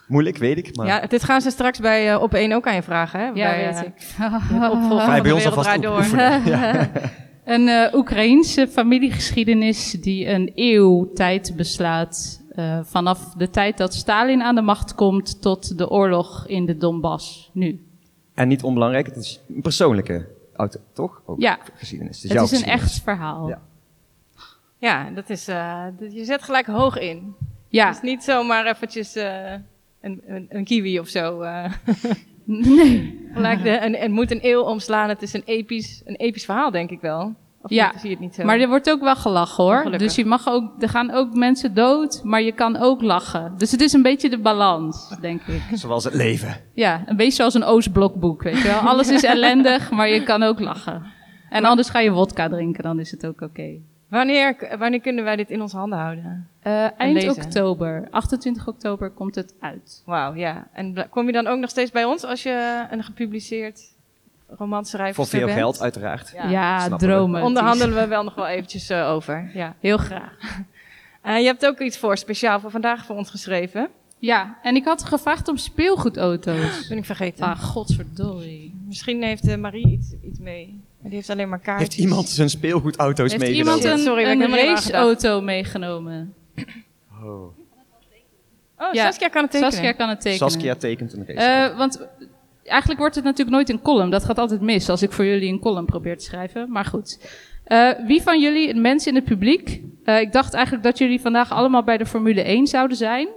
Moeilijk, 0.07 0.37
weet 0.37 0.57
ik, 0.59 0.77
maar 0.77 0.87
Ja, 0.87 1.01
dit 1.07 1.25
gaan 1.25 1.41
ze 1.41 1.51
straks 1.51 1.79
bij 1.81 2.13
eh, 2.13 2.23
Op 2.23 2.35
1 2.35 2.53
ook 2.53 2.67
aan 2.67 2.75
je 2.75 2.83
vragen, 2.83 3.21
hè? 3.21 3.27
Ja, 3.27 3.33
bij, 3.33 3.65
weet 3.67 3.77
eh, 3.77 3.83
ik. 3.83 4.15
Bij 5.07 5.21
de 5.21 5.35
ons 5.35 5.47
alvast 5.47 5.83
door. 5.83 6.05
Ja. 6.45 6.91
Een 7.45 7.69
eh 7.69 7.95
Oekraïense 7.95 8.69
familiegeschiedenis 8.69 9.91
die 9.91 10.29
een 10.29 10.53
eeuw 10.55 11.13
tijd 11.13 11.53
beslaat. 11.57 12.43
eh, 12.55 12.79
vanaf 12.83 13.35
de 13.37 13.51
tijd 13.51 13.79
dat 13.79 13.95
Stalin 13.95 14.43
aan 14.43 14.55
de 14.55 14.61
macht 14.63 14.95
komt 14.95 15.43
tot 15.43 15.79
de 15.79 15.91
oorlog 15.91 16.47
in 16.47 16.67
de 16.67 16.77
Donbass 16.77 17.51
nu. 17.53 17.85
En 18.35 18.49
niet 18.49 18.63
onbelangrijk, 18.63 19.07
het 19.07 19.17
is 19.17 19.41
een 19.55 19.63
persoonlijke 19.63 20.29
auto, 20.57 20.81
toch? 20.93 21.23
Ook 21.27 21.41
Ja. 21.41 21.59
geschiedenis. 21.75 22.23
Het 22.23 22.25
is 22.25 22.31
een 22.37 22.39
geschiedenis. 22.49 22.75
echt 22.83 23.01
verhaal. 23.03 23.49
Ja. 23.49 23.61
Ja, 24.79 25.11
dat 25.15 25.31
is, 25.31 25.49
eh, 25.49 25.85
je 26.11 26.25
zet 26.25 26.43
gelijk 26.43 26.67
hoog 26.67 26.99
in. 26.99 27.35
Ja, 27.69 27.87
Het 27.87 27.95
is 27.97 28.03
niet 28.03 28.23
zomaar 28.25 28.67
eventjes 28.67 29.15
eh, 29.15 29.53
een, 30.05 30.23
een, 30.27 30.47
een 30.49 30.65
kiwi 30.65 30.99
of 30.99 31.09
zo. 31.09 31.41
eh. 31.41 31.65
nee. 32.45 33.21
gelijk 33.35 33.63
de, 33.63 33.71
en, 33.71 33.95
en 33.95 34.13
moet 34.13 34.31
een 34.31 34.39
eeuw 34.43 34.61
omslaan. 34.61 35.09
Het 35.09 35.23
is 35.23 35.33
een 35.33 35.43
episch, 35.45 36.03
een 36.05 36.17
episch 36.17 36.45
verhaal, 36.45 36.71
denk 36.71 36.91
ik 36.91 37.01
wel. 37.01 37.35
Of 37.63 37.71
Ja, 37.71 37.91
niet, 37.91 38.01
zie 38.01 38.09
je 38.09 38.15
het 38.15 38.25
niet 38.25 38.35
zo? 38.35 38.45
Maar 38.45 38.59
er 38.61 38.69
wordt 38.69 38.91
ook 38.91 39.01
wel 39.01 39.17
gelachen 39.17 39.65
hoor. 39.65 39.77
Gelukkig. 39.77 40.01
Dus 40.01 40.17
je 40.17 40.25
mag 40.25 40.49
ook, 40.49 40.83
er 40.83 40.89
gaan 40.89 41.11
ook 41.11 41.35
mensen 41.35 41.75
dood, 41.75 42.21
maar 42.25 42.43
je 42.43 42.53
kan 42.53 42.77
ook 42.77 43.03
lachen. 43.03 43.55
Dus 43.59 43.71
het 43.71 43.81
is 43.81 43.93
een 43.93 44.03
beetje 44.03 44.31
de 44.31 44.39
balans, 44.39 45.17
denk 45.21 45.43
ik. 45.43 45.63
Zoals 45.79 46.05
het 46.05 46.15
leven. 46.15 46.57
Ja, 46.75 47.03
een 47.07 47.17
beetje 47.17 47.33
zoals 47.33 47.55
een 47.55 47.65
Oostblokboek, 47.65 48.43
weet 48.43 48.57
je 48.59 48.69
wel. 48.69 48.79
Alles 48.79 49.09
is 49.11 49.23
ellendig, 49.23 49.91
maar 49.91 50.09
je 50.09 50.23
kan 50.23 50.43
ook 50.43 50.61
lachen. 50.61 51.03
En 51.51 51.65
anders 51.65 51.91
ga 51.91 51.99
je 52.01 52.11
wodka 52.11 52.49
drinken, 52.49 52.83
dan 52.83 53.01
is 53.01 53.11
het 53.11 53.27
ook 53.27 53.41
oké. 53.41 53.71
Wanneer, 54.15 54.77
wanneer 54.79 55.01
kunnen 55.01 55.25
wij 55.25 55.37
dit 55.37 55.51
in 55.51 55.63
onze 55.63 55.77
handen 55.77 55.99
houden? 55.99 56.49
Eh, 56.63 57.01
eind 57.01 57.23
lezen. 57.23 57.45
oktober, 57.45 58.09
28 58.11 58.69
oktober 58.69 59.11
komt 59.11 59.35
het 59.35 59.55
uit. 59.61 60.03
Wauw, 60.07 60.35
ja. 60.35 60.69
En 60.73 61.09
kom 61.11 61.27
je 61.27 61.33
dan 61.33 61.47
ook 61.47 61.59
nog 61.59 61.71
steeds 61.71 61.91
bij 61.91 62.05
ons 62.05 62.25
als 62.25 62.43
je 62.43 62.87
een 62.91 63.05
gepubliceerd 63.05 63.93
romanschrijver 64.49 65.15
Voor 65.15 65.27
veel 65.27 65.47
bent? 65.47 65.59
geld, 65.59 65.81
uiteraard. 65.81 66.35
Ja. 66.49 66.89
Dromen. 66.89 67.43
Onderhandelen 67.43 67.95
we 67.95 68.07
wel 68.07 68.25
nog 68.25 68.35
wel 68.35 68.47
eventjes 68.47 68.89
eh, 68.89 69.11
over. 69.11 69.51
Ja. 69.55 69.75
Heel 69.81 69.99
graag. 69.99 70.37
Eh, 71.25 71.39
je 71.39 71.45
hebt 71.45 71.67
ook 71.67 71.79
iets 71.79 71.99
voor, 71.99 72.17
speciaal 72.17 72.61
voor 72.61 72.71
vandaag 72.71 73.05
voor 73.05 73.17
ons 73.17 73.31
geschreven. 73.31 73.89
Ja, 74.19 74.59
en 74.63 74.77
ik 74.77 74.85
had 74.85 75.05
gevraagd 75.05 75.49
om 75.49 75.57
speelgoedauto's. 75.57 76.89
Ben 76.89 76.99
ik 76.99 77.05
vergeten. 77.05 77.45
Ah, 77.45 77.59
godverdorie. 77.59 78.83
Misschien 78.87 79.23
heeft 79.23 79.57
Marie 79.57 79.89
iets, 79.89 80.15
iets 80.23 80.39
mee. 80.39 80.84
Maar 81.05 81.13
die 81.13 81.23
heeft 81.23 81.33
alleen 81.33 81.49
maar 81.49 81.59
kaartjes. 81.59 81.89
Heeft 81.89 82.01
iemand 82.09 82.29
zijn 82.29 82.51
speelgoedauto's 82.51 83.33
Heeft 83.33 83.43
meegenomen? 83.43 83.83
iemand 83.83 83.99
een, 83.99 84.05
Sorry, 84.05 84.25
een 84.25 84.51
raceauto 84.57 85.41
meegenomen? 85.41 86.35
Oh. 87.23 87.43
Oh, 88.79 88.93
Ja, 88.93 89.05
Saskia 89.05 89.29
kan 89.29 89.43
het 89.43 89.51
tekenen. 89.51 89.73
Saskia 89.73 89.93
kan 89.93 90.09
het 90.09 90.21
tekenen. 90.21 90.51
Saskia 90.51 90.75
tekent 90.75 91.13
een 91.13 91.25
race. 91.27 91.41
Eh, 91.71 91.77
want 91.79 92.07
eigenlijk 92.65 93.01
wordt 93.01 93.15
het 93.15 93.25
natuurlijk 93.25 93.57
nooit 93.57 93.69
een 93.69 93.83
column. 93.83 94.11
Dat 94.11 94.25
gaat 94.25 94.39
altijd 94.39 94.61
mis 94.61 94.89
als 94.89 95.03
ik 95.03 95.13
voor 95.13 95.25
jullie 95.25 95.53
een 95.53 95.59
column 95.61 95.87
probeer 95.87 96.19
te 96.19 96.25
schrijven. 96.25 96.71
Maar 96.71 96.85
goed. 96.85 97.19
Eh, 97.65 97.91
wie 98.07 98.23
van 98.23 98.41
jullie, 98.41 98.75
mensen 98.75 99.09
in 99.11 99.17
het 99.17 99.25
publiek... 99.25 99.81
eh, 100.05 100.21
ik 100.21 100.33
dacht 100.33 100.55
eigenlijk 100.55 100.85
dat 100.85 100.99
jullie 100.99 101.21
vandaag 101.21 101.53
allemaal 101.53 101.83
bij 101.85 101.97
de 101.97 102.07
Formule 102.07 102.43
1 102.43 102.67
zouden 102.67 102.97
zijn. 102.97 103.29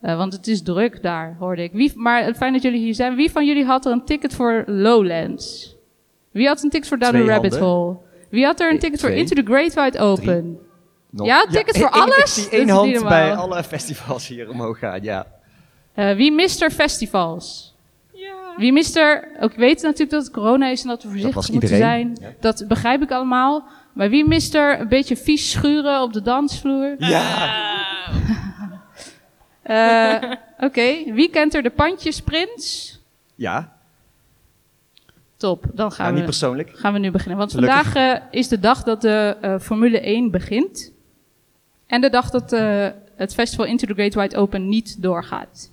Eh, 0.00 0.16
want 0.16 0.32
het 0.32 0.46
is 0.46 0.62
druk 0.62 1.02
daar, 1.02 1.36
hoorde 1.38 1.62
ik. 1.62 1.72
Wie, 1.72 1.92
maar 1.94 2.34
fijn 2.34 2.52
dat 2.52 2.62
jullie 2.62 2.80
hier 2.80 2.94
zijn. 2.94 3.14
Wie 3.14 3.30
van 3.30 3.46
jullie 3.46 3.64
had 3.64 3.86
er 3.86 3.92
een 3.92 4.04
ticket 4.04 4.34
voor 4.34 4.62
Lowlands? 4.66 5.78
Wie 6.30 6.46
had 6.46 6.62
een 6.62 6.70
ticket 6.70 6.88
voor 6.88 6.98
Down 6.98 7.16
the 7.16 7.24
Rabbit 7.24 7.50
handen. 7.52 7.68
Hole? 7.68 7.96
Wie 8.30 8.44
had 8.44 8.60
er 8.60 8.66
een 8.66 8.72
Nee, 8.72 8.80
ticket 8.80 9.00
voor 9.00 9.08
twee. 9.08 9.20
Into 9.20 9.34
the 9.42 9.46
Great 9.52 9.74
Wide 9.74 9.98
Open? 9.98 10.58
Nog- 11.10 11.26
ja, 11.26 11.44
tickets 11.50 11.78
voor 11.78 11.88
één- 11.90 12.02
alles? 12.02 12.18
Ik 12.18 12.26
zie 12.26 12.42
Dat 12.44 12.52
één 12.52 12.68
hand 12.68 12.92
normaal. 12.92 13.08
bij 13.10 13.34
alle 13.34 13.64
festivals 13.64 14.26
hier 14.28 14.50
omhoog 14.50 14.78
gaan, 14.78 15.02
ja. 15.02 15.26
Eh, 15.94 16.14
wie 16.16 16.32
mist 16.32 16.62
er 16.62 16.70
festivals? 16.70 17.68
Wie 18.56 18.72
mist 18.72 18.96
er... 18.96 19.28
Ook 19.40 19.54
weet 19.54 19.82
natuurlijk 19.82 20.10
dat 20.10 20.22
het 20.22 20.32
corona 20.32 20.68
is 20.68 20.82
en 20.82 20.88
dat 20.88 21.02
we 21.02 21.08
voorzichtig 21.08 21.34
was 21.34 21.50
moeten 21.50 21.70
iedereen. 21.70 22.16
zijn. 22.20 22.34
Dat 22.40 22.64
begrijp 22.68 23.02
ik 23.02 23.10
allemaal. 23.10 23.64
Maar 23.92 24.08
wie 24.10 24.24
mist 24.26 24.54
er 24.54 24.80
een 24.80 24.88
beetje 24.88 25.16
vies 25.16 25.50
schuren 25.50 26.02
op 26.02 26.12
de 26.12 26.22
dansvloer? 26.22 26.94
Ja! 26.98 27.48
Eh, 29.62 30.16
Oké, 30.58 31.12
wie 31.12 31.30
kent 31.30 31.54
er 31.54 31.62
de 31.62 31.70
pandjesprins? 31.70 32.98
Ja, 33.34 33.72
Top, 35.40 35.62
dan 35.62 35.72
nou, 35.74 35.92
gaan, 35.92 36.10
niet 36.10 36.18
we, 36.18 36.24
persoonlijk. 36.24 36.70
gaan 36.74 36.92
we 36.92 36.98
nu 36.98 37.10
beginnen. 37.10 37.38
Want 37.38 37.52
Gelukkig. 37.52 37.92
vandaag 37.92 38.22
eh, 38.22 38.38
is 38.38 38.48
de 38.48 38.58
dag 38.58 38.82
dat 38.82 39.00
de 39.00 39.36
eh, 39.40 39.58
Formule 39.58 40.00
1 40.00 40.30
begint. 40.30 40.92
En 41.86 42.00
de 42.00 42.10
dag 42.10 42.30
dat 42.30 42.52
eh, 42.52 42.88
het 43.16 43.34
festival 43.34 43.66
Into 43.66 43.86
the 43.86 43.92
Great 43.92 44.14
Wide 44.14 44.36
Open 44.36 44.68
niet 44.68 45.02
doorgaat. 45.02 45.70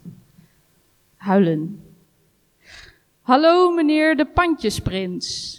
Huilen. 1.15 1.82
Hallo 3.21 3.71
meneer 3.71 4.17
de 4.17 4.25
Pandjesprins. 4.25 5.56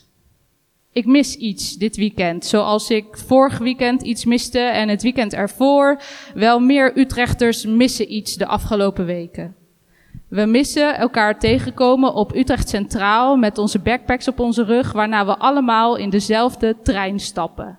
Ik 0.92 1.07
mis 1.07 1.37
iets 1.37 1.77
dit 1.77 1.97
weekend, 1.97 2.44
zoals 2.44 2.90
ik 2.90 3.07
vorig 3.16 3.59
weekend 3.59 4.03
iets 4.03 4.25
miste 4.25 4.61
en 4.61 4.88
het 4.88 5.03
weekend 5.03 5.35
ervoor. 5.35 6.01
Wel 6.35 6.61
meer 6.61 6.99
Utrechters 6.99 7.66
missen 7.66 8.12
iets 8.12 8.35
de 8.35 8.47
afgelopen 8.47 9.05
weken. 9.05 9.58
We 10.29 10.47
missen 10.47 10.99
elkaar 10.99 11.38
tegenkomen 11.38 12.14
op 12.14 12.35
Utrecht 12.35 12.69
Centraal 12.69 13.37
met 13.37 13.59
onze 13.59 13.79
backpacks 13.79 14.29
op 14.29 14.41
onze 14.41 14.64
rug, 14.64 14.93
waarna 14.93 15.27
we 15.27 15.37
allemaal 15.37 15.97
in 15.97 16.11
dezelfde 16.11 16.77
trein 16.83 17.19
stappen. 17.19 17.79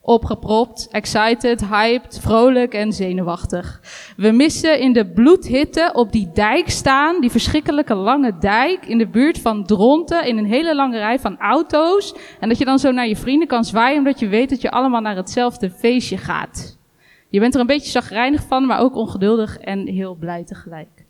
Opgepropt, 0.00 0.88
excited, 0.90 1.68
hyped, 1.68 2.18
vrolijk 2.22 2.74
en 2.74 2.92
zenuwachtig. 2.92 3.80
We 4.16 4.30
missen 4.30 4.80
in 4.80 4.92
de 4.92 5.06
bloedhitte 5.06 5.90
op 5.92 6.12
die 6.12 6.30
dijk 6.34 6.70
staan, 6.70 7.20
die 7.20 7.30
verschrikkelijke 7.30 7.94
lange 7.94 8.38
dijk 8.38 8.86
in 8.86 8.98
de 8.98 9.08
buurt 9.08 9.38
van 9.38 9.64
Dronten, 9.64 10.26
in 10.26 10.38
een 10.38 10.46
hele 10.46 10.74
lange 10.74 10.98
rij 10.98 11.18
van 11.18 11.38
auto's. 11.38 12.14
En 12.40 12.48
dat 12.48 12.58
je 12.58 12.64
dan 12.64 12.78
zo 12.78 12.90
naar 12.90 13.08
je 13.08 13.16
vrienden 13.16 13.48
kan 13.48 13.64
zwaaien, 13.64 13.98
omdat 13.98 14.18
je 14.18 14.28
weet 14.28 14.50
dat 14.50 14.60
je 14.60 14.70
allemaal 14.70 15.00
naar 15.00 15.16
hetzelfde 15.16 15.70
feestje 15.70 16.16
gaat. 16.16 16.78
Je 17.28 17.40
bent 17.40 17.54
er 17.54 17.60
een 17.60 17.66
beetje 17.66 17.90
zagrijnig 17.90 18.42
van, 18.42 18.66
maar 18.66 18.80
ook 18.80 18.94
ongeduldig 18.94 19.58
en 19.58 19.86
heel 19.86 20.14
blij 20.14 20.44
tegelijk. 20.44 21.05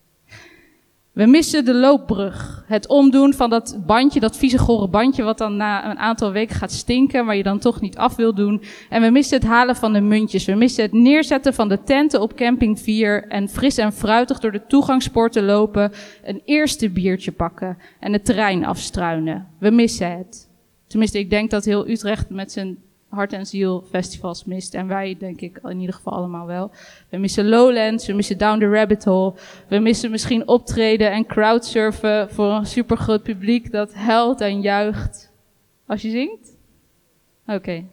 We 1.17 1.27
missen 1.27 1.65
de 1.65 1.75
loopbrug. 1.75 2.65
Het 2.67 2.89
omdoen 2.89 3.35
van 3.35 3.51
dat 3.51 3.79
bandje, 3.87 4.21
dat 4.21 4.37
vieze 4.37 4.59
gore 4.59 4.89
bandje, 4.89 5.23
wat 5.23 5.39
dan 5.39 5.57
na 5.57 5.91
een 5.91 5.99
aantal 5.99 6.33
weken 6.33 6.57
gaat 6.57 6.73
stinken, 6.73 7.25
maar 7.25 7.37
je 7.37 7.43
dan 7.43 7.59
toch 7.59 7.81
niet 7.81 7.97
af 7.97 8.17
wil 8.17 8.35
doen. 8.35 8.63
En 8.89 9.03
we 9.03 9.11
missen 9.11 9.39
het 9.39 9.47
halen 9.47 9.77
van 9.77 9.93
de 9.93 10.01
muntjes. 10.01 10.45
We 10.45 10.55
missen 10.55 10.83
het 10.83 10.93
neerzetten 10.93 11.55
van 11.55 11.69
de 11.69 11.83
tenten 11.83 12.21
op 12.21 12.35
camping 12.35 12.81
4 12.81 13.29
en 13.29 13.49
fris 13.49 13.79
en 13.79 13.93
fruitig 13.93 14.39
door 14.39 14.53
de 14.53 14.67
toegangspoorten 14.67 15.45
lopen, 15.45 15.93
een 16.25 16.43
eerste 16.45 16.91
biertje 16.91 17.33
pakken 17.33 17.79
en 18.01 18.13
de 18.13 18.23
terrein 18.23 18.65
afstruinen. 18.65 19.47
We 19.59 19.71
missen 19.71 20.17
het. 20.17 20.49
Tenminste, 20.87 21.19
ik 21.19 21.31
denk 21.31 21.51
dat 21.51 21.65
heel 21.65 21.89
Utrecht 21.89 22.31
met 22.31 22.53
zijn 22.53 22.79
hart 23.09 23.33
en 23.33 23.47
ziel 23.47 23.85
festivals 23.91 24.45
mist. 24.45 24.75
En 24.75 24.87
wij, 24.87 25.17
denk 25.19 25.41
ik, 25.41 25.59
in 25.63 25.81
ieder 25.81 25.95
geval 25.95 26.13
allemaal 26.13 26.47
wel. 26.47 26.71
We 27.09 27.17
missen 27.17 27.49
Lowlands, 27.49 28.07
we 28.07 28.13
missen 28.13 28.39
Down 28.39 28.59
the 28.59 28.69
Rabbit 28.71 29.05
Hole. 29.05 29.35
We 29.69 29.79
missen 29.79 30.11
misschien 30.11 30.49
optreden 30.49 31.11
en 31.11 31.27
crowdsurfen 31.27 32.31
voor 32.31 32.53
een 32.53 32.67
supergroot 32.67 33.23
publiek 33.23 33.73
dat 33.73 33.95
huilt 33.95 34.41
en 34.41 34.61
juicht 34.61 35.33
als 35.87 36.03
je 36.03 36.11
zingt. 36.11 36.57
Oké. 37.47 37.85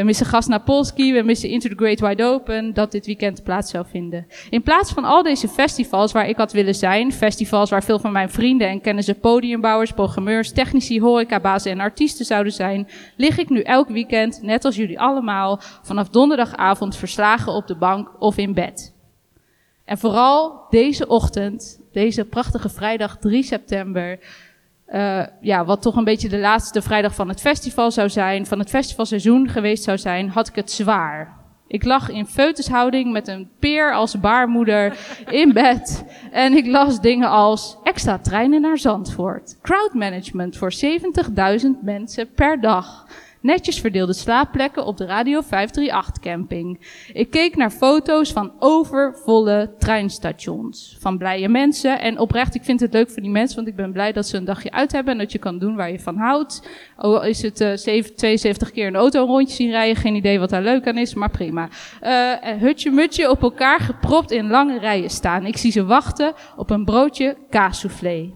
We 0.00 0.06
missen 0.06 0.26
Gas 0.26 0.46
naar 0.46 0.62
we 0.64 1.22
missen 1.24 1.48
Into 1.48 1.68
the 1.68 1.74
Great 1.74 2.00
Wide 2.00 2.24
Open, 2.24 2.74
dat 2.74 2.92
dit 2.92 3.06
weekend 3.06 3.42
plaats 3.42 3.70
zou 3.70 3.86
vinden. 3.90 4.26
In 4.50 4.62
plaats 4.62 4.92
van 4.92 5.04
al 5.04 5.22
deze 5.22 5.48
festivals 5.48 6.12
waar 6.12 6.28
ik 6.28 6.36
had 6.36 6.52
willen 6.52 6.74
zijn, 6.74 7.12
festivals 7.12 7.70
waar 7.70 7.82
veel 7.82 7.98
van 7.98 8.12
mijn 8.12 8.30
vrienden 8.30 8.68
en 8.68 8.80
kennissen 8.80 9.20
podiumbouwers, 9.20 9.92
programmeurs, 9.92 10.52
technici, 10.52 11.00
horecabazen 11.00 11.72
en 11.72 11.80
artiesten 11.80 12.24
zouden 12.24 12.52
zijn, 12.52 12.88
lig 13.16 13.38
ik 13.38 13.48
nu 13.48 13.60
elk 13.60 13.88
weekend, 13.88 14.42
net 14.42 14.64
als 14.64 14.76
jullie 14.76 15.00
allemaal, 15.00 15.60
vanaf 15.82 16.08
donderdagavond 16.08 16.96
verslagen 16.96 17.52
op 17.52 17.66
de 17.66 17.76
bank 17.76 18.10
of 18.18 18.36
in 18.36 18.54
bed. 18.54 18.94
En 19.84 19.98
vooral 19.98 20.66
deze 20.70 21.06
ochtend, 21.06 21.80
deze 21.92 22.24
prachtige 22.24 22.68
vrijdag 22.68 23.16
3 23.18 23.42
september, 23.42 24.18
uh, 24.92 25.22
ja, 25.40 25.64
wat 25.64 25.82
toch 25.82 25.96
een 25.96 26.04
beetje 26.04 26.28
de 26.28 26.38
laatste 26.38 26.82
vrijdag 26.82 27.14
van 27.14 27.28
het 27.28 27.40
festival 27.40 27.90
zou 27.90 28.08
zijn, 28.08 28.46
van 28.46 28.58
het 28.58 28.68
festivalseizoen 28.68 29.48
geweest 29.48 29.84
zou 29.84 29.98
zijn, 29.98 30.28
had 30.28 30.48
ik 30.48 30.54
het 30.54 30.70
zwaar. 30.70 31.38
Ik 31.66 31.84
lag 31.84 32.08
in 32.08 32.26
feutushouding 32.26 33.12
met 33.12 33.28
een 33.28 33.50
peer 33.58 33.94
als 33.94 34.20
baarmoeder 34.20 34.96
in 35.28 35.52
bed. 35.62 36.04
En 36.30 36.52
ik 36.52 36.66
las 36.66 37.00
dingen 37.00 37.28
als 37.28 37.76
extra 37.82 38.18
treinen 38.18 38.60
naar 38.60 38.78
Zandvoort. 38.78 39.58
Crowdmanagement 39.62 40.56
voor 40.56 40.72
70.000 41.60 41.66
mensen 41.82 42.32
per 42.34 42.60
dag. 42.60 43.06
Netjes 43.40 43.80
verdeelde 43.80 44.12
slaapplekken 44.12 44.86
op 44.86 44.96
de 44.96 45.04
Radio 45.04 45.40
538 45.40 46.22
camping. 46.22 46.80
Ik 47.12 47.30
keek 47.30 47.56
naar 47.56 47.70
foto's 47.70 48.32
van 48.32 48.52
overvolle 48.58 49.74
treinstations. 49.78 50.96
Van 51.00 51.18
blije 51.18 51.48
mensen. 51.48 52.00
En 52.00 52.18
oprecht, 52.18 52.54
ik 52.54 52.64
vind 52.64 52.80
het 52.80 52.92
leuk 52.92 53.10
voor 53.10 53.22
die 53.22 53.30
mensen, 53.30 53.56
want 53.56 53.68
ik 53.68 53.76
ben 53.76 53.92
blij 53.92 54.12
dat 54.12 54.26
ze 54.26 54.36
een 54.36 54.44
dagje 54.44 54.70
uit 54.70 54.92
hebben 54.92 55.12
en 55.12 55.18
dat 55.18 55.32
je 55.32 55.38
kan 55.38 55.58
doen 55.58 55.76
waar 55.76 55.90
je 55.90 56.00
van 56.00 56.16
houdt. 56.16 56.68
Al 56.96 57.24
is 57.24 57.42
het 57.42 57.60
uh, 57.60 57.72
72 57.72 58.70
keer 58.70 58.86
een 58.86 58.96
auto 58.96 59.24
rondje 59.24 59.54
zien 59.54 59.70
rijden, 59.70 59.96
geen 59.96 60.14
idee 60.14 60.38
wat 60.38 60.50
daar 60.50 60.62
leuk 60.62 60.86
aan 60.86 60.98
is, 60.98 61.14
maar 61.14 61.30
prima. 61.30 61.68
Uh, 62.02 62.32
hutje 62.60 62.90
mutje 62.90 63.30
op 63.30 63.42
elkaar 63.42 63.80
gepropt 63.80 64.30
in 64.30 64.50
lange 64.50 64.78
rijen 64.78 65.10
staan. 65.10 65.46
Ik 65.46 65.56
zie 65.56 65.72
ze 65.72 65.84
wachten 65.84 66.32
op 66.56 66.70
een 66.70 66.84
broodje 66.84 67.36
kaassoufflé. 67.50 68.30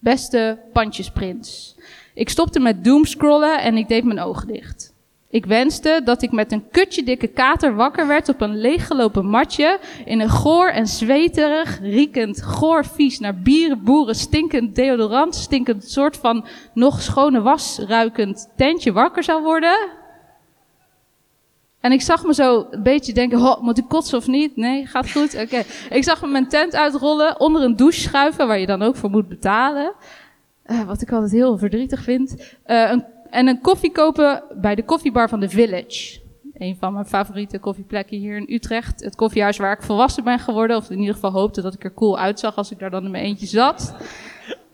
Beste 0.00 0.58
pandjesprins. 0.72 1.77
Ik 2.18 2.28
stopte 2.28 2.60
met 2.60 2.84
doomscrollen 2.84 3.60
en 3.60 3.76
ik 3.76 3.88
deed 3.88 4.04
mijn 4.04 4.20
ogen 4.20 4.46
dicht. 4.48 4.94
Ik 5.30 5.46
wenste 5.46 6.00
dat 6.04 6.22
ik 6.22 6.32
met 6.32 6.52
een 6.52 6.68
kutje 6.70 7.02
dikke 7.02 7.26
kater 7.26 7.74
wakker 7.74 8.06
werd 8.06 8.28
op 8.28 8.40
een 8.40 8.56
leeggelopen 8.56 9.26
matje 9.26 9.78
in 10.04 10.20
een 10.20 10.28
goor 10.28 10.68
en 10.68 10.86
zweterig, 10.86 11.80
riekend, 11.80 12.42
goor 12.42 12.84
vies 12.84 13.18
naar 13.18 13.38
bieren, 13.38 13.84
boeren, 13.84 14.14
stinkend 14.14 14.74
deodorant, 14.74 15.34
stinkend 15.34 15.90
soort 15.90 16.16
van 16.16 16.46
nog 16.74 17.02
schone 17.02 17.40
was 17.40 17.78
ruikend 17.78 18.48
tentje 18.56 18.92
wakker 18.92 19.22
zou 19.22 19.42
worden. 19.42 19.88
En 21.80 21.92
ik 21.92 22.02
zag 22.02 22.24
me 22.24 22.34
zo 22.34 22.66
een 22.70 22.82
beetje 22.82 23.12
denken, 23.12 23.38
oh, 23.38 23.60
moet 23.60 23.78
ik 23.78 23.88
kotsen 23.88 24.18
of 24.18 24.26
niet? 24.26 24.56
Nee, 24.56 24.86
gaat 24.86 25.10
goed? 25.10 25.40
Oké. 25.42 25.62
Ik 25.90 26.04
zag 26.04 26.22
me 26.22 26.28
mijn 26.28 26.48
tent 26.48 26.74
uitrollen, 26.74 27.40
onder 27.40 27.62
een 27.62 27.76
douche 27.76 28.00
schuiven, 28.00 28.46
waar 28.46 28.58
je 28.58 28.66
dan 28.66 28.82
ook 28.82 28.96
voor 28.96 29.10
moet 29.10 29.28
betalen. 29.28 29.92
Uh, 30.70 30.82
wat 30.82 31.02
ik 31.02 31.12
altijd 31.12 31.32
heel 31.32 31.58
verdrietig 31.58 32.02
vind. 32.02 32.34
Uh, 32.66 32.90
een, 32.90 33.04
en 33.30 33.46
een 33.46 33.60
koffie 33.60 33.92
kopen 33.92 34.42
bij 34.60 34.74
de 34.74 34.84
koffiebar 34.84 35.28
van 35.28 35.40
The 35.40 35.48
Village. 35.48 36.20
Een 36.54 36.76
van 36.80 36.92
mijn 36.92 37.06
favoriete 37.06 37.58
koffieplekken 37.58 38.18
hier 38.18 38.36
in 38.36 38.54
Utrecht. 38.54 39.04
Het 39.04 39.14
koffiehuis 39.14 39.56
waar 39.56 39.72
ik 39.72 39.82
volwassen 39.82 40.24
ben 40.24 40.38
geworden. 40.38 40.76
Of 40.76 40.90
in 40.90 40.98
ieder 40.98 41.14
geval 41.14 41.30
hoopte 41.30 41.62
dat 41.62 41.74
ik 41.74 41.84
er 41.84 41.94
cool 41.94 42.18
uitzag 42.18 42.56
als 42.56 42.70
ik 42.70 42.78
daar 42.78 42.90
dan 42.90 43.04
in 43.04 43.10
mijn 43.10 43.24
eentje 43.24 43.46
zat. 43.46 43.94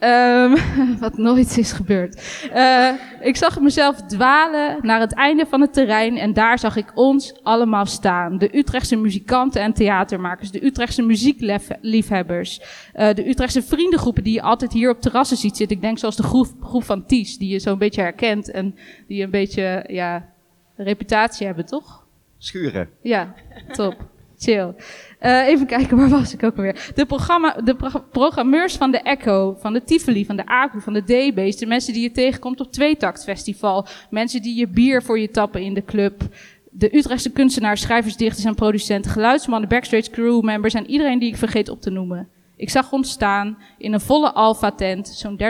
Um, 0.04 0.56
wat 1.04 1.18
nooit 1.18 1.58
is 1.58 1.72
gebeurd. 1.72 2.22
Uh, 2.54 2.90
ik 3.20 3.36
zag 3.36 3.60
mezelf 3.60 4.02
dwalen 4.02 4.78
naar 4.82 5.00
het 5.00 5.14
einde 5.14 5.46
van 5.46 5.60
het 5.60 5.72
terrein 5.72 6.16
en 6.16 6.32
daar 6.32 6.58
zag 6.58 6.76
ik 6.76 6.92
ons 6.94 7.34
allemaal 7.42 7.86
staan. 7.86 8.38
De 8.38 8.58
Utrechtse 8.58 8.96
muzikanten 8.96 9.62
en 9.62 9.72
theatermakers, 9.72 10.50
de 10.50 10.64
Utrechtse 10.64 11.02
muziekliefhebbers, 11.02 12.60
uh, 12.60 13.14
de 13.14 13.28
Utrechtse 13.28 13.62
vriendengroepen 13.62 14.24
die 14.24 14.34
je 14.34 14.42
altijd 14.42 14.72
hier 14.72 14.90
op 14.90 15.00
terrassen 15.00 15.36
ziet 15.36 15.56
zitten. 15.56 15.76
Ik 15.76 15.82
denk 15.82 15.98
zoals 15.98 16.16
de 16.16 16.22
groep, 16.22 16.48
groep 16.60 16.84
van 16.84 17.06
Ties, 17.06 17.38
die 17.38 17.48
je 17.48 17.58
zo'n 17.58 17.78
beetje 17.78 18.02
herkent 18.02 18.50
en 18.50 18.74
die 19.08 19.22
een 19.22 19.30
beetje, 19.30 19.84
ja, 19.86 20.28
reputatie 20.76 21.46
hebben, 21.46 21.66
toch? 21.66 22.06
Schuren. 22.38 22.88
Ja, 23.02 23.34
top. 23.72 24.12
Chill. 24.38 24.74
Eh, 25.18 25.46
even 25.46 25.66
kijken, 25.66 25.96
waar 25.98 26.08
was 26.08 26.34
ik 26.34 26.42
ook 26.42 26.56
alweer? 26.56 26.92
De, 26.94 27.06
programma, 27.06 27.52
de 27.64 27.74
pro- 27.74 28.04
programmeurs 28.12 28.76
van 28.76 28.90
de 28.90 28.98
Echo, 28.98 29.56
van 29.60 29.72
de 29.72 29.84
Tivoli, 29.84 30.26
van 30.26 30.36
de 30.36 30.46
ACU, 30.46 30.80
van 30.80 30.92
de 30.92 31.02
D-Base. 31.02 31.58
De 31.58 31.66
mensen 31.66 31.92
die 31.92 32.02
je 32.02 32.10
tegenkomt 32.10 32.60
op 32.60 32.72
Tweetakt 32.72 33.24
Festival. 33.24 33.86
Mensen 34.10 34.42
die 34.42 34.58
je 34.58 34.68
bier 34.68 35.02
voor 35.02 35.18
je 35.18 35.30
tappen 35.30 35.62
in 35.62 35.74
de 35.74 35.84
club. 35.84 36.22
De 36.70 36.96
Utrechtse 36.96 37.30
kunstenaars, 37.30 37.80
schrijvers, 37.80 38.16
dichters 38.16 38.44
en 38.44 38.54
producenten. 38.54 39.10
Geluidsmannen, 39.10 39.68
backstage 39.68 40.10
crew 40.10 40.42
members 40.42 40.74
en 40.74 40.90
iedereen 40.90 41.18
die 41.18 41.28
ik 41.28 41.36
vergeet 41.36 41.68
op 41.68 41.80
te 41.80 41.90
noemen. 41.90 42.28
Ik 42.56 42.70
zag 42.70 42.92
ons 42.92 43.10
staan 43.10 43.58
in 43.78 43.92
een 43.92 44.00
volle 44.00 44.32
Alpha-tent, 44.32 45.08
zo'n 45.08 45.40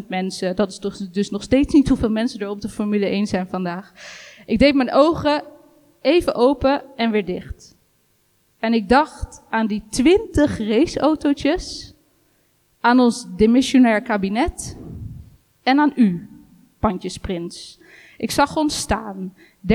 30.000 0.00 0.06
mensen. 0.08 0.56
Dat 0.56 0.70
is 0.70 1.08
dus 1.12 1.30
nog 1.30 1.42
steeds 1.42 1.74
niet 1.74 1.88
hoeveel 1.88 2.10
mensen 2.10 2.40
er 2.40 2.48
op 2.48 2.60
de 2.60 2.68
Formule 2.68 3.06
1 3.06 3.26
zijn 3.26 3.46
vandaag. 3.48 3.92
Ik 4.46 4.58
deed 4.58 4.74
mijn 4.74 4.92
ogen 4.92 5.42
even 6.00 6.34
open 6.34 6.82
en 6.96 7.10
weer 7.10 7.24
dicht. 7.24 7.73
En 8.64 8.74
ik 8.74 8.88
dacht 8.88 9.42
aan 9.50 9.66
die 9.66 9.82
20 9.90 10.58
raceautootjes, 10.58 11.94
aan 12.80 13.00
ons 13.00 13.26
demissionair 13.36 14.02
kabinet 14.02 14.78
en 15.62 15.78
aan 15.78 15.92
u, 15.96 16.28
Pandjesprins. 16.78 17.80
Ik 18.16 18.30
zag 18.30 18.56
ons 18.56 18.78
staan. 18.78 19.34
30.000 19.72 19.74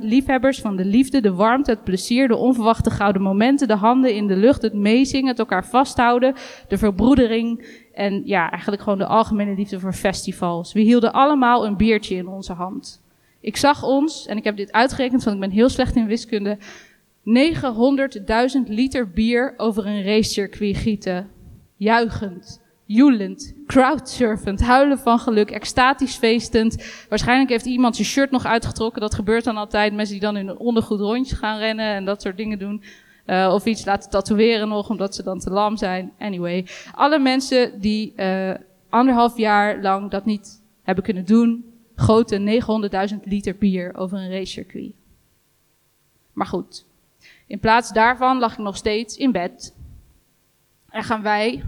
liefhebbers 0.00 0.60
van 0.60 0.76
de 0.76 0.84
liefde, 0.84 1.20
de 1.20 1.34
warmte, 1.34 1.70
het 1.70 1.84
plezier, 1.84 2.28
de 2.28 2.36
onverwachte 2.36 2.90
gouden 2.90 3.22
momenten, 3.22 3.68
de 3.68 3.76
handen 3.76 4.14
in 4.14 4.26
de 4.26 4.36
lucht, 4.36 4.62
het 4.62 4.74
meezingen, 4.74 5.28
het 5.28 5.38
elkaar 5.38 5.66
vasthouden, 5.66 6.34
de 6.68 6.78
verbroedering 6.78 7.66
en 7.94 8.22
ja, 8.24 8.50
eigenlijk 8.50 8.82
gewoon 8.82 8.98
de 8.98 9.06
algemene 9.06 9.54
liefde 9.54 9.80
voor 9.80 9.92
festivals. 9.92 10.72
We 10.72 10.80
hielden 10.80 11.12
allemaal 11.12 11.66
een 11.66 11.76
biertje 11.76 12.14
in 12.14 12.28
onze 12.28 12.52
hand. 12.52 13.02
Ik 13.40 13.56
zag 13.56 13.82
ons, 13.82 14.26
en 14.26 14.36
ik 14.36 14.44
heb 14.44 14.56
dit 14.56 14.72
uitgerekend, 14.72 15.24
want 15.24 15.36
ik 15.36 15.42
ben 15.42 15.50
heel 15.50 15.68
slecht 15.68 15.96
in 15.96 16.06
wiskunde, 16.06 16.58
900.000 17.28 18.68
liter 18.68 19.10
bier 19.10 19.54
over 19.56 19.86
een 19.86 20.02
racecircuit 20.02 20.76
gieten. 20.76 21.30
Juichend, 21.76 22.60
joelend, 22.84 23.54
crowdsurfend, 23.66 24.60
huilen 24.60 24.98
van 24.98 25.18
geluk, 25.18 25.50
extatisch 25.50 26.16
feestend. 26.16 27.04
Waarschijnlijk 27.08 27.50
heeft 27.50 27.64
iemand 27.64 27.96
zijn 27.96 28.08
shirt 28.08 28.30
nog 28.30 28.44
uitgetrokken. 28.46 29.00
Dat 29.00 29.14
gebeurt 29.14 29.44
dan 29.44 29.56
altijd. 29.56 29.94
Mensen 29.94 30.14
die 30.14 30.24
dan 30.24 30.36
in 30.36 30.48
een 30.48 30.58
ondergoed 30.58 31.00
rondjes 31.00 31.38
gaan 31.38 31.58
rennen 31.58 31.94
en 31.94 32.04
dat 32.04 32.22
soort 32.22 32.36
dingen 32.36 32.58
doen. 32.58 32.82
Uh, 33.26 33.50
of 33.54 33.64
iets 33.64 33.84
laten 33.84 34.10
tatoeëren 34.10 34.68
nog, 34.68 34.90
omdat 34.90 35.14
ze 35.14 35.22
dan 35.22 35.38
te 35.38 35.50
lam 35.50 35.76
zijn. 35.76 36.12
Anyway, 36.18 36.66
alle 36.94 37.18
mensen 37.18 37.80
die 37.80 38.12
uh, 38.16 38.54
anderhalf 38.88 39.36
jaar 39.36 39.82
lang 39.82 40.10
dat 40.10 40.24
niet 40.24 40.62
hebben 40.82 41.04
kunnen 41.04 41.24
doen, 41.24 41.64
goten 41.94 42.62
900.000 43.12 43.16
liter 43.22 43.56
bier 43.56 43.96
over 43.96 44.18
een 44.18 44.30
racecircuit. 44.30 44.92
Maar 46.32 46.46
goed, 46.46 46.86
in 47.48 47.58
plaats 47.58 47.92
daarvan 47.92 48.38
lag 48.38 48.52
ik 48.52 48.58
nog 48.58 48.76
steeds 48.76 49.16
in 49.16 49.32
bed. 49.32 49.76
En 50.90 51.04
gaan 51.04 51.22
wij, 51.22 51.64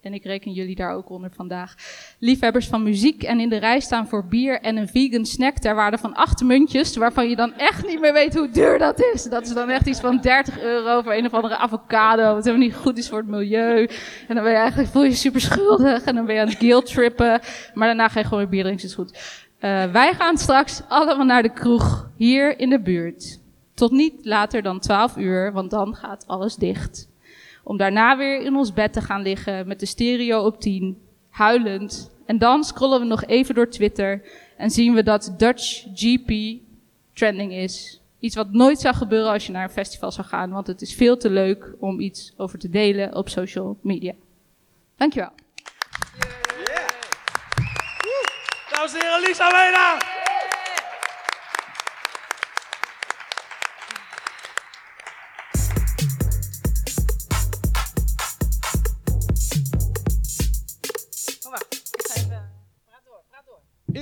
en 0.00 0.14
ik 0.14 0.24
reken 0.24 0.52
jullie 0.52 0.74
daar 0.74 0.94
ook 0.94 1.10
onder 1.10 1.30
vandaag, 1.34 1.74
liefhebbers 2.18 2.66
van 2.66 2.82
muziek 2.82 3.22
en 3.22 3.40
in 3.40 3.48
de 3.48 3.56
rij 3.56 3.80
staan 3.80 4.08
voor 4.08 4.26
bier 4.26 4.60
en 4.60 4.76
een 4.76 4.88
vegan 4.88 5.24
snack 5.24 5.58
ter 5.58 5.74
waarde 5.74 5.98
van 5.98 6.14
acht 6.14 6.42
muntjes, 6.42 6.96
waarvan 6.96 7.28
je 7.28 7.36
dan 7.36 7.54
echt 7.54 7.86
niet 7.86 8.00
meer 8.00 8.12
weet 8.12 8.34
hoe 8.34 8.50
duur 8.50 8.78
dat 8.78 9.00
is. 9.14 9.22
Dat 9.22 9.46
is 9.46 9.54
dan 9.54 9.70
echt 9.70 9.86
iets 9.86 10.00
van 10.00 10.20
30 10.20 10.60
euro 10.60 11.02
voor 11.02 11.12
een 11.12 11.26
of 11.26 11.34
andere 11.34 11.56
avocado, 11.56 12.34
wat 12.34 12.44
helemaal 12.44 12.66
niet 12.66 12.76
goed 12.76 12.98
is 12.98 13.08
voor 13.08 13.18
het 13.18 13.28
milieu. 13.28 13.88
En 14.28 14.34
dan 14.34 14.44
ben 14.44 14.52
je 14.52 14.58
eigenlijk, 14.58 14.90
voel 14.90 15.04
je 15.04 15.14
super 15.14 15.40
schuldig 15.40 16.04
en 16.04 16.14
dan 16.14 16.26
ben 16.26 16.34
je 16.34 16.40
aan 16.40 16.48
het 16.48 16.58
guilt 16.58 16.86
trippen, 16.86 17.40
maar 17.74 17.86
daarna 17.86 18.08
ga 18.08 18.18
je 18.18 18.24
gewoon 18.24 18.38
weer 18.38 18.48
bier 18.48 18.62
drinken, 18.62 18.84
is 18.84 18.94
goed. 18.94 19.44
Uh, 19.60 19.84
wij 19.92 20.14
gaan 20.14 20.38
straks 20.38 20.82
allemaal 20.88 21.26
naar 21.26 21.42
de 21.42 21.52
kroeg 21.52 22.10
hier 22.16 22.58
in 22.58 22.70
de 22.70 22.80
buurt. 22.80 23.44
Tot 23.76 23.90
niet 23.90 24.24
later 24.24 24.62
dan 24.62 24.80
12 24.80 25.16
uur, 25.16 25.52
want 25.52 25.70
dan 25.70 25.94
gaat 25.94 26.26
alles 26.26 26.54
dicht. 26.54 27.08
Om 27.62 27.76
daarna 27.76 28.16
weer 28.16 28.40
in 28.40 28.56
ons 28.56 28.72
bed 28.72 28.92
te 28.92 29.00
gaan 29.00 29.22
liggen 29.22 29.66
met 29.66 29.80
de 29.80 29.86
stereo 29.86 30.44
op 30.44 30.60
10, 30.60 31.02
huilend. 31.30 32.10
En 32.26 32.38
dan 32.38 32.64
scrollen 32.64 33.00
we 33.00 33.06
nog 33.06 33.24
even 33.24 33.54
door 33.54 33.68
Twitter 33.68 34.22
en 34.56 34.70
zien 34.70 34.94
we 34.94 35.02
dat 35.02 35.34
Dutch 35.36 35.86
GP 35.94 36.60
trending 37.12 37.52
is. 37.52 38.00
Iets 38.18 38.36
wat 38.36 38.52
nooit 38.52 38.80
zou 38.80 38.94
gebeuren 38.94 39.32
als 39.32 39.46
je 39.46 39.52
naar 39.52 39.64
een 39.64 39.70
festival 39.70 40.12
zou 40.12 40.26
gaan, 40.26 40.50
want 40.50 40.66
het 40.66 40.82
is 40.82 40.94
veel 40.94 41.16
te 41.16 41.30
leuk 41.30 41.74
om 41.78 42.00
iets 42.00 42.32
over 42.36 42.58
te 42.58 42.70
delen 42.70 43.14
op 43.14 43.28
social 43.28 43.78
media. 43.80 44.12
Dankjewel. 44.96 45.32
Dames 48.70 48.94
en 48.94 49.00
heren, 49.00 49.20
Lisa! 49.20 50.15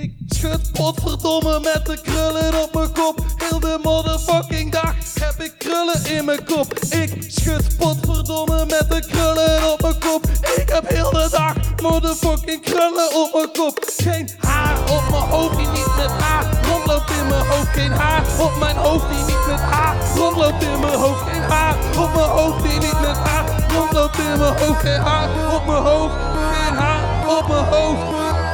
Ik 0.01 0.15
schud 0.27 0.73
potverdomme 0.73 1.61
met 1.61 1.87
de 1.87 2.01
krullen 2.01 2.63
op 2.63 2.75
mijn 2.75 2.93
kop. 2.93 3.25
Heel 3.37 3.61
de 3.61 3.79
motherfucking 3.83 4.73
dag 4.73 4.95
heb 5.21 5.41
ik 5.41 5.55
krullen 5.59 6.05
in 6.17 6.25
mijn 6.25 6.45
kop. 6.45 6.79
Ik 6.79 7.25
schud 7.29 7.77
potverdomme 7.77 8.65
met 8.67 8.91
de 8.91 9.07
krullen 9.09 9.73
op 9.73 9.83
mijn 9.83 9.99
kop. 9.99 10.25
Ik 10.57 10.69
heb 10.69 10.89
heel 10.89 11.11
de 11.11 11.29
dag 11.31 11.55
motherfucking 11.83 12.63
krullen 12.63 13.09
op 13.23 13.33
mijn 13.33 13.53
kop. 13.53 13.85
Geen 13.97 14.31
haar 14.39 14.79
op 14.81 15.03
mijn 15.11 15.23
hoofd 15.23 15.57
die 15.57 15.67
niet 15.67 15.97
met 15.97 16.11
haar 16.11 16.45
rondloopt 16.69 17.11
in 17.11 17.27
mijn 17.29 17.47
hoofd. 17.47 17.69
Geen 17.69 17.93
haar 17.93 18.25
op 18.41 18.59
mijn 18.59 18.77
hoofd 18.77 19.09
die 19.09 19.25
niet 19.25 19.47
met 19.47 19.61
haar 19.61 19.97
rondloopt 20.17 20.63
in 20.63 20.81
mijn 20.81 20.95
hoofd. 20.95 21.23
Geen 21.31 21.43
haar 21.43 21.77
op 21.99 22.15
mijn 22.15 22.31
hoofd 22.31 22.63
die 22.63 22.79
niet 22.79 23.01
met 23.01 23.17
haar 23.17 23.45
rondloopt 23.75 24.19
in 24.19 24.39
mijn 24.39 24.57
hoofd. 24.59 24.81
Geen 24.81 25.01
haar 25.01 25.55
op 25.55 25.67
mijn 25.67 25.83
hoofd. 25.83 26.15
Geen 26.53 26.75
haar 26.75 26.94
op 27.27 27.49
mijn 27.49 27.65
hoofd. 27.65 28.03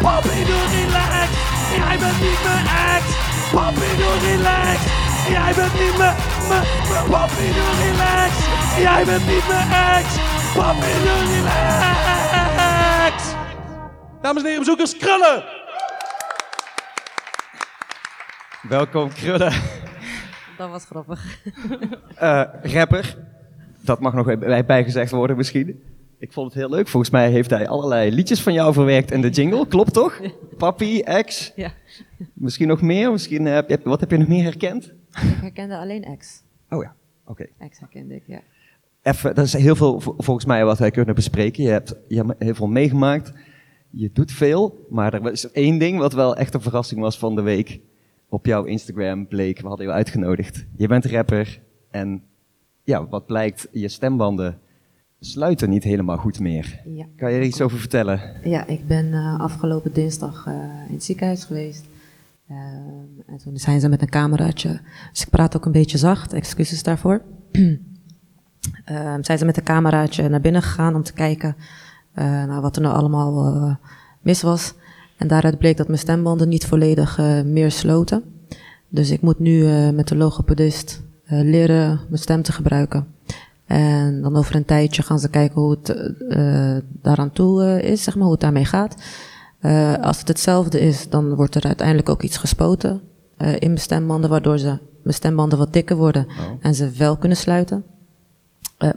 Papi, 0.02 0.44
doe 0.48 0.64
relax. 0.74 1.30
Jij 1.76 1.96
bent 1.98 2.20
niet 2.20 2.42
mijn 2.44 2.66
ex. 2.94 3.04
Papi, 3.52 3.88
doe 4.00 4.16
relax. 4.28 4.78
Jij 5.28 5.52
bent 5.56 5.74
niet 5.80 5.96
mijn, 5.98 6.16
papi, 7.10 7.46
doe 7.56 7.72
relax. 7.84 8.32
Jij 8.78 9.04
bent 9.04 9.26
niet 9.26 9.48
mijn 9.48 9.70
ex. 9.96 10.06
Papi, 10.54 10.92
doe 11.04 11.20
relax. 11.32 13.14
Dames 14.22 14.42
en 14.42 14.48
heren, 14.48 14.58
bezoekers, 14.58 14.96
krullen. 14.96 15.44
Welkom, 18.68 19.12
Krullen. 19.12 19.52
Dat 20.56 20.70
was 20.70 20.84
grappig. 20.84 21.38
Uh, 22.22 22.42
rapper. 22.62 23.16
Dat 23.80 24.00
mag 24.00 24.12
nog 24.12 24.38
bij 24.38 24.64
bijgezegd 24.64 25.10
worden 25.10 25.36
misschien. 25.36 25.82
Ik 26.20 26.32
vond 26.32 26.46
het 26.52 26.62
heel 26.62 26.70
leuk. 26.70 26.88
Volgens 26.88 27.12
mij 27.12 27.30
heeft 27.30 27.50
hij 27.50 27.68
allerlei 27.68 28.10
liedjes 28.10 28.42
van 28.42 28.52
jou 28.52 28.72
verwerkt 28.72 29.10
in 29.10 29.20
de 29.20 29.28
jingle. 29.28 29.66
Klopt 29.66 29.92
toch? 29.92 30.20
Papi, 30.58 31.00
ex. 31.00 31.52
Ja. 31.56 31.72
Misschien 32.34 32.68
nog 32.68 32.82
meer? 32.82 33.12
Misschien, 33.12 33.46
uh, 33.46 33.52
heb, 33.52 33.84
wat 33.84 34.00
heb 34.00 34.10
je 34.10 34.16
nog 34.16 34.28
meer 34.28 34.42
herkend? 34.42 34.84
Ik 34.84 35.38
herkende 35.40 35.76
alleen 35.76 36.04
ex. 36.04 36.42
Oh 36.68 36.82
ja, 36.82 36.94
oké. 37.24 37.30
Okay. 37.30 37.52
Ex 37.58 37.78
herkende 37.78 38.14
ik, 38.14 38.22
ja. 38.26 38.40
Even, 39.02 39.34
dat 39.34 39.44
is 39.44 39.52
heel 39.52 39.76
veel 39.76 40.00
volgens 40.00 40.44
mij 40.44 40.64
wat 40.64 40.78
wij 40.78 40.90
kunnen 40.90 41.14
bespreken. 41.14 41.62
Je 41.62 41.70
hebt, 41.70 41.94
je 42.08 42.16
hebt 42.16 42.34
heel 42.38 42.54
veel 42.54 42.68
meegemaakt. 42.68 43.32
Je 43.90 44.10
doet 44.12 44.32
veel. 44.32 44.86
Maar 44.90 45.14
er 45.14 45.22
was 45.22 45.52
één 45.52 45.78
ding 45.78 45.98
wat 45.98 46.12
wel 46.12 46.36
echt 46.36 46.54
een 46.54 46.60
verrassing 46.60 47.00
was 47.00 47.18
van 47.18 47.34
de 47.34 47.42
week. 47.42 47.80
Op 48.28 48.46
jouw 48.46 48.64
Instagram 48.64 49.28
bleek, 49.28 49.60
we 49.60 49.68
hadden 49.68 49.86
je 49.86 49.92
uitgenodigd. 49.92 50.66
Je 50.76 50.88
bent 50.88 51.04
rapper 51.04 51.60
en 51.90 52.22
ja, 52.84 53.06
wat 53.08 53.26
blijkt, 53.26 53.68
je 53.72 53.88
stembanden 53.88 54.60
sluiten 55.20 55.70
niet 55.70 55.84
helemaal 55.84 56.16
goed 56.16 56.40
meer. 56.40 56.80
Ja. 56.84 57.06
Kan 57.16 57.32
je 57.32 57.38
er 57.38 57.44
iets 57.44 57.60
over 57.60 57.78
vertellen? 57.78 58.20
Ja, 58.44 58.66
ik 58.66 58.86
ben 58.86 59.06
uh, 59.06 59.40
afgelopen 59.40 59.92
dinsdag 59.92 60.46
uh, 60.48 60.54
in 60.88 60.94
het 60.94 61.04
ziekenhuis 61.04 61.44
geweest. 61.44 61.84
Uh, 62.50 62.56
en 63.26 63.38
toen 63.42 63.58
zijn 63.58 63.80
ze 63.80 63.88
met 63.88 64.02
een 64.02 64.08
cameraatje. 64.08 64.80
Dus 65.10 65.22
ik 65.22 65.28
praat 65.30 65.56
ook 65.56 65.66
een 65.66 65.72
beetje 65.72 65.98
zacht, 65.98 66.32
excuses 66.32 66.82
daarvoor. 66.82 67.22
zijn 69.20 69.38
ze 69.38 69.44
met 69.44 69.56
een 69.56 69.62
cameraatje 69.62 70.28
naar 70.28 70.40
binnen 70.40 70.62
gegaan 70.62 70.94
om 70.94 71.02
te 71.02 71.12
kijken 71.12 71.56
naar 72.14 72.60
wat 72.60 72.76
er 72.76 72.82
nou 72.82 72.94
allemaal 72.94 73.78
mis 74.20 74.42
was. 74.42 74.74
En 75.16 75.28
daaruit 75.28 75.58
bleek 75.58 75.76
dat 75.76 75.86
mijn 75.86 75.98
stembanden 75.98 76.48
niet 76.48 76.66
volledig 76.66 77.18
meer 77.44 77.70
sloten. 77.70 78.22
Dus 78.88 79.10
ik 79.10 79.20
moet 79.20 79.38
nu 79.38 79.64
met 79.92 80.08
de 80.08 80.16
logopedist 80.16 81.02
leren 81.24 82.00
mijn 82.08 82.22
stem 82.22 82.42
te 82.42 82.52
gebruiken. 82.52 83.06
En 83.70 84.22
dan 84.22 84.36
over 84.36 84.54
een 84.54 84.64
tijdje 84.64 85.02
gaan 85.02 85.18
ze 85.18 85.28
kijken 85.28 85.60
hoe 85.60 85.70
het 85.70 86.12
uh, 86.18 86.76
daaraan 87.02 87.30
toe 87.30 87.62
uh, 87.62 87.90
is, 87.90 88.02
zeg 88.02 88.14
maar, 88.14 88.22
hoe 88.22 88.32
het 88.32 88.40
daarmee 88.40 88.64
gaat. 88.64 88.94
Uh, 89.60 89.94
als 89.94 90.18
het 90.18 90.28
hetzelfde 90.28 90.80
is, 90.80 91.08
dan 91.08 91.34
wordt 91.34 91.54
er 91.54 91.64
uiteindelijk 91.64 92.08
ook 92.08 92.22
iets 92.22 92.36
gespoten 92.36 93.00
in 93.36 93.68
mijn 93.68 93.78
stembanden, 93.78 94.30
waardoor 94.30 94.58
ze, 94.58 94.78
mijn 95.02 95.14
stembanden 95.14 95.58
wat 95.58 95.72
dikker 95.72 95.96
worden 95.96 96.26
oh. 96.26 96.34
en 96.60 96.74
ze 96.74 96.90
wel 96.90 97.16
kunnen 97.16 97.38
sluiten. 97.38 97.84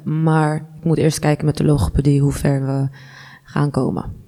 maar 0.03 0.55
ik 0.55 0.84
moet 0.84 0.97
eerst 0.97 1.19
kijken 1.19 1.45
met 1.45 1.57
de 1.57 1.63
logopedie 1.63 2.21
hoe 2.21 2.32
ver 2.32 2.65
we 2.65 2.88
gaan 3.43 3.71
komen. 3.71 4.22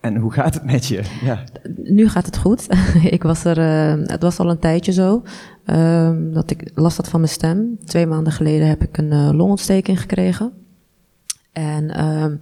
En 0.00 0.16
hoe 0.16 0.32
gaat 0.32 0.54
het 0.54 0.64
met 0.64 0.86
je? 0.86 1.02
Ja. 1.22 1.44
Nu 1.76 2.08
gaat 2.08 2.26
het 2.26 2.36
goed. 2.36 2.66
ik 3.16 3.22
was 3.22 3.44
er, 3.44 3.58
eh, 3.58 4.06
het 4.06 4.22
was 4.22 4.38
al 4.38 4.50
een 4.50 4.58
tijdje 4.58 4.92
zo, 4.92 5.22
ehm, 5.64 6.32
dat 6.32 6.50
ik 6.50 6.70
last 6.74 6.96
had 6.96 7.08
van 7.08 7.20
mijn 7.20 7.32
stem. 7.32 7.78
Twee 7.84 8.06
maanden 8.06 8.32
geleden 8.32 8.68
heb 8.68 8.82
ik 8.82 8.98
een 8.98 9.12
eh, 9.12 9.30
longontsteking 9.32 10.00
gekregen. 10.00 10.52
En, 11.52 11.90
ehm, 11.90 12.36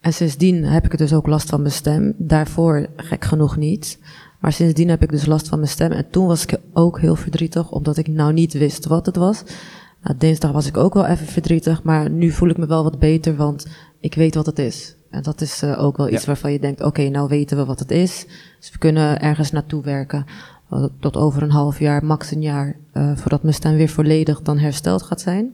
en 0.00 0.12
sindsdien 0.12 0.64
heb 0.64 0.84
ik 0.84 0.98
dus 0.98 1.12
ook 1.12 1.26
last 1.26 1.48
van 1.48 1.60
mijn 1.60 1.72
stem. 1.72 2.14
Daarvoor 2.18 2.86
gek 2.96 3.24
genoeg 3.24 3.56
niet. 3.56 3.98
Maar 4.40 4.52
sindsdien 4.52 4.88
heb 4.88 5.02
ik 5.02 5.10
dus 5.10 5.26
last 5.26 5.48
van 5.48 5.58
mijn 5.58 5.70
stem. 5.70 5.92
En 5.92 6.10
toen 6.10 6.26
was 6.26 6.42
ik 6.42 6.58
ook 6.72 7.00
heel 7.00 7.16
verdrietig, 7.16 7.70
omdat 7.70 7.96
ik 7.96 8.08
nou 8.08 8.32
niet 8.32 8.52
wist 8.52 8.86
wat 8.86 9.06
het 9.06 9.16
was. 9.16 9.42
Nou, 10.02 10.16
dinsdag 10.18 10.52
was 10.52 10.66
ik 10.66 10.76
ook 10.76 10.94
wel 10.94 11.06
even 11.06 11.26
verdrietig, 11.26 11.82
maar 11.82 12.10
nu 12.10 12.30
voel 12.30 12.48
ik 12.48 12.56
me 12.56 12.66
wel 12.66 12.82
wat 12.82 12.98
beter, 12.98 13.36
want 13.36 13.66
ik 14.00 14.14
weet 14.14 14.34
wat 14.34 14.46
het 14.46 14.58
is. 14.58 14.96
En 15.14 15.22
dat 15.22 15.40
is 15.40 15.62
uh, 15.62 15.82
ook 15.82 15.96
wel 15.96 16.08
iets 16.08 16.20
Ja. 16.20 16.26
waarvan 16.26 16.52
je 16.52 16.58
denkt, 16.58 16.82
oké, 16.82 17.08
nou 17.08 17.28
weten 17.28 17.56
we 17.56 17.64
wat 17.64 17.78
het 17.78 17.90
is. 17.90 18.26
Dus 18.58 18.70
we 18.70 18.78
kunnen 18.78 19.20
ergens 19.20 19.50
naartoe 19.50 19.82
werken. 19.82 20.24
Uh, 20.72 20.84
tot 21.00 21.16
over 21.16 21.42
een 21.42 21.50
half 21.50 21.78
jaar, 21.78 22.04
max 22.04 22.30
een 22.30 22.42
jaar, 22.42 22.76
uh, 22.92 23.16
voordat 23.16 23.42
mijn 23.42 23.54
stem 23.54 23.76
weer 23.76 23.88
volledig 23.88 24.42
dan 24.42 24.58
hersteld 24.58 25.02
gaat 25.02 25.20
zijn. 25.20 25.52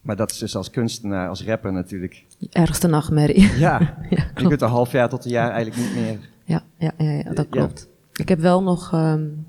Maar 0.00 0.16
dat 0.16 0.30
is 0.30 0.38
dus 0.38 0.56
als 0.56 0.70
kunstenaar, 0.70 1.28
als 1.28 1.44
rapper 1.44 1.72
natuurlijk. 1.72 2.24
Ergste 2.50 2.86
nachtmerrie. 2.86 3.58
Ja, 3.58 3.78
ja, 4.10 4.24
je 4.34 4.48
kunt 4.48 4.62
een 4.62 4.68
half 4.68 4.92
jaar 4.92 5.08
tot 5.08 5.24
een 5.24 5.30
jaar 5.30 5.50
eigenlijk 5.50 5.86
niet 5.86 6.02
meer... 6.02 6.18
Ja, 6.44 6.62
ja, 6.78 6.92
ja, 6.98 7.10
ja 7.10 7.32
dat 7.32 7.48
klopt. 7.48 7.88
Ik 8.12 8.28
heb 8.28 8.38
wel 8.38 8.62
nog 8.62 8.92
um, 8.92 9.46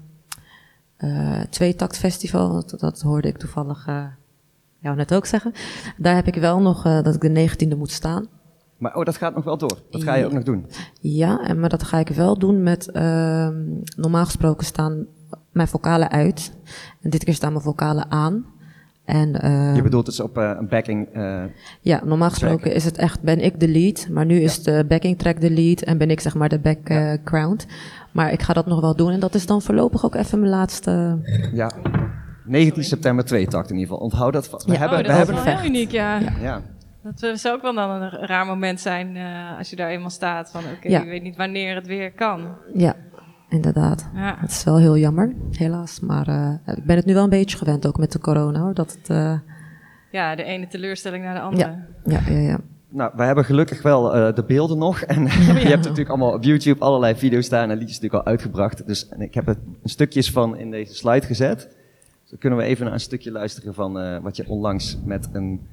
uh, 0.98 1.42
twee 1.50 1.76
takt 1.76 1.98
festival, 1.98 2.54
dat, 2.54 2.80
dat, 2.80 3.02
hoorde 3.02 3.28
ik 3.28 3.38
toevallig 3.38 3.88
uh, 3.88 4.06
jou 4.80 4.96
net 4.96 5.14
ook 5.14 5.26
zeggen. 5.26 5.54
Daar 5.98 6.16
heb 6.16 6.28
ik 6.28 6.36
wel 6.36 6.62
nog 6.62 6.86
uh, 6.86 7.02
dat 7.02 7.16
ik 7.16 7.22
de 7.22 7.50
19e 7.50 7.78
moet 7.78 7.92
staan. 7.92 8.28
Maar 8.78 8.96
oh, 8.96 9.06
dat 9.06 9.18
gaat 9.18 9.36
nog 9.36 9.44
wel 9.44 9.58
door. 9.58 9.78
Dat 9.90 10.04
ga 10.04 10.14
je 10.14 10.26
ook 10.26 10.32
nog 10.32 10.44
doen. 10.44 10.66
Ja, 11.00 11.48
en, 11.48 11.60
maar 11.60 11.70
dat 11.70 11.84
ga 11.84 12.00
ik 12.00 12.08
wel 12.08 12.38
doen 12.38 12.64
met, 12.64 12.90
uh, 12.94 13.50
normaal 13.96 14.26
gesproken 14.26 14.66
staan 14.66 15.06
mijn 15.52 15.68
vocalen 15.68 16.12
uit. 16.12 16.52
En 17.02 17.10
dit 17.10 17.24
keer 17.24 17.34
staan 17.34 17.52
mijn 17.52 17.64
vocalen 17.64 18.12
aan. 18.12 18.46
En, 19.06 19.46
uh, 19.46 19.76
je 19.76 19.82
bedoelt 19.82 20.06
dus 20.06 20.20
op 20.20 20.38
uh, 20.38 20.52
een 20.58 20.68
backing. 20.68 21.08
Uh, 21.16 21.44
ja, 21.82 22.02
normaal 22.06 22.30
gesproken 22.30 22.60
track. 22.60 22.74
is 22.74 22.86
het 22.86 22.98
echt, 22.98 23.22
ben 23.22 23.40
ik 23.40 23.60
de 23.60 23.68
lead. 23.68 24.08
Maar 24.12 24.26
nu 24.26 24.40
is 24.40 24.64
de 24.64 24.86
backing 24.88 25.18
track 25.18 25.42
de 25.42 25.52
lead 25.52 25.82
en 25.82 25.98
ben 25.98 26.12
ik 26.12 26.20
zeg 26.20 26.36
maar 26.36 26.50
de 26.50 26.60
background. 26.60 27.66
Ja. 27.68 27.76
Maar 28.12 28.32
ik 28.32 28.42
ga 28.42 28.54
dat 28.54 28.66
nog 28.66 28.82
wel 28.82 28.96
doen 28.96 29.12
en 29.12 29.20
dat 29.20 29.36
is 29.36 29.46
dan 29.46 29.62
voorlopig 29.62 30.06
ook 30.06 30.16
even 30.16 30.40
mijn 30.40 30.52
laatste. 30.52 31.20
Ja. 31.54 31.72
19 32.46 32.84
september 32.84 33.26
twee 33.26 33.48
takt 33.48 33.70
in 33.70 33.76
ieder 33.78 33.92
geval. 33.92 34.06
Onthoud 34.06 34.34
dat. 34.34 34.50
We 34.66 34.72
ja. 34.72 34.80
hebben, 34.80 35.00
oh, 35.00 35.06
dat 35.06 35.16
we 35.16 35.22
is 35.22 35.28
hebben 35.28 35.46
wel 35.46 35.58
heel 35.58 35.70
uniek, 35.70 35.92
ja. 35.92 36.20
ja. 36.42 36.62
Dat 37.14 37.40
zou 37.40 37.56
ook 37.56 37.62
wel 37.62 37.74
dan 37.74 37.90
een 37.90 38.10
raar 38.10 38.46
moment 38.46 38.80
zijn 38.80 39.16
uh, 39.16 39.58
als 39.58 39.70
je 39.70 39.76
daar 39.76 39.90
eenmaal 39.90 40.10
staat 40.10 40.52
van 40.52 40.64
oké, 40.64 40.74
okay, 40.74 40.92
ja. 40.92 41.00
je 41.00 41.10
weet 41.10 41.24
niet 41.24 41.36
wanneer 41.36 41.76
het 41.76 41.88
weer 41.88 42.12
kan. 42.12 42.48
Ja, 42.74 42.96
inderdaad. 43.50 44.10
Ja. 44.14 44.36
Het 44.40 44.52
is 44.52 44.64
wel 44.64 44.78
heel 44.78 44.98
jammer, 44.98 45.34
helaas. 45.52 46.00
Maar 46.00 46.28
uh, 46.30 46.76
ik 46.78 46.86
ben 46.86 46.96
het 46.96 47.06
nu 47.06 47.14
wel 47.14 47.24
een 47.24 47.30
beetje 47.30 47.58
gewend, 47.58 47.88
ook 47.88 47.98
met 47.98 48.12
de 48.12 48.20
corona 48.20 48.60
hoor. 48.60 48.74
Dat 48.74 48.92
het, 48.92 49.10
uh... 49.10 49.40
Ja, 50.12 50.36
de 50.36 50.44
ene 50.44 50.68
teleurstelling 50.68 51.24
naar 51.24 51.34
de 51.34 51.40
andere. 51.40 51.70
Ja, 51.70 51.86
ja, 52.06 52.34
ja. 52.34 52.40
ja. 52.40 52.60
Nou, 52.90 53.12
wij 53.16 53.26
hebben 53.26 53.46
gelukkig 53.46 53.82
wel 53.82 54.18
uh, 54.18 54.36
de 54.36 54.44
beelden 54.44 54.78
nog. 54.78 55.02
En 55.02 55.26
oh, 55.26 55.46
ja. 55.48 55.54
je 55.54 55.68
hebt 55.68 55.84
natuurlijk 55.84 56.10
allemaal 56.10 56.34
op 56.34 56.44
YouTube 56.44 56.80
allerlei 56.80 57.16
video's 57.16 57.46
staan 57.46 57.70
en 57.70 57.78
liedjes 57.78 58.00
natuurlijk 58.00 58.24
al 58.24 58.32
uitgebracht. 58.32 58.88
Dus 58.88 59.10
en 59.10 59.22
ik 59.22 59.34
heb 59.34 59.48
er 59.48 59.58
een 59.84 59.90
stukjes 59.90 60.32
van 60.32 60.58
in 60.58 60.72
deze 60.72 60.96
slide 60.96 61.26
gezet. 61.26 61.58
Dus 62.22 62.30
dan 62.30 62.40
kunnen 62.40 62.60
we 62.60 62.66
even 62.66 62.84
naar 62.86 62.94
een 62.94 63.00
stukje 63.00 63.32
luisteren 63.32 63.74
van 63.74 64.02
uh, 64.02 64.20
wat 64.20 64.36
je 64.36 64.50
onlangs 64.50 64.98
met 65.04 65.30
een 65.34 65.68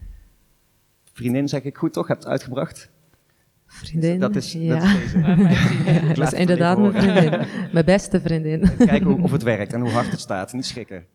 vriendin, 1.13 1.49
zeg 1.49 1.63
ik 1.63 1.77
goed 1.77 1.93
toch, 1.93 2.09
hebt 2.09 2.27
uitgebracht. 2.27 2.91
Vriendin? 3.67 4.21
Dat 4.21 4.37
is, 4.37 4.53
ja. 4.53 4.79
dat 4.79 4.83
is 4.83 5.13
deze. 5.13 5.19
ja, 6.09 6.15
dat 6.15 6.33
is 6.33 6.39
inderdaad 6.39 6.79
mijn 6.79 6.93
vriendin. 6.93 7.47
mijn 7.73 7.85
beste 7.85 8.21
vriendin. 8.21 8.77
Kijken 8.77 9.07
hoe, 9.07 9.23
of 9.23 9.31
het 9.31 9.43
werkt 9.43 9.73
en 9.73 9.81
hoe 9.81 9.91
hard 9.91 10.11
het 10.11 10.21
staat. 10.21 10.53
Niet 10.53 10.67
schrikken. 10.67 11.07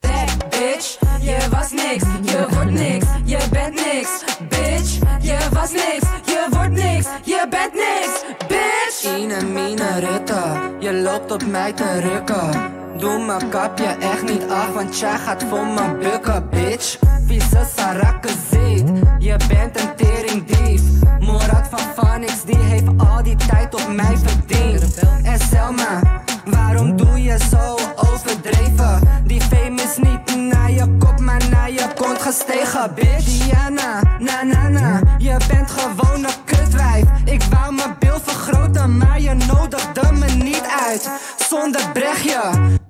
Bad 0.00 0.48
bitch, 0.50 0.98
je 1.20 1.48
was 1.50 1.70
niks, 1.72 2.04
je 2.32 2.46
wordt 2.50 2.70
niks, 2.70 3.06
je 3.24 3.38
bent 3.50 3.74
niks. 3.74 4.24
Bitch, 4.48 4.98
je 5.20 5.48
was 5.52 5.72
niks, 5.72 6.06
je 6.24 6.46
wordt 6.50 6.70
niks, 6.70 7.06
je 7.24 7.46
bent 7.50 7.74
niks. 7.74 8.24
Bitch! 8.48 9.18
Ine, 9.18 9.42
mine, 9.42 10.00
Rutte, 10.00 10.42
je 10.80 10.92
loopt 10.92 11.30
op 11.32 11.46
mij 11.46 11.72
te 11.72 12.00
rukken. 12.00 12.72
Doe 12.98 13.24
mijn 13.26 13.48
kapje 13.48 13.84
echt 13.84 14.22
niet 14.22 14.44
af, 14.48 14.72
want 14.74 14.98
jij 14.98 15.18
gaat 15.18 15.44
voor 15.44 15.66
me 15.66 15.98
bukken, 16.00 16.48
bitch. 16.50 16.98
Vieze 17.26 17.66
sarakken 17.76 18.36
ziet, 18.50 19.01
je 19.22 19.36
bent 19.48 19.80
een 19.80 19.96
teringdief. 19.96 20.82
Morat 21.20 21.68
van 21.70 21.78
Phoenix, 21.96 22.44
die 22.44 22.58
heeft 22.58 22.86
al 22.96 23.22
die 23.22 23.36
tijd 23.36 23.74
op 23.74 23.88
mij 23.94 24.16
verdiend. 24.16 24.98
En 25.22 25.38
Selma, 25.38 26.22
waarom 26.44 26.96
doe 26.96 27.22
je 27.22 27.38
zo 27.50 27.78
overdreven? 27.96 29.00
Die 29.24 29.40
fame 29.40 29.82
is 29.82 29.96
niet 29.96 30.52
naar 30.52 30.70
je 30.70 30.96
kop, 30.98 31.20
maar 31.20 31.42
naar 31.50 31.70
je 31.70 31.86
kont 31.94 32.22
gestegen, 32.22 32.94
bitch. 32.94 33.24
Diana, 33.24 34.02
na 34.18 34.42
na 34.42 34.68
na, 34.68 35.00
je 35.18 35.36
bent 35.48 35.70
gewoon 35.70 36.24
een 36.24 36.44
kutwijf. 36.44 37.04
Ik 37.24 37.42
wou 37.42 37.74
mijn 37.74 37.96
bil 37.98 38.20
vergroten, 38.22 38.96
maar 38.96 39.20
je 39.20 39.34
nodigde 39.34 40.12
me 40.12 40.26
niet 40.26 40.64
uit. 40.86 41.10
Zonder 41.36 41.90
brechtje. 41.92 42.81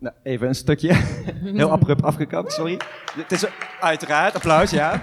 Nou, 0.00 0.14
even 0.22 0.48
een 0.48 0.54
stukje. 0.54 0.94
Heel 1.54 1.70
abrupt 1.70 2.02
afgekapt, 2.02 2.52
sorry. 2.52 2.76
Het 3.16 3.32
is 3.32 3.44
uiteraard, 3.80 4.34
applaus, 4.34 4.70
ja. 4.70 5.02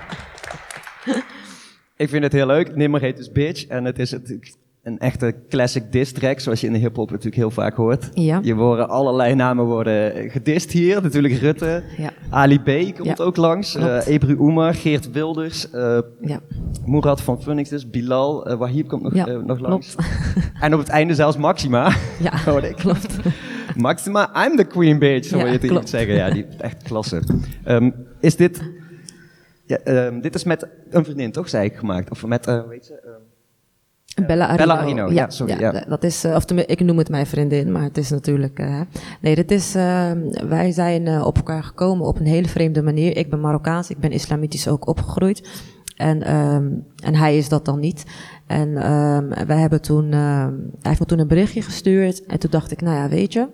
Ik 1.96 2.10
vind 2.10 2.24
het 2.24 2.32
heel 2.34 2.46
leuk. 2.46 2.76
Nimmer 2.76 3.02
heet 3.02 3.18
dus 3.18 3.32
Bitch. 3.32 3.68
En 3.68 3.86
het 3.86 4.00
is 4.00 4.12
natuurlijk 4.12 4.54
een 4.84 5.00
echte 5.00 5.36
classic 5.50 5.92
diss 5.92 6.12
track, 6.12 6.40
zoals 6.40 6.62
je 6.62 6.68
in 6.68 6.74
de 6.74 6.80
hip-hop 6.80 7.10
natuurlijk 7.10 7.36
heel 7.36 7.52
vaak 7.52 7.76
hoort. 7.76 8.10
Ja. 8.14 8.40
Je 8.44 8.56
worden 8.56 8.90
allerlei 8.90 9.36
namen 9.36 9.66
worden 9.66 10.30
gedist 10.30 10.72
hier. 10.72 11.02
Natuurlijk 11.02 11.34
Rutte. 11.34 11.84
Ja. 11.98 12.10
Ali 12.30 12.60
B 12.60 12.96
komt 12.98 13.18
Ja. 13.18 13.24
ook 13.24 13.36
langs. 13.36 13.76
Uh, 13.76 14.08
Ebru 14.08 14.36
Oemar, 14.40 14.74
Geert 14.74 15.12
Wilders. 15.12 15.68
Uh, 15.74 16.00
Ja. 16.22 16.40
Murat 16.86 17.22
van 17.22 17.42
Phoenix 17.42 17.70
dus. 17.70 17.90
Bilal. 17.90 18.50
Uh, 18.52 18.58
Wahib 18.58 18.88
komt 18.88 19.04
nog, 19.04 19.44
nog 19.46 19.60
langs. 19.60 19.96
klopt. 19.96 20.10
En 20.60 20.74
op 20.74 20.80
het 20.80 20.90
einde 20.90 21.16
zelfs 21.16 21.38
Maxima. 21.38 21.92
Ja, 22.20 22.38
hoorde 22.46 22.70
ik. 22.70 22.76
klopt. 22.76 23.16
Maxima, 23.78 24.46
I'm 24.46 24.56
the 24.56 24.64
queen 24.64 25.00
bitch, 25.00 25.28
zo 25.28 25.38
wil 25.38 25.46
je 25.46 25.52
het 25.52 25.68
klopt. 25.68 25.90
zeggen. 25.90 26.14
Ja, 26.14 26.30
die 26.30 26.46
echt 26.58 26.84
klasse. 26.84 27.22
Um, 27.66 27.94
is 28.20 28.36
dit... 28.36 28.62
Ja, 29.66 29.80
um, 29.86 30.22
dit 30.22 30.36
is 30.36 30.44
met 30.44 30.68
een 30.90 31.04
vriendin, 31.04 31.32
toch, 31.32 31.50
zei 31.50 31.66
ik, 31.66 31.76
gemaakt? 31.76 32.12
Of 32.12 32.26
met, 32.26 32.48
uh, 32.48 32.62
ze? 32.82 33.02
Um, 33.06 33.28
Bella 34.26 34.48
Arino. 34.48 34.58
Bella 34.58 34.80
Arino, 34.80 35.12
ja, 35.12 35.30
sorry, 35.30 35.60
ja. 35.60 35.72
Dat 35.88 36.04
is, 36.04 36.26
uh, 36.26 36.36
of 36.36 36.46
ik 36.52 36.80
noem 36.80 36.98
het 36.98 37.10
mijn 37.10 37.26
vriendin, 37.26 37.72
maar 37.72 37.84
het 37.84 37.98
is 37.98 38.10
natuurlijk. 38.10 38.60
Uh, 38.60 38.82
nee, 39.22 39.36
dit 39.36 39.52
is. 39.52 39.76
Uh, 39.76 40.12
wij 40.48 40.72
zijn 40.72 41.06
uh, 41.06 41.26
op 41.26 41.38
elkaar 41.38 41.64
gekomen 41.64 42.06
op 42.06 42.20
een 42.20 42.26
hele 42.26 42.48
vreemde 42.48 42.82
manier. 42.82 43.18
Ik 43.18 43.30
ben 43.30 43.40
Marokkaans, 43.40 43.90
ik 43.90 44.00
ben 44.00 44.12
islamitisch 44.12 44.68
ook 44.68 44.88
opgegroeid. 44.88 45.50
En, 45.96 46.36
um, 46.36 46.86
en 47.04 47.16
hij 47.16 47.38
is 47.38 47.50
dat 47.50 47.66
dan 47.66 47.80
niet. 47.80 48.04
En 48.48 48.92
um, 48.92 49.30
wij 49.48 49.58
hebben 49.58 49.82
toen. 49.82 50.12
hij 50.12 50.52
heeft 50.82 51.00
me 51.00 51.06
toen 51.06 51.20
een 51.20 51.28
berichtje 51.28 51.62
gestuurd. 51.62 52.26
En 52.26 52.40
toen 52.40 52.52
dacht 52.52 52.72
ik, 52.72 52.82
nou 52.82 52.96
ja, 52.96 53.10
weet 53.10 53.34
je. 53.34 53.48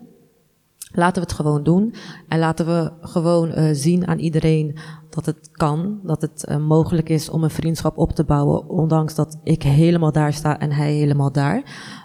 Laten 0.95 1.21
we 1.21 1.27
het 1.27 1.37
gewoon 1.37 1.63
doen. 1.63 1.93
En 2.27 2.39
laten 2.39 2.65
we 2.65 2.91
gewoon 3.01 3.49
uh, 3.49 3.69
zien 3.71 4.07
aan 4.07 4.19
iedereen 4.19 4.77
dat 5.09 5.25
het 5.25 5.49
kan. 5.51 5.99
Dat 6.03 6.21
het 6.21 6.45
uh, 6.49 6.57
mogelijk 6.57 7.09
is 7.09 7.29
om 7.29 7.43
een 7.43 7.49
vriendschap 7.49 7.97
op 7.97 8.11
te 8.11 8.23
bouwen. 8.23 8.69
Ondanks 8.69 9.15
dat 9.15 9.37
ik 9.43 9.63
helemaal 9.63 10.11
daar 10.11 10.33
sta 10.33 10.59
en 10.59 10.71
hij 10.71 10.93
helemaal 10.93 11.31
daar. 11.31 11.63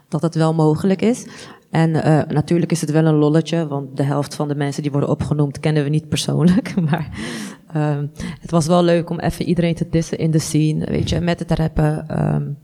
Dat 0.08 0.22
het 0.22 0.34
wel 0.34 0.54
mogelijk 0.54 1.02
is. 1.02 1.26
En 1.70 1.90
uh, 1.90 2.22
natuurlijk 2.28 2.72
is 2.72 2.80
het 2.80 2.90
wel 2.90 3.04
een 3.04 3.14
lolletje. 3.14 3.66
Want 3.66 3.96
de 3.96 4.02
helft 4.02 4.34
van 4.34 4.48
de 4.48 4.54
mensen 4.54 4.82
die 4.82 4.90
worden 4.90 5.10
opgenoemd 5.10 5.60
kennen 5.60 5.84
we 5.84 5.88
niet 5.88 6.08
persoonlijk. 6.08 6.74
Maar 6.90 7.08
um, 7.76 8.10
het 8.40 8.50
was 8.50 8.66
wel 8.66 8.82
leuk 8.82 9.10
om 9.10 9.18
even 9.18 9.44
iedereen 9.44 9.74
te 9.74 9.86
dissen 9.90 10.18
in 10.18 10.30
de 10.30 10.38
scene. 10.38 10.86
Weet 10.86 11.08
je, 11.08 11.20
met 11.20 11.38
het 11.38 11.50
rappen. 11.50 12.20
Um, 12.34 12.58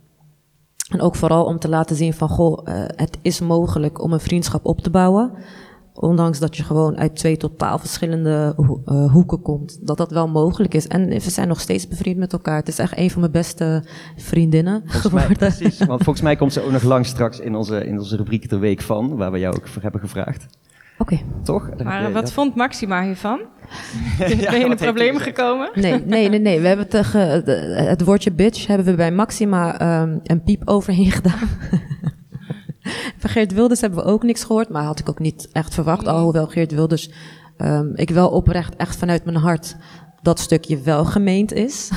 en 0.88 1.00
ook 1.00 1.14
vooral 1.14 1.44
om 1.44 1.58
te 1.58 1.68
laten 1.68 1.96
zien 1.96 2.14
van, 2.14 2.28
goh, 2.28 2.58
het 2.96 3.18
is 3.22 3.40
mogelijk 3.40 4.02
om 4.02 4.12
een 4.12 4.20
vriendschap 4.20 4.66
op 4.66 4.80
te 4.80 4.90
bouwen 4.90 5.32
ondanks 5.94 6.38
dat 6.38 6.56
je 6.56 6.62
gewoon 6.62 6.98
uit 6.98 7.16
twee 7.16 7.36
totaal 7.36 7.78
verschillende 7.78 8.52
ho 8.56 8.82
uh, 8.86 9.12
hoeken 9.12 9.42
komt, 9.42 9.86
dat 9.86 9.96
dat 9.96 10.10
wel 10.10 10.28
mogelijk 10.28 10.74
is. 10.74 10.86
En 10.86 11.08
we 11.08 11.30
zijn 11.30 11.48
nog 11.48 11.60
steeds 11.60 11.88
bevriend 11.88 12.16
met 12.18 12.32
elkaar. 12.32 12.56
Het 12.56 12.68
is 12.68 12.78
echt 12.78 12.98
een 12.98 13.10
van 13.10 13.20
mijn 13.20 13.32
beste 13.32 13.84
vriendinnen 14.16 14.80
volgens 14.80 15.02
geworden. 15.02 15.36
Mij, 15.38 15.48
precies, 15.48 15.78
want 15.78 16.02
volgens 16.04 16.24
mij 16.24 16.36
komt 16.36 16.52
ze 16.52 16.62
ook 16.62 16.70
nog 16.70 16.82
lang 16.82 17.06
straks 17.06 17.40
in 17.40 17.54
onze, 17.54 17.86
in 17.86 17.98
onze 17.98 18.16
rubriek 18.16 18.48
de 18.48 18.58
week 18.58 18.80
van, 18.80 19.16
waar 19.16 19.32
we 19.32 19.38
jou 19.38 19.56
ook 19.56 19.68
voor 19.68 19.82
hebben 19.82 20.00
gevraagd. 20.00 20.46
Oké. 20.98 21.12
Okay. 21.12 21.24
Toch? 21.42 21.70
Maar 21.82 22.02
je, 22.02 22.12
wat 22.12 22.22
dat... 22.22 22.32
vond 22.32 22.54
Maxima 22.54 23.02
hiervan? 23.02 23.38
ja, 24.18 24.26
ben 24.26 24.58
je 24.58 24.64
in 24.64 24.70
de 24.70 24.76
problemen 24.76 25.20
gekomen? 25.20 25.70
Nee, 25.74 26.02
nee, 26.04 26.28
nee, 26.28 26.40
nee. 26.40 26.60
We 26.60 26.66
hebben 26.66 26.88
tegen 26.88 27.20
het 27.86 28.04
woordje 28.04 28.32
bitch 28.32 28.66
hebben 28.66 28.86
we 28.86 28.94
bij 28.94 29.12
Maxima 29.12 30.00
um, 30.02 30.20
een 30.22 30.42
piep 30.42 30.62
overheen 30.64 31.10
gedaan. 31.10 31.48
Van 33.18 33.30
Geert 33.30 33.52
Wilders 33.54 33.80
hebben 33.80 33.98
we 33.98 34.10
ook 34.10 34.22
niks 34.22 34.44
gehoord, 34.44 34.68
maar 34.68 34.84
had 34.84 34.98
ik 34.98 35.08
ook 35.08 35.18
niet 35.18 35.48
echt 35.52 35.74
verwacht. 35.74 36.06
Alhoewel 36.08 36.46
Geert 36.46 36.72
Wilders, 36.72 37.10
um, 37.58 37.92
ik 37.94 38.10
wel 38.10 38.28
oprecht 38.28 38.76
echt 38.76 38.96
vanuit 38.96 39.24
mijn 39.24 39.36
hart 39.36 39.76
dat 40.22 40.38
stukje 40.40 40.80
wel 40.80 41.04
gemeend 41.04 41.52
is. 41.52 41.90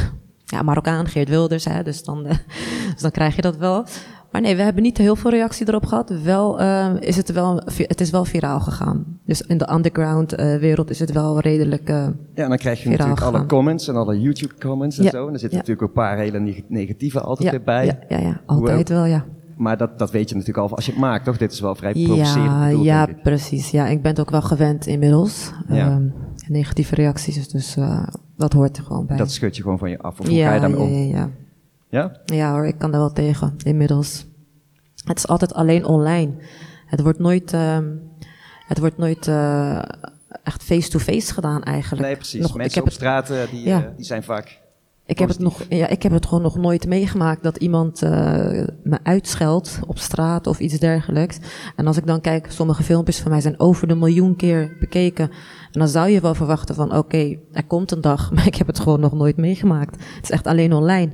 Ja, 0.50 0.62
Marokkaan, 0.62 1.08
Geert 1.08 1.30
Wilders, 1.30 1.66
hè, 1.66 1.84
dus, 1.84 2.04
dan, 2.04 2.26
uh, 2.26 2.32
dus 2.94 3.02
dan 3.02 3.12
krijg 3.12 3.36
je 3.36 3.42
dat 3.42 3.58
wel. 3.58 3.86
Maar 4.32 4.42
nee, 4.42 4.56
we 4.56 4.62
hebben 4.62 4.84
niet 4.84 4.98
heel 4.98 5.16
veel 5.16 5.32
reactie 5.32 5.68
erop 5.68 5.86
gehad. 5.86 6.10
Wel 6.24 6.60
eh, 6.60 6.88
is 7.00 7.16
het 7.18 7.32
wel, 7.32 7.62
het 7.78 8.02
is 8.02 8.10
wel 8.10 8.26
viraal 8.26 8.60
gegaan. 8.60 9.20
Dus 9.26 9.42
in 9.42 9.58
de 9.58 9.72
underground 9.74 10.34
eh, 10.34 10.56
wereld 10.58 10.90
is 10.90 11.00
het 11.00 11.12
wel 11.12 11.40
redelijk. 11.40 11.90
eh, 11.90 11.96
Ja, 12.36 12.44
en 12.44 12.50
dan 12.50 12.58
krijg 12.58 12.84
je 12.84 12.90
natuurlijk 12.90 13.22
alle 13.22 13.46
comments 13.46 13.88
en 13.88 13.96
alle 13.96 14.20
YouTube 14.22 14.54
comments 14.60 14.98
en 14.98 15.04
Ja, 15.04 15.10
zo. 15.10 15.28
En 15.28 15.34
er 15.34 15.40
zitten 15.40 15.58
ja. 15.58 15.64
natuurlijk 15.66 15.82
ook 15.82 15.96
een 15.98 16.04
paar 16.04 16.18
hele 16.18 16.40
neg- 16.40 16.62
negatieve 16.68 17.22
altijd 17.22 17.46
ja, 17.52 17.52
weer 17.56 17.64
bij. 17.64 17.86
ja, 17.86 17.98
ja, 18.10 18.20
ja, 18.28 18.42
altijd 18.46 18.90
wel, 18.90 19.06
ja. 19.06 19.26
Maar 19.58 19.78
dat, 19.78 20.00
dat 20.00 20.12
weet 20.12 20.30
je 20.30 20.36
natuurlijk 20.36 20.68
al 20.70 20.76
als 20.76 20.86
je 20.86 20.92
het 20.92 21.00
maakt, 21.00 21.26
toch? 21.26 21.38
Dit 21.38 21.52
is 21.52 21.60
wel 21.60 21.76
vrij 21.76 21.92
provocerend 21.92 22.46
Ja, 22.46 22.66
bedoeld, 22.68 22.86
ja, 22.86 23.08
precies. 23.24 23.72
Ja, 23.72 23.88
ik 23.88 24.02
ben 24.02 24.12
het 24.12 24.20
ook 24.20 24.30
wel 24.30 24.42
gewend 24.42 24.86
inmiddels. 24.86 25.52
Ja. 25.68 25.90
Ehm, 25.90 26.08
negatieve 26.48 26.96
reacties, 26.96 27.50
dus 27.50 27.76
eh, 27.76 28.08
dat 28.38 28.54
hoort 28.54 28.78
er 28.78 28.84
gewoon 28.84 29.06
bij. 29.06 29.18
Dat 29.18 29.32
schud 29.32 29.56
je 29.56 29.62
gewoon 29.62 29.78
van 29.78 29.90
je 29.90 30.00
af. 30.00 30.20
Of 30.20 30.26
hoe 30.28 30.36
ja, 30.36 30.48
ga 30.48 30.54
je 30.54 30.60
daarmee 30.60 30.80
om? 30.80 30.94
ja, 30.94 31.18
ja, 31.18 31.30
ja. 31.90 32.12
Ja? 32.26 32.52
Hoor, 32.52 32.68
ik 32.68 32.78
kan 32.78 32.92
daar 32.92 33.00
wel 33.00 33.14
tegen, 33.14 33.56
inmiddels. 33.64 34.26
Het 35.06 35.18
is 35.18 35.28
altijd 35.28 35.54
alleen 35.54 35.86
online. 35.86 36.32
Het 36.86 37.02
wordt 37.02 37.20
nooit, 37.20 37.54
ehm, 37.54 37.86
het 38.68 38.80
wordt 38.80 38.98
nooit 38.98 39.28
eh, 39.28 39.82
echt 40.44 40.64
face-to-face 40.64 41.34
gedaan 41.34 41.64
eigenlijk. 41.64 42.06
Nee, 42.06 42.16
precies. 42.16 42.42
Nog- 42.42 42.52
ik 42.52 42.58
Mensen 42.58 42.80
heb 42.80 42.88
op 42.88 42.94
straat 42.94 43.30
eh, 43.30 43.38
die, 43.52 43.64
die 43.96 44.06
zijn 44.06 44.24
vaak... 44.24 44.60
Ik 45.08 45.20
heb, 45.20 45.30
het 45.30 45.40
nog, 45.40 45.62
ja, 45.70 45.88
ik 45.88 46.04
heb 46.04 46.12
het 46.12 46.26
gewoon 46.26 46.42
nog 46.44 46.58
nooit 46.58 46.88
meegemaakt 46.88 47.44
dat 47.44 47.58
iemand 47.58 48.02
eh, 48.02 48.12
me 48.84 48.98
uitscheldt 49.04 49.80
op 49.88 49.98
straat 49.98 50.48
of 50.48 50.60
iets 50.60 50.80
dergelijks. 50.80 51.40
En 51.76 51.88
als 51.88 51.98
ik 51.98 52.06
dan 52.08 52.22
kijk, 52.22 52.52
sommige 52.52 52.84
filmpjes 52.84 53.20
van 53.20 53.32
mij 53.32 53.42
zijn 53.42 53.60
over 53.60 53.88
de 53.88 53.96
miljoen 53.96 54.36
keer 54.36 54.76
bekeken. 54.80 55.30
En 55.72 55.80
dan 55.80 55.88
zou 55.88 56.10
je 56.10 56.20
wel 56.22 56.36
verwachten 56.36 56.76
van 56.76 56.96
oké, 56.98 57.38
er 57.52 57.64
komt 57.66 57.92
een 57.92 58.02
dag, 58.02 58.32
maar 58.34 58.48
ik 58.48 58.56
heb 58.56 58.68
het 58.68 58.80
gewoon 58.80 59.00
nog 59.00 59.14
nooit 59.14 59.38
meegemaakt. 59.38 59.96
Het 60.16 60.24
is 60.24 60.32
echt 60.32 60.48
alleen 60.48 60.74
online. 60.74 61.12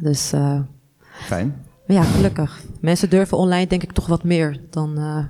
Dus 0.00 0.32
eh, 0.32 0.60
Fijn. 1.00 1.64
maar 1.86 1.96
ja, 1.96 2.02
gelukkig. 2.02 2.62
Mensen 2.80 3.10
durven 3.10 3.36
online 3.38 3.66
denk 3.66 3.82
ik 3.82 3.92
toch 3.92 4.06
wat 4.06 4.24
meer 4.24 4.60
dan... 4.70 4.98
eh, 4.98 5.24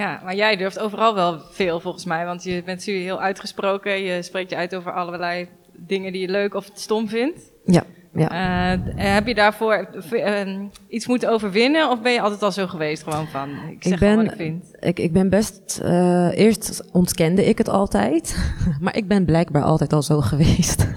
Ja, 0.00 0.20
maar 0.24 0.34
jij 0.36 0.56
durft 0.56 0.78
overal 0.78 1.14
wel 1.14 1.38
veel 1.50 1.80
volgens 1.80 2.04
mij. 2.04 2.24
Want 2.24 2.42
je 2.42 2.50
bent 2.52 2.66
natuurlijk 2.66 3.06
heel 3.06 3.20
uitgesproken. 3.20 4.02
Je 4.02 4.22
spreekt 4.22 4.50
je 4.50 4.56
uit 4.56 4.74
over 4.74 4.92
allerlei 4.92 5.48
dingen 5.76 6.12
die 6.12 6.20
je 6.20 6.28
leuk 6.28 6.54
of 6.54 6.70
stom 6.74 7.08
vindt. 7.08 7.40
ja, 7.64 7.84
ja. 8.14 8.28
Eh, 8.72 9.14
heb 9.14 9.26
je 9.26 9.34
daarvoor 9.34 9.88
eh, 10.10 10.58
iets 10.88 11.06
moeten 11.06 11.30
overwinnen? 11.30 11.90
Of 11.90 12.02
ben 12.02 12.12
je 12.12 12.20
altijd 12.20 12.42
al 12.42 12.52
zo 12.52 12.66
geweest? 12.66 13.02
Gewoon 13.02 13.26
van, 13.28 13.48
ik 13.70 13.82
zeg 13.82 13.92
Ik 13.92 13.98
ben, 13.98 14.16
wat 14.16 14.24
ik 14.24 14.32
vind. 14.36 14.64
ik, 14.80 14.98
ik 14.98 15.12
ben 15.12 15.28
best. 15.28 15.80
eh, 15.82 16.38
eerst 16.38 16.82
ontkende 16.92 17.44
ik 17.44 17.58
het 17.58 17.68
altijd. 17.68 18.52
maar 18.80 18.96
ik 18.96 19.08
ben 19.08 19.24
blijkbaar 19.24 19.62
altijd 19.62 19.92
al 19.92 20.02
zo 20.02 20.20
geweest. 20.20 20.86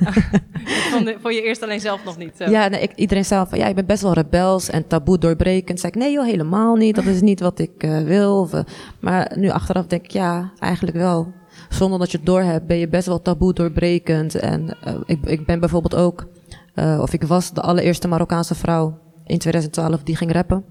Vond, 0.92 1.16
vond 1.22 1.34
je 1.34 1.42
eerst 1.44 1.62
alleen 1.64 1.80
zelf 1.80 2.04
nog 2.04 2.18
niet 2.18 2.34
zo. 2.38 2.50
ja, 2.50 2.68
nee, 2.68 2.82
ik, 2.82 2.92
iedereen 2.96 3.26
zei 3.26 3.46
van 3.50 3.58
ja, 3.58 3.68
ik 3.68 3.76
ben 3.76 3.86
best 3.86 4.02
wel 4.02 4.14
rebels 4.14 4.70
en 4.70 4.88
taboe 4.88 5.18
doorbrekend. 5.18 5.80
Zei 5.80 5.92
ik 5.92 6.00
nee, 6.00 6.12
joh, 6.12 6.26
helemaal 6.26 6.76
niet. 6.76 6.96
Dat 6.96 7.06
is 7.06 7.22
niet 7.22 7.40
wat 7.40 7.60
ik 7.60 7.84
eh, 7.84 8.02
wil. 8.04 8.40
Of, 8.40 8.54
eh, 8.54 8.64
maar 9.00 9.32
nu 9.36 9.50
achteraf 9.50 9.86
denk 9.86 10.04
ik 10.04 10.12
ja, 10.12 10.52
eigenlijk 10.60 10.98
wel. 10.98 11.34
Zonder 11.76 12.00
dat 12.00 12.12
je 12.12 12.18
het 12.18 12.26
doorhebt, 12.26 12.68
ben 12.68 12.78
je 12.78 12.88
best 12.88 13.08
wel 13.08 13.22
taboe 13.22 13.54
doorbrekend. 13.54 14.36
En 14.36 14.78
eh, 14.82 14.94
ik, 15.06 15.26
ik 15.26 15.46
ben 15.46 15.60
bijvoorbeeld 15.60 15.96
ook, 15.96 16.28
eh, 16.74 17.00
of 17.02 17.14
ik 17.14 17.24
was 17.24 17.54
de 17.54 17.62
allereerste 17.62 18.08
Marokkaanse 18.08 18.56
vrouw 18.56 18.98
in 19.26 19.38
2012 19.38 20.04
die 20.04 20.16
ging 20.16 20.32
rappen. 20.32 20.64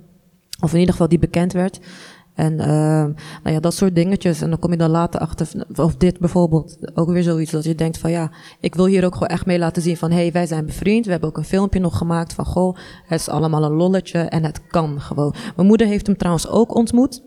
Of 0.61 0.73
in 0.73 0.79
ieder 0.79 0.93
geval 0.93 1.09
die 1.09 1.19
bekend 1.19 1.53
werd. 1.53 1.81
En 2.35 2.61
eh, 2.61 2.69
nou 3.43 3.55
ja, 3.55 3.61
dat 3.61 3.75
soort 3.75 3.95
dingetjes. 3.95 4.41
En 4.41 4.51
dan 4.51 4.59
kom 4.59 4.71
je 4.71 4.77
dan 4.77 4.91
later 4.91 5.21
achter, 5.21 5.49
of 5.77 5.97
dit 5.97 6.19
bijvoorbeeld, 6.19 6.79
ook 6.95 7.09
weer 7.09 7.23
zoiets 7.23 7.51
dat 7.51 7.65
je 7.65 7.75
denkt 7.75 7.99
van 7.99 8.11
ja, 8.11 8.31
ik 8.61 8.75
wil 8.75 8.87
hier 8.87 9.05
ook 9.05 9.13
gewoon 9.13 9.29
echt 9.29 9.47
mee 9.47 9.59
laten 9.59 9.83
zien 9.83 9.97
van 9.97 10.11
hé, 10.11 10.17
hey, 10.17 10.33
wij 10.33 10.47
zijn 10.47 10.67
bevriend. 10.67 11.05
We 11.05 11.11
hebben 11.11 11.29
ook 11.29 11.37
een 11.37 11.45
filmpje 11.45 11.81
nog 11.81 11.99
gemaakt 11.99 12.33
van 12.33 12.45
goh, 12.45 12.77
het 13.07 13.21
is 13.21 13.29
allemaal 13.29 13.65
een 13.65 13.73
lolletje 13.73 14.19
en 14.19 14.45
het 14.45 14.67
kan 14.67 15.01
gewoon. 15.01 15.35
Mijn 15.57 15.69
moeder 15.69 15.87
heeft 15.87 16.07
hem 16.07 16.17
trouwens 16.17 16.49
ook 16.49 16.75
ontmoet. 16.75 17.23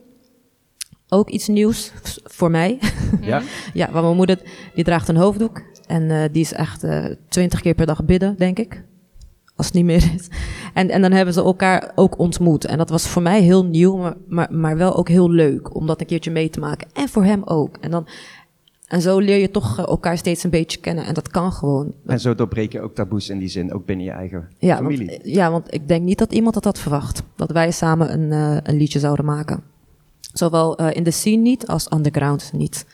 Ook 1.09 1.29
iets 1.29 1.47
nieuws 1.47 1.91
voor 2.23 2.51
mij. 2.51 2.79
Ja? 3.21 3.41
ja, 3.73 3.91
want 3.91 4.03
mijn 4.03 4.15
moeder 4.15 4.41
die 4.75 4.83
draagt 4.83 5.07
een 5.07 5.15
hoofddoek. 5.15 5.61
En 5.87 6.11
eh, 6.11 6.29
die 6.31 6.41
is 6.41 6.53
echt 6.53 6.85
twintig 7.29 7.61
keer 7.61 7.73
per 7.73 7.85
dag 7.85 8.05
bidden, 8.05 8.35
denk 8.37 8.59
ik. 8.59 8.83
Als 9.57 9.65
het 9.65 9.75
niet 9.75 9.85
meer 9.85 10.11
is. 10.15 10.27
En, 10.73 10.89
en 10.89 11.01
dan 11.01 11.11
hebben 11.11 11.33
ze 11.33 11.41
elkaar 11.43 11.91
ook 11.95 12.19
ontmoet. 12.19 12.65
En 12.65 12.77
dat 12.77 12.89
was 12.89 13.07
voor 13.07 13.21
mij 13.21 13.41
heel 13.41 13.65
nieuw, 13.65 13.97
maar, 13.97 14.15
maar, 14.27 14.53
maar 14.53 14.77
wel 14.77 14.95
ook 14.95 15.09
heel 15.09 15.29
leuk 15.29 15.75
om 15.75 15.87
dat 15.87 15.99
een 15.99 16.05
keertje 16.05 16.31
mee 16.31 16.49
te 16.49 16.59
maken. 16.59 16.87
En 16.93 17.09
voor 17.09 17.23
hem 17.23 17.41
ook. 17.43 17.77
En, 17.77 17.91
dan, 17.91 18.07
en 18.87 19.01
zo 19.01 19.19
leer 19.19 19.37
je 19.37 19.51
toch 19.51 19.79
eh, 19.79 19.87
elkaar 19.87 20.17
steeds 20.17 20.43
een 20.43 20.49
beetje 20.49 20.79
kennen. 20.79 21.05
En 21.05 21.13
dat 21.13 21.29
kan 21.29 21.51
gewoon. 21.51 21.93
En 22.05 22.19
zo 22.19 22.35
doorbreek 22.35 22.71
je 22.71 22.81
ook 22.81 22.95
taboes 22.95 23.29
in 23.29 23.37
die 23.39 23.47
zin, 23.47 23.73
ook 23.73 23.85
binnen 23.85 24.05
je 24.05 24.11
eigen 24.11 24.49
Ja 24.59 24.75
familie. 24.75 25.07
want, 25.07 25.19
ja, 25.23 25.51
want 25.51 25.73
ik 25.73 25.87
denk 25.87 26.03
niet 26.03 26.17
dat 26.17 26.33
iemand 26.33 26.53
dat 26.53 26.63
had 26.63 26.79
verwacht. 26.79 27.23
Dat 27.35 27.51
wij 27.51 27.71
samen 27.71 28.13
een, 28.13 28.31
eh, 28.31 28.57
een 28.63 28.77
liedje 28.77 28.99
zouden 28.99 29.25
maken. 29.25 29.63
Zowel 30.37 30.77
eh, 30.77 30.95
in 30.95 31.03
de 31.03 31.11
scene 31.11 31.41
niet 31.41 31.67
als 31.67 31.91
underground 31.93 32.49
niet. 32.53 32.85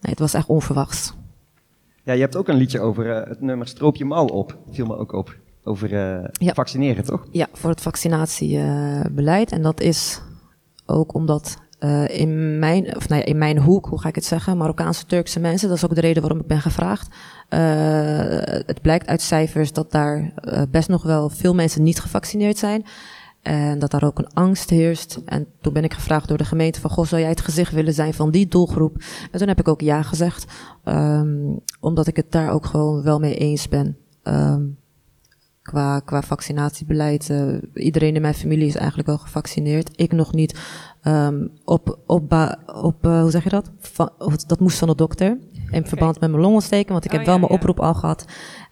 Nee, 0.00 0.10
het 0.10 0.18
was 0.18 0.34
echt 0.34 0.46
onverwachts. 0.46 1.12
Ja, 2.04 2.12
je 2.12 2.20
hebt 2.20 2.36
ook 2.36 2.48
een 2.48 2.56
liedje 2.56 2.80
over 2.80 3.10
eh, 3.16 3.28
het 3.28 3.40
nummer 3.40 3.68
Stroop 3.68 3.96
je 3.96 4.04
mouw 4.04 4.26
op. 4.26 4.56
Viel 4.70 4.86
me 4.86 4.96
ook 4.96 5.12
op. 5.12 5.36
Over 5.64 5.94
eh, 5.94 6.28
Ja. 6.32 6.54
vaccineren, 6.54 7.04
toch? 7.04 7.26
Ja, 7.30 7.46
voor 7.52 7.70
het 7.70 7.80
vaccinatiebeleid. 7.80 9.52
en 9.52 9.62
dat 9.62 9.80
is 9.80 10.20
ook 10.86 11.14
omdat 11.14 11.56
in, 12.06 12.58
mijn, 12.58 12.96
of 12.96 13.08
nou 13.08 13.20
ja, 13.20 13.26
in 13.26 13.38
mijn 13.38 13.58
hoek, 13.58 13.86
hoe 13.86 14.00
ga 14.00 14.08
ik 14.08 14.14
het 14.14 14.24
zeggen, 14.24 14.56
Marokkaanse 14.56 15.06
Turkse 15.06 15.40
mensen, 15.40 15.68
dat 15.68 15.76
is 15.76 15.84
ook 15.84 15.94
de 15.94 16.00
reden 16.00 16.22
waarom 16.22 16.40
ik 16.40 16.46
ben 16.46 16.60
gevraagd. 16.60 17.14
Het 18.66 18.82
blijkt 18.82 19.06
uit 19.06 19.22
cijfers 19.22 19.72
dat 19.72 19.90
daar 19.90 20.32
best 20.70 20.88
nog 20.88 21.02
wel 21.02 21.28
veel 21.28 21.54
mensen 21.54 21.82
niet 21.82 22.00
gevaccineerd 22.00 22.58
zijn. 22.58 22.84
En 23.48 23.78
dat 23.78 23.90
daar 23.90 24.04
ook 24.04 24.18
een 24.18 24.32
angst 24.32 24.70
heerst. 24.70 25.20
En 25.24 25.46
toen 25.60 25.72
ben 25.72 25.84
ik 25.84 25.94
gevraagd 25.94 26.28
door 26.28 26.38
de 26.38 26.44
gemeente 26.44 26.80
van... 26.80 26.90
Goh, 26.90 27.06
zou 27.06 27.20
jij 27.20 27.30
het 27.30 27.40
gezicht 27.40 27.72
willen 27.72 27.92
zijn 27.94 28.14
van 28.14 28.30
die 28.30 28.48
doelgroep? 28.48 28.96
En 29.32 29.38
toen 29.38 29.48
heb 29.48 29.58
ik 29.60 29.68
ook 29.68 29.80
ja 29.80 30.02
gezegd. 30.02 30.44
ehm, 30.84 31.36
omdat 31.80 32.06
ik 32.06 32.16
het 32.16 32.32
daar 32.32 32.50
ook 32.50 32.66
gewoon 32.66 33.02
wel 33.02 33.18
mee 33.18 33.34
eens 33.36 33.68
ben. 33.68 33.96
Ehm, 34.22 34.62
qua, 35.62 36.00
qua 36.00 36.22
vaccinatiebeleid. 36.22 37.30
eh, 37.30 37.54
iedereen 37.74 38.14
in 38.14 38.22
mijn 38.22 38.34
familie 38.34 38.66
is 38.66 38.76
eigenlijk 38.76 39.08
al 39.08 39.18
gevaccineerd. 39.18 39.90
Ik 40.00 40.12
nog 40.12 40.32
niet. 40.32 40.58
Ehm, 41.02 41.46
op, 41.64 41.98
op, 42.06 42.32
op 42.82 43.06
eh, 43.06 43.20
hoe 43.20 43.30
zeg 43.30 43.44
je 43.44 43.50
dat? 43.50 43.70
Dat 44.46 44.60
moest 44.60 44.78
van 44.78 44.88
de 44.88 44.94
dokter. 44.94 45.38
In 45.70 45.86
verband 45.86 46.20
met 46.20 46.30
mijn 46.30 46.42
longontsteking. 46.42 46.90
Want 46.90 47.04
ik 47.04 47.10
Oh, 47.10 47.16
heb 47.16 47.26
wel 47.26 47.34
ja, 47.34 47.40
mijn 47.40 47.52
ja. 47.52 47.58
oproep 47.58 47.80
al 47.80 47.94
gehad. 47.94 48.24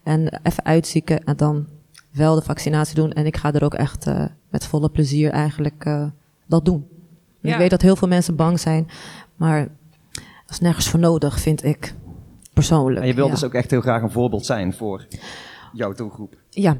En 0.03 0.39
even 0.43 0.65
uitzieken 0.65 1.23
en 1.23 1.37
dan 1.37 1.65
wel 2.11 2.35
de 2.35 2.41
vaccinatie 2.41 2.95
doen. 2.95 3.11
En 3.11 3.25
ik 3.25 3.37
ga 3.37 3.53
er 3.53 3.63
ook 3.63 3.73
echt 3.73 4.07
eh, 4.07 4.25
met 4.49 4.65
volle 4.65 4.89
plezier 4.89 5.31
eigenlijk 5.31 5.85
eh, 5.85 6.07
dat 6.45 6.65
doen. 6.65 6.87
Ja. 7.41 7.51
Ik 7.51 7.57
weet 7.57 7.69
dat 7.69 7.81
heel 7.81 7.95
veel 7.95 8.07
mensen 8.07 8.35
bang 8.35 8.59
zijn. 8.59 8.87
Maar 9.35 9.67
dat 10.13 10.49
is 10.49 10.59
nergens 10.59 10.89
voor 10.89 10.99
nodig, 10.99 11.39
vind 11.39 11.63
ik. 11.63 11.95
Persoonlijk. 12.53 13.01
En 13.01 13.07
je 13.07 13.13
wil 13.13 13.25
ja. 13.25 13.31
dus 13.31 13.43
ook 13.43 13.53
echt 13.53 13.71
heel 13.71 13.81
graag 13.81 14.01
een 14.01 14.11
voorbeeld 14.11 14.45
zijn 14.45 14.73
voor 14.73 15.07
jouw 15.73 15.93
doelgroep. 15.93 16.35
Ja, 16.49 16.77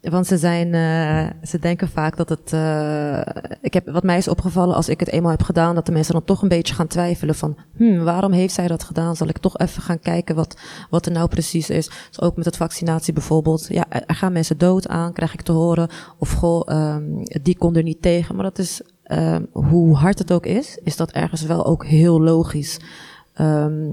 want 0.00 0.26
ze, 0.26 0.38
zijn, 0.38 0.74
eh, 0.74 1.48
ze 1.48 1.58
denken 1.58 1.88
vaak 1.88 2.16
dat 2.16 2.28
het. 2.28 2.52
eh, 2.52 3.20
ik 3.60 3.74
heb, 3.74 3.90
wat 3.90 4.02
mij 4.02 4.16
is 4.16 4.28
opgevallen 4.28 4.74
als 4.74 4.88
ik 4.88 5.00
het 5.00 5.08
eenmaal 5.08 5.30
heb 5.30 5.42
gedaan, 5.42 5.74
dat 5.74 5.86
de 5.86 5.92
mensen 5.92 6.12
dan 6.12 6.24
toch 6.24 6.42
een 6.42 6.48
beetje 6.48 6.74
gaan 6.74 6.86
twijfelen 6.86 7.34
van, 7.34 7.56
hmm, 7.76 8.04
waarom 8.04 8.32
heeft 8.32 8.54
zij 8.54 8.68
dat 8.68 8.84
gedaan? 8.84 9.16
Zal 9.16 9.28
ik 9.28 9.38
toch 9.38 9.58
even 9.58 9.82
gaan 9.82 10.00
kijken 10.00 10.34
wat, 10.34 10.56
wat 10.90 11.06
er 11.06 11.12
nou 11.12 11.28
precies 11.28 11.70
is? 11.70 11.86
Dus 12.08 12.20
ook 12.20 12.36
met 12.36 12.44
het 12.44 12.56
vaccinatie 12.56 13.12
bijvoorbeeld. 13.12 13.66
Ja, 13.68 13.84
er 13.88 14.14
gaan 14.14 14.32
mensen 14.32 14.58
dood 14.58 14.88
aan, 14.88 15.12
krijg 15.12 15.32
ik 15.32 15.42
te 15.42 15.52
horen. 15.52 15.88
Of 16.18 16.32
goh, 16.32 16.62
ehm, 16.64 17.02
die 17.42 17.56
kon 17.58 17.76
er 17.76 17.82
niet 17.82 18.02
tegen. 18.02 18.34
Maar 18.34 18.44
dat 18.44 18.58
is, 18.58 18.80
ehm, 19.02 19.44
hoe 19.52 19.96
hard 19.96 20.18
het 20.18 20.32
ook 20.32 20.46
is, 20.46 20.78
is 20.84 20.96
dat 20.96 21.10
ergens 21.10 21.42
wel 21.42 21.66
ook 21.66 21.86
heel 21.86 22.20
logisch. 22.20 22.78
Ehm, 23.34 23.88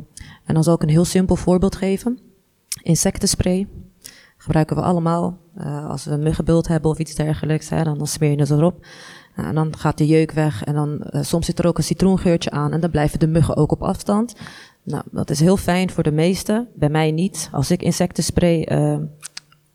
en 0.46 0.54
dan 0.54 0.64
zal 0.64 0.76
ik 0.76 0.82
een 0.82 0.90
heel 0.90 1.06
simpel 1.06 1.36
voorbeeld 1.36 1.76
geven. 1.76 2.20
Insectenspray 2.82 3.68
gebruiken 4.48 4.76
we 4.76 4.82
allemaal. 4.82 5.38
Eh, 5.56 5.90
als 5.90 6.06
we 6.06 6.12
een 6.12 6.24
muggenbult 6.24 6.68
hebben 6.68 6.92
of 6.92 6.98
iets 6.98 7.16
dergelijks, 7.16 7.70
hè, 7.70 7.84
dan, 7.84 7.98
dan 7.98 8.08
smeer 8.08 8.32
je 8.32 8.40
het 8.40 8.50
erop. 8.50 8.86
Nou, 9.36 9.50
en 9.50 9.56
dan 9.56 9.78
gaat 9.78 9.98
de 9.98 10.08
jeuk 10.08 10.32
weg 10.32 10.64
en 10.64 10.74
dan 10.74 11.02
eh, 11.02 11.22
soms 11.22 11.46
zit 11.46 11.60
er 11.60 11.68
ook 11.68 11.78
een 11.78 11.84
citroengeurtje 11.84 12.52
aan 12.52 12.74
en 12.74 12.80
dan 12.80 12.90
blijven 12.90 13.20
de 13.20 13.28
muggen 13.28 13.56
ook 13.56 13.72
op 13.72 13.84
afstand. 13.84 14.36
Nou, 14.84 15.04
dat 15.12 15.30
is 15.30 15.40
heel 15.40 15.58
fijn 15.58 15.90
voor 15.90 16.04
de 16.04 16.12
meesten, 16.12 16.68
bij 16.76 16.90
mij 16.90 17.12
niet. 17.12 17.50
Als 17.52 17.72
ik 17.72 17.82
insectenspray 17.82 18.64
eh, 18.64 18.98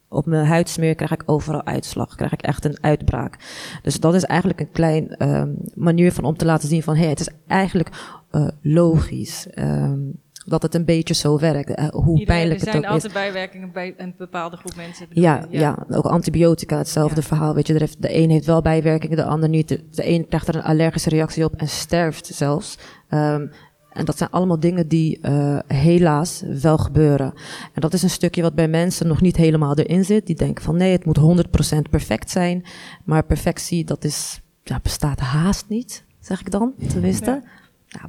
op 0.08 0.26
mijn 0.26 0.46
huid 0.46 0.68
smeer, 0.68 0.94
krijg 0.94 1.12
ik 1.12 1.22
overal 1.26 1.64
uitslag, 1.64 2.14
krijg 2.14 2.32
ik 2.32 2.42
echt 2.42 2.64
een 2.64 2.78
uitbraak. 2.80 3.36
Dus 3.82 4.00
dat 4.00 4.14
is 4.14 4.24
eigenlijk 4.24 4.60
een 4.60 4.72
klein 4.72 5.16
ehm, 5.16 5.50
manier 5.74 6.12
van 6.12 6.24
om 6.24 6.36
te 6.36 6.44
laten 6.44 6.68
zien 6.68 6.82
van, 6.82 6.94
hé, 6.94 7.00
hey, 7.00 7.10
het 7.10 7.20
is 7.20 7.30
eigenlijk 7.46 7.88
eh, 8.30 8.48
logisch. 8.62 9.46
ehm, 9.50 10.00
dat 10.46 10.62
het 10.62 10.74
een 10.74 10.84
beetje 10.84 11.14
zo 11.14 11.38
werkt, 11.38 11.70
eh, 11.74 11.88
hoe 11.88 12.02
Iedereen- 12.02 12.24
pijnlijk 12.26 12.60
er 12.60 12.66
het 12.66 12.70
zijn 12.74 12.76
ook 12.76 12.84
is. 12.96 13.02
altijd 13.04 13.12
bijwerkingen 13.12 13.72
bij 13.72 13.94
een 13.96 14.14
bepaalde 14.18 14.56
groep 14.56 14.76
mensen. 14.76 15.06
Ja, 15.10 15.46
ja. 15.50 15.86
ook 15.90 16.04
antibiotica, 16.04 16.76
hetzelfde 16.78 17.20
Ja. 17.20 17.26
verhaal. 17.26 17.54
Weet 17.54 17.66
je, 17.66 17.74
er 17.74 17.80
heeft, 17.80 18.02
de 18.02 18.16
een 18.16 18.30
heeft 18.30 18.46
wel 18.46 18.62
bijwerkingen, 18.62 19.16
de 19.16 19.24
ander 19.24 19.48
niet. 19.48 19.68
De, 19.68 19.84
de 19.90 20.08
een 20.08 20.28
krijgt 20.28 20.48
er 20.48 20.54
een 20.56 20.62
allergische 20.62 21.08
reactie 21.08 21.44
op 21.44 21.54
en 21.54 21.68
sterft 21.68 22.26
zelfs. 22.26 22.78
Ehm, 23.08 23.46
En 23.92 24.04
dat 24.04 24.18
zijn 24.18 24.30
allemaal 24.30 24.60
dingen 24.60 24.88
die 24.88 25.18
eh, 25.20 25.58
helaas 25.66 26.42
wel 26.62 26.78
gebeuren. 26.78 27.32
En 27.72 27.80
dat 27.80 27.92
is 27.92 28.02
een 28.02 28.10
stukje 28.10 28.42
wat 28.42 28.54
bij 28.54 28.68
mensen 28.68 29.06
nog 29.06 29.20
niet 29.20 29.36
helemaal 29.36 29.76
erin 29.78 30.04
zit. 30.04 30.26
Die 30.26 30.36
denken 30.36 30.64
van 30.64 30.76
nee, 30.76 30.92
het 30.92 31.04
moet 31.04 31.16
100% 31.18 31.90
perfect 31.90 32.30
zijn. 32.30 32.64
Maar 33.04 33.24
perfectie, 33.24 33.84
dat 33.84 34.04
is, 34.04 34.40
ja, 34.62 34.80
bestaat 34.82 35.20
haast 35.20 35.64
niet, 35.68 36.04
zeg 36.20 36.40
ik 36.40 36.50
dan, 36.50 36.72
tenminste. 36.88 37.30
Ja, 37.30 37.42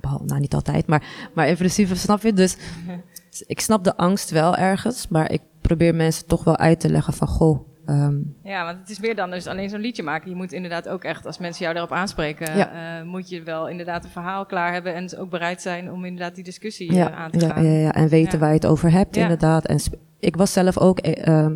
behalve, 0.02 0.26
nou 0.26 0.40
niet 0.40 0.54
altijd, 0.54 0.88
maar, 0.88 1.04
maar 1.34 1.48
in 1.48 1.56
principe 1.56 1.96
snap 1.96 2.22
je. 2.22 2.34
Dus 2.34 2.58
ik 3.48 3.60
snap 3.60 3.84
de 3.84 3.98
angst 3.98 4.30
wel 4.30 4.56
ergens, 4.56 5.08
maar 5.08 5.32
ik 5.32 5.42
probeer 5.62 5.96
mensen 5.96 6.28
toch 6.28 6.44
wel 6.44 6.58
uit 6.58 6.80
te 6.80 6.90
leggen 6.90 7.14
van 7.14 7.28
goh. 7.28 7.68
ehm, 7.86 8.16
Ja, 8.44 8.66
want 8.66 8.78
het 8.80 8.90
is 8.90 9.00
meer 9.00 9.16
dan 9.16 9.30
dus 9.32 9.48
alleen 9.48 9.70
zo'n 9.70 9.80
liedje 9.80 10.04
maken. 10.04 10.30
Je 10.30 10.36
moet 10.36 10.52
inderdaad 10.52 10.90
ook 10.90 11.04
echt, 11.04 11.26
als 11.26 11.38
mensen 11.38 11.62
jou 11.62 11.74
daarop 11.74 11.92
aanspreken, 11.94 12.58
Ja. 12.58 13.00
eh, 13.00 13.06
moet 13.06 13.30
je 13.30 13.44
wel 13.44 13.70
inderdaad 13.70 14.04
een 14.04 14.10
verhaal 14.10 14.46
klaar 14.46 14.74
hebben 14.74 14.94
en 14.96 15.18
ook 15.18 15.30
bereid 15.30 15.62
zijn 15.62 15.92
om 15.92 16.06
inderdaad 16.06 16.36
die 16.36 16.44
discussie 16.44 16.94
ja, 16.94 17.10
eh, 17.12 17.18
aan 17.18 17.32
te 17.32 17.40
ja, 17.40 17.50
gaan. 17.54 17.64
ja, 17.66 17.78
ja, 17.80 17.94
en 17.94 18.08
weten 18.08 18.40
waar 18.40 18.50
je 18.50 18.56
het 18.56 18.66
over 18.66 18.92
hebt, 18.92 19.16
inderdaad. 19.18 19.66
En 19.66 19.80
ik 20.20 20.36
was 20.36 20.54
zelf 20.54 20.78
ook 20.78 21.00
eh, 21.00 21.28
ehm, 21.28 21.56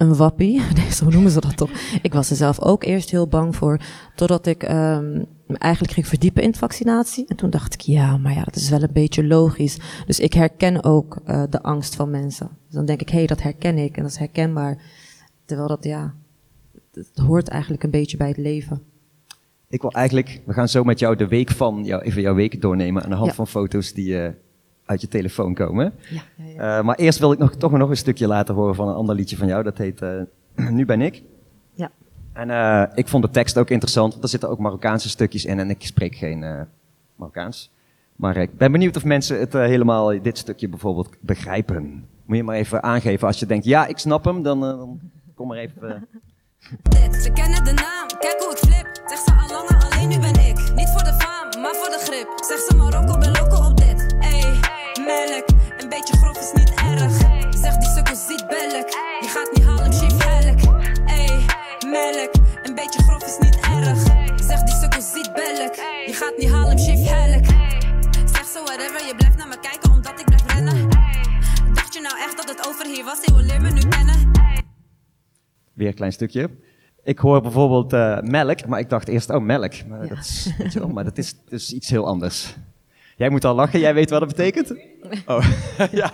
een 0.00 0.16
wappie, 0.16 0.60
nee, 0.76 0.92
zo 0.92 1.08
noemen 1.08 1.30
ze 1.30 1.40
dat 1.40 1.56
toch. 1.56 1.70
Ik 2.02 2.12
was 2.12 2.30
er 2.30 2.36
zelf 2.36 2.60
ook 2.60 2.84
eerst 2.84 3.10
heel 3.10 3.26
bang 3.26 3.56
voor, 3.56 3.80
totdat 4.14 4.46
ik 4.46 4.62
ehm, 4.62 5.12
me 5.46 5.58
eigenlijk 5.58 5.92
ging 5.92 6.06
verdiepen 6.06 6.42
in 6.42 6.54
vaccinatie. 6.54 7.24
En 7.26 7.36
toen 7.36 7.50
dacht 7.50 7.74
ik, 7.74 7.80
ja, 7.80 8.16
maar 8.16 8.32
ja, 8.32 8.44
dat 8.44 8.56
is 8.56 8.68
wel 8.70 8.82
een 8.82 8.92
beetje 8.92 9.26
logisch. 9.26 9.78
Dus 10.06 10.20
ik 10.20 10.32
herken 10.32 10.84
ook 10.84 11.18
eh, 11.24 11.42
de 11.50 11.62
angst 11.62 11.94
van 11.94 12.10
mensen. 12.10 12.48
Dus 12.66 12.74
dan 12.74 12.84
denk 12.84 13.00
ik, 13.00 13.08
hé, 13.08 13.16
hey, 13.18 13.26
dat 13.26 13.42
herken 13.42 13.78
ik 13.78 13.96
en 13.96 14.02
dat 14.02 14.10
is 14.10 14.18
herkenbaar. 14.18 14.78
Terwijl 15.44 15.68
dat, 15.68 15.84
ja, 15.84 16.14
het 16.92 17.18
hoort 17.26 17.48
eigenlijk 17.48 17.82
een 17.82 17.90
beetje 17.90 18.16
bij 18.16 18.28
het 18.28 18.36
leven. 18.36 18.82
Ik 19.68 19.82
wil 19.82 19.90
eigenlijk, 19.90 20.40
we 20.46 20.52
gaan 20.52 20.68
zo 20.68 20.84
met 20.84 20.98
jou 20.98 21.16
de 21.16 21.28
week 21.28 21.50
van, 21.50 21.84
jou, 21.84 22.02
even 22.02 22.22
jouw 22.22 22.34
week 22.34 22.60
doornemen 22.60 23.02
aan 23.02 23.10
de 23.10 23.16
hand 23.16 23.28
Ja. 23.28 23.34
van 23.34 23.46
foto's 23.46 23.92
die 23.92 24.22
eh, 24.22 24.32
uit 24.90 25.00
je 25.00 25.08
telefoon 25.08 25.54
komen. 25.54 25.92
Ja, 26.08 26.22
ja, 26.36 26.44
ja. 26.44 26.78
Eh, 26.78 26.84
maar 26.84 26.96
eerst 26.96 27.18
wil 27.18 27.32
ik 27.32 27.38
nog, 27.38 27.54
toch 27.54 27.72
nog 27.72 27.90
een 27.90 27.96
stukje 27.96 28.26
laten 28.26 28.54
horen 28.54 28.74
van 28.74 28.88
een 28.88 28.94
ander 28.94 29.14
liedje 29.14 29.36
van 29.36 29.46
jou. 29.46 29.62
Dat 29.62 29.78
heet 29.78 30.02
eh, 30.02 30.20
Nu 30.76 30.84
ben 30.84 31.00
ik. 31.00 31.22
Ja. 31.74 31.90
En 32.32 32.50
eh, 32.50 32.82
ik 32.94 33.08
vond 33.08 33.24
de 33.24 33.30
tekst 33.30 33.58
ook 33.58 33.70
interessant, 33.70 34.10
want 34.12 34.24
er 34.24 34.30
zitten 34.30 34.48
ook 34.48 34.58
Marokkaanse 34.58 35.08
stukjes 35.08 35.44
in 35.44 35.58
en 35.58 35.70
ik 35.70 35.82
spreek 35.82 36.14
geen 36.14 36.42
eh, 36.42 36.60
Marokkaans. 37.16 37.70
Maar 38.16 38.36
ik 38.36 38.56
ben 38.56 38.72
benieuwd 38.72 38.96
of 38.96 39.04
mensen 39.04 39.38
het 39.38 39.52
helemaal, 39.52 40.22
dit 40.22 40.38
stukje 40.38 40.68
bijvoorbeeld, 40.68 41.08
begrijpen. 41.20 42.04
Moet 42.24 42.36
je 42.36 42.42
maar 42.42 42.56
even 42.56 42.82
aangeven 42.82 43.26
als 43.26 43.38
je 43.38 43.46
denkt, 43.46 43.64
ja, 43.64 43.86
ik 43.86 43.98
snap 43.98 44.24
hem, 44.24 44.42
dan, 44.42 44.60
dan 44.60 45.00
kom 45.34 45.48
maar 45.48 45.58
even... 45.58 46.08
Dit, 46.82 47.22
ze 47.22 47.30
kennen 47.32 47.64
de 47.64 47.72
naam, 47.72 48.06
kijk 48.18 48.36
hoe 48.38 48.50
ik 48.52 48.58
flip. 48.58 49.02
Zeg 49.06 49.18
ze 49.18 49.32
al 49.32 49.56
langer, 49.56 49.84
alleen 49.90 50.08
nu 50.08 50.18
ben 50.18 50.46
ik. 50.48 50.56
Niet 50.74 50.88
voor 50.88 51.04
de 51.04 51.14
faam, 51.18 51.62
maar 51.62 51.74
voor 51.74 51.90
de 51.90 52.00
grip. 52.00 52.28
Zeg 52.36 52.58
ze 52.58 52.76
Marokko, 52.76 53.39
was? 73.10 73.26
Eeuwen 73.26 73.46
leer 73.46 73.60
me 73.60 73.70
nu 73.70 73.88
kennen. 73.88 74.30
Weer 75.72 75.88
een 75.88 75.94
klein 75.94 76.12
stukje. 76.12 76.50
Ik 77.02 77.18
hoor 77.18 77.42
bijvoorbeeld 77.42 77.92
eh, 77.92 78.20
melk, 78.20 78.66
maar 78.66 78.80
ik 78.80 78.88
dacht 78.88 79.08
eerst, 79.08 79.30
oh 79.30 79.42
melk. 79.42 79.86
Maar, 79.86 80.08
dat, 80.08 80.18
is, 80.18 80.54
weet 80.58 80.72
je 80.72 80.78
wel, 80.78 80.88
maar 80.88 81.04
dat 81.04 81.18
is 81.18 81.34
dus 81.48 81.72
iets 81.72 81.90
heel 81.90 82.06
anders. 82.06 82.56
Jij 83.16 83.30
moet 83.30 83.44
al 83.44 83.54
lachen, 83.54 83.80
jij 83.80 83.94
weet 83.94 84.10
wat 84.10 84.20
dat 84.20 84.28
betekent? 84.28 84.74
Oh, 85.26 85.44
ja. 85.92 86.12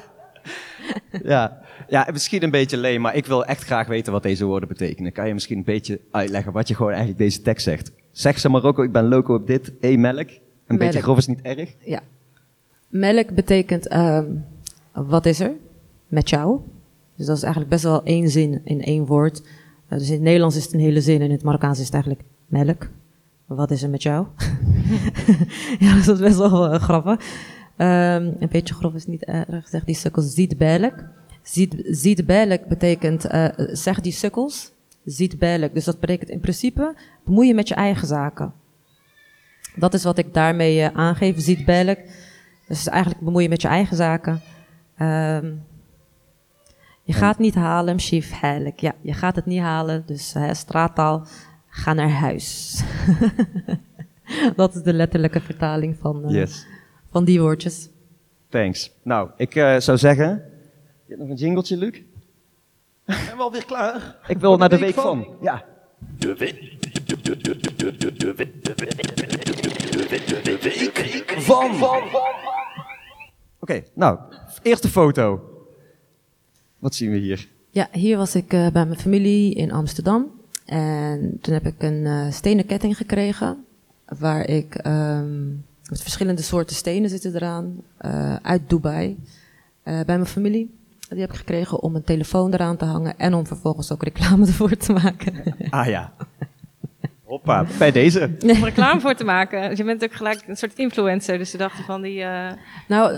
ja. 1.22 1.60
Ja, 1.88 2.08
misschien 2.12 2.42
een 2.42 2.50
beetje 2.50 2.76
leem, 2.76 3.00
maar 3.00 3.14
ik 3.14 3.26
wil 3.26 3.44
echt 3.44 3.62
graag 3.64 3.86
weten 3.86 4.12
wat 4.12 4.22
deze 4.22 4.44
woorden 4.44 4.68
betekenen. 4.68 5.12
Kan 5.12 5.26
je 5.26 5.34
misschien 5.34 5.58
een 5.58 5.64
beetje 5.64 6.00
uitleggen 6.10 6.52
wat 6.52 6.68
je 6.68 6.74
gewoon 6.74 6.90
eigenlijk 6.90 7.20
deze 7.20 7.42
tekst 7.42 7.64
zegt? 7.64 7.92
Zeg 8.12 8.38
ze 8.38 8.48
Marokko, 8.48 8.82
ik 8.82 8.92
ben 8.92 9.08
loco 9.08 9.34
op 9.34 9.46
dit. 9.46 9.72
E 9.80 9.96
melk. 9.96 10.28
Een 10.28 10.38
Melk. 10.66 10.80
beetje 10.80 11.02
grof 11.02 11.16
is 11.16 11.26
niet 11.26 11.42
erg. 11.42 11.74
Ja. 11.78 12.00
Melk 12.88 13.34
betekent, 13.34 13.88
ehm, 13.88 14.26
wat 14.92 15.26
is 15.26 15.40
er 15.40 15.52
met 16.08 16.30
jou? 16.30 16.60
Dus 17.16 17.26
dat 17.26 17.36
is 17.36 17.42
eigenlijk 17.42 17.72
best 17.72 17.84
wel 17.84 18.02
één 18.02 18.28
zin 18.28 18.60
in 18.64 18.82
één 18.82 19.06
woord. 19.06 19.42
Eh, 19.88 19.98
dus 19.98 20.06
in 20.06 20.14
het 20.14 20.22
Nederlands 20.22 20.56
is 20.56 20.64
het 20.64 20.72
een 20.72 20.80
hele 20.80 21.00
zin 21.00 21.20
en 21.20 21.26
in 21.26 21.30
het 21.30 21.42
Marokkaans 21.42 21.78
is 21.78 21.84
het 21.84 21.94
eigenlijk 21.94 22.24
melk. 22.46 22.88
Wat 23.46 23.70
is 23.70 23.82
er 23.82 23.90
met 23.90 24.02
jou? 24.02 24.26
ja, 25.78 25.94
dat 25.94 26.08
is 26.14 26.20
best 26.20 26.36
wel 26.36 26.72
eh, 26.72 26.80
grappig. 26.80 27.20
Ehm, 27.76 28.32
een 28.38 28.48
beetje 28.50 28.74
grof 28.74 28.94
is 28.94 29.06
niet 29.06 29.24
erg, 29.24 29.68
zegt 29.68 29.86
die 29.86 29.94
sukkels. 29.94 30.34
Ziet 30.34 30.58
belk. 30.58 30.94
Ziet, 31.42 32.26
belk 32.26 32.68
betekent, 32.68 33.24
eh, 33.24 33.48
zeg 33.56 34.00
die 34.00 34.12
sukkels. 34.12 34.72
Ziet 35.04 35.38
belk. 35.38 35.74
Dus 35.74 35.84
dat 35.84 36.00
betekent 36.00 36.30
in 36.30 36.40
principe, 36.40 36.94
bemoei 37.24 37.48
je 37.48 37.54
met 37.54 37.68
je 37.68 37.74
eigen 37.74 38.06
zaken. 38.06 38.52
Dat 39.74 39.94
is 39.94 40.04
wat 40.04 40.18
ik 40.18 40.34
daarmee 40.34 40.82
eh, 40.82 40.96
aangeef. 40.96 41.40
Ziet 41.40 41.64
belk. 41.64 41.98
Dus 42.68 42.88
eigenlijk 42.88 43.24
bemoei 43.24 43.42
je 43.42 43.48
met 43.48 43.62
je 43.62 43.68
eigen 43.68 43.96
zaken. 43.96 44.40
Ehm, 44.96 45.52
je 47.06 47.12
gaat 47.12 47.38
niet 47.38 47.54
halen, 47.54 47.98
chief 47.98 48.40
heilig. 48.40 48.72
Ja, 48.76 48.94
je 49.00 49.12
gaat 49.12 49.36
het 49.36 49.46
niet 49.46 49.60
halen. 49.60 50.02
Dus 50.06 50.32
hè, 50.32 50.54
straattaal, 50.54 51.26
ga 51.68 51.92
naar 51.92 52.10
huis. 52.10 52.80
dat 54.56 54.74
is 54.74 54.82
de 54.82 54.92
letterlijke 54.92 55.40
vertaling 55.40 55.96
van, 56.00 56.24
eh, 56.24 56.30
Yes. 56.30 56.66
van 57.10 57.24
die 57.24 57.40
woordjes. 57.40 57.88
Thanks. 58.48 58.92
Nou, 59.02 59.30
ik 59.36 59.54
eh, 59.54 59.76
zou 59.78 59.98
zeggen... 59.98 60.26
Je 60.26 61.14
hebt 61.14 61.20
nog 61.20 61.28
een 61.28 61.36
jingletje, 61.36 61.76
Luc? 61.76 62.00
Zijn 63.06 63.36
we 63.36 63.42
alweer 63.42 63.64
klaar? 63.64 64.16
Ik 64.26 64.38
wil 64.38 64.56
naar 64.56 64.68
de 64.68 64.78
week 64.78 64.94
van. 64.94 65.26
Ja. 65.40 65.64
Van. 71.38 71.70
Oké, 73.60 73.82
nou, 73.94 74.18
eerste 74.62 74.88
foto. 74.88 75.55
Wat 76.78 76.94
zien 76.94 77.10
we 77.10 77.16
hier? 77.16 77.48
Ja, 77.70 77.88
hier 77.92 78.16
was 78.16 78.34
ik 78.34 78.52
eh, 78.52 78.68
bij 78.70 78.86
mijn 78.86 78.98
familie 78.98 79.54
in 79.54 79.72
Amsterdam. 79.72 80.26
En 80.64 81.38
toen 81.40 81.54
heb 81.54 81.66
ik 81.66 81.82
een 81.82 82.06
eh, 82.06 82.30
stenen 82.32 82.66
ketting 82.66 82.96
gekregen. 82.96 83.64
Waar 84.18 84.48
ik 84.48 84.74
ehm, 84.74 85.48
met 85.90 86.02
verschillende 86.02 86.42
soorten 86.42 86.76
stenen 86.76 87.10
zitten 87.10 87.34
eraan. 87.34 87.80
eh, 87.96 88.36
uit 88.36 88.68
Dubai. 88.70 89.16
bij 89.82 90.04
mijn 90.06 90.26
familie. 90.26 90.74
Die 91.08 91.20
heb 91.20 91.30
ik 91.30 91.36
gekregen 91.36 91.82
om 91.82 91.94
een 91.94 92.04
telefoon 92.04 92.52
eraan 92.54 92.76
te 92.76 92.84
hangen. 92.84 93.18
En 93.18 93.34
om 93.34 93.46
vervolgens 93.46 93.92
ook 93.92 94.02
reclame 94.02 94.46
ervoor 94.52 94.76
te 94.76 94.92
maken. 94.92 95.54
Ah 95.70 95.86
ja. 95.86 96.12
Hoppa, 97.26 97.66
bij 97.78 97.92
deze. 97.92 98.30
Om 98.42 98.64
reclame 98.64 99.00
voor 99.00 99.14
te 99.14 99.24
maken. 99.24 99.68
Dus 99.68 99.78
je 99.78 99.84
bent 99.84 100.04
ook 100.04 100.12
gelijk 100.14 100.42
een 100.46 100.56
soort 100.56 100.72
influencer. 100.74 101.38
Dus 101.38 101.50
ze 101.50 101.56
dachten 101.56 101.84
van 101.84 102.02
die... 102.02 102.22
eh, 102.22 102.50
Nou, 102.88 103.16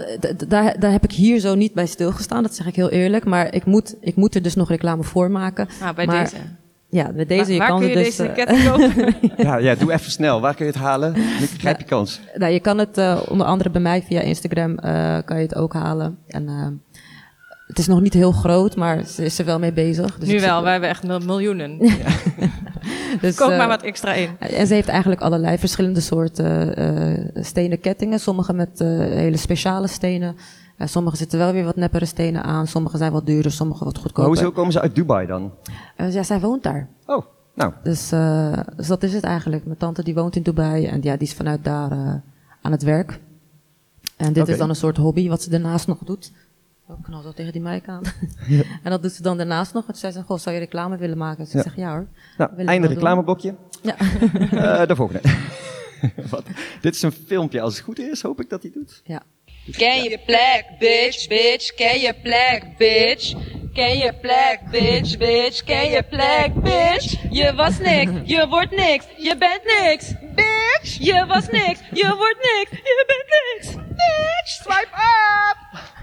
daar, 0.48 0.80
daar 0.80 0.90
heb 0.92 1.04
ik 1.04 1.12
hier 1.12 1.38
zo 1.38 1.54
niet 1.54 1.72
bij 1.74 1.86
stilgestaan, 1.86 2.42
dat 2.42 2.54
zeg 2.54 2.66
ik 2.66 2.76
heel 2.76 2.90
eerlijk. 2.90 3.24
Maar 3.24 3.54
ik 3.54 3.64
moet, 3.64 3.94
ik 4.00 4.16
moet 4.16 4.34
er 4.34 4.42
dus 4.42 4.54
nog 4.54 4.68
reclame 4.68 5.02
voor 5.02 5.30
maken. 5.30 5.68
nou, 5.80 5.94
bij 5.94 6.06
Maar- 6.06 6.22
deze. 6.24 6.36
Ja, 6.90 7.12
bij 7.12 7.26
deze. 7.26 7.42
Waar- 7.42 7.52
je 7.52 7.58
waar 7.58 7.68
kan 7.68 7.78
kun 7.78 7.88
je 7.88 7.94
dus, 7.94 8.04
deze 8.16 8.28
eh, 8.28 8.34
ketting 8.34 8.64
kopen? 8.70 9.14
Ja, 9.46 9.56
ja, 9.56 9.74
doe 9.74 9.92
even 9.92 10.10
snel. 10.10 10.40
Waar 10.40 10.54
kun 10.54 10.66
je 10.66 10.72
het 10.72 10.80
halen? 10.80 11.12
Nu 11.12 11.46
grijp 11.58 11.78
je 11.78 11.84
kans. 11.84 12.20
Nou, 12.34 12.52
je 12.52 12.60
kan 12.60 12.78
het 12.78 12.98
eh, 12.98 13.20
onder 13.28 13.46
andere 13.46 13.70
bij 13.70 13.80
mij 13.80 14.02
via 14.02 14.20
Instagram 14.20 14.78
eh, 14.78 15.18
kan 15.24 15.36
je 15.36 15.42
het 15.42 15.54
ook 15.54 15.72
halen. 15.72 16.18
En 16.26 16.48
eh, 16.48 16.66
het 17.66 17.78
is 17.78 17.86
nog 17.86 18.00
niet 18.00 18.12
heel 18.14 18.32
groot, 18.32 18.76
maar 18.76 19.04
ze 19.04 19.24
is 19.24 19.38
er 19.38 19.44
wel 19.44 19.58
mee 19.58 19.72
bezig. 19.72 20.18
Dus 20.18 20.28
nu 20.28 20.40
wel, 20.40 20.62
wij 20.62 20.72
hebben 20.72 20.88
echt 20.90 21.02
mil- 21.02 21.20
miljoenen. 21.20 21.78
dus, 23.20 23.36
Koop 23.36 23.50
eh, 23.50 23.58
maar 23.58 23.68
wat 23.68 23.82
extra 23.82 24.12
in. 24.14 24.30
En 24.38 24.66
ze 24.66 24.74
heeft 24.74 24.88
eigenlijk 24.88 25.20
allerlei 25.20 25.58
verschillende 25.58 26.00
soorten 26.00 26.76
eh, 26.76 27.42
stenen 27.42 27.80
kettingen. 27.80 28.20
Sommige 28.20 28.52
met 28.52 28.80
eh, 28.80 28.88
hele 28.98 29.36
speciale 29.36 29.86
stenen. 29.86 30.36
Eh, 30.76 30.86
sommige 30.86 31.16
zitten 31.16 31.38
wel 31.38 31.52
weer 31.52 31.64
wat 31.64 31.76
neppere 31.76 32.04
stenen 32.04 32.42
aan. 32.44 32.66
Sommige 32.66 32.96
zijn 32.96 33.12
wat 33.12 33.26
duurder, 33.26 33.52
sommige 33.52 33.84
wat 33.84 33.92
Maar 33.92 34.02
goedkoper. 34.02 34.30
hoezo 34.30 34.50
komen 34.50 34.72
ze 34.72 34.80
uit 34.80 34.94
Dubai 34.94 35.26
dan? 35.26 35.52
Eh, 35.96 36.12
ja, 36.12 36.22
zij 36.22 36.40
woont 36.40 36.62
daar. 36.62 36.88
Oh, 37.06 37.24
nou. 37.54 37.72
Dus, 37.82 38.12
eh, 38.12 38.58
dus 38.76 38.86
dat 38.86 39.02
is 39.02 39.12
het 39.12 39.24
eigenlijk. 39.24 39.64
Mijn 39.64 39.78
tante 39.78 40.02
die 40.02 40.14
woont 40.14 40.36
in 40.36 40.42
Dubai 40.42 40.86
en 40.86 41.02
ja, 41.02 41.16
die 41.16 41.28
is 41.28 41.34
vanuit 41.34 41.64
daar 41.64 41.90
eh, 41.92 42.14
aan 42.62 42.72
het 42.72 42.82
werk. 42.82 43.20
En 44.16 44.32
dit 44.32 44.48
is 44.48 44.58
dan 44.58 44.68
een 44.68 44.76
soort 44.76 44.96
hobby 44.96 45.28
wat 45.28 45.42
ze 45.42 45.50
daarnaast 45.50 45.86
nog 45.86 45.98
doet. 46.04 46.32
Ik 46.88 47.04
knal 47.04 47.22
zo 47.22 47.32
tegen 47.32 47.52
die 47.52 47.60
mic 47.60 47.88
aan. 47.88 48.02
en 48.84 48.90
dat 48.90 49.02
doet 49.02 49.12
ze 49.12 49.22
dan 49.22 49.36
daarnaast 49.36 49.72
nog. 49.72 49.82
En 49.82 49.88
toen 49.92 50.00
zei 50.00 50.12
ze, 50.12 50.22
goh, 50.22 50.38
zou 50.38 50.54
je 50.54 50.60
reclame 50.60 50.96
willen 50.96 51.18
maken? 51.18 51.44
Dus 51.44 51.52
Ja. 51.52 51.58
ik 51.58 51.64
zeg, 51.64 51.76
ja 51.76 51.90
hoor. 51.90 52.06
Nou, 52.38 52.64
einde 52.66 52.86
reclameblokje. 52.88 53.54
Ja. 53.82 53.96
Eh, 54.80 54.86
de 54.86 54.96
volgende. 54.96 55.20
Wat? 56.30 56.44
Dit 56.80 56.94
is 56.94 57.02
een 57.02 57.12
filmpje. 57.12 57.60
Als 57.60 57.74
het 57.74 57.84
goed 57.84 57.98
is, 57.98 58.22
hoop 58.22 58.40
ik 58.40 58.48
dat 58.48 58.62
hij 58.62 58.70
doet. 58.74 59.00
ja. 59.04 59.22
Ken 59.76 60.02
je 60.02 60.18
plek, 60.26 60.64
bitch, 60.78 61.28
bitch, 61.28 61.74
ken 61.74 62.00
je 62.00 62.14
plek, 62.22 62.64
bitch. 62.78 63.32
Ken 63.72 63.98
je 63.98 64.12
plek, 64.20 64.60
bitch, 64.70 65.18
bitch, 65.18 65.64
ken 65.64 65.90
je 65.90 66.02
plek, 66.02 66.54
bitch. 66.62 67.16
Je 67.30 67.52
was 67.54 67.78
niks, 67.78 68.10
je 68.24 68.46
wordt 68.48 68.70
niks, 68.70 69.06
je 69.16 69.36
bent 69.38 69.60
niks, 69.80 70.14
bitch. 70.34 70.98
Je 70.98 71.24
was 71.26 71.48
niks, 71.50 71.80
je 71.92 72.14
wordt 72.16 72.38
niks, 72.54 72.70
je 72.82 73.04
bent 73.06 73.26
niks, 73.38 73.86
bitch, 73.88 74.48
swipe 74.62 74.94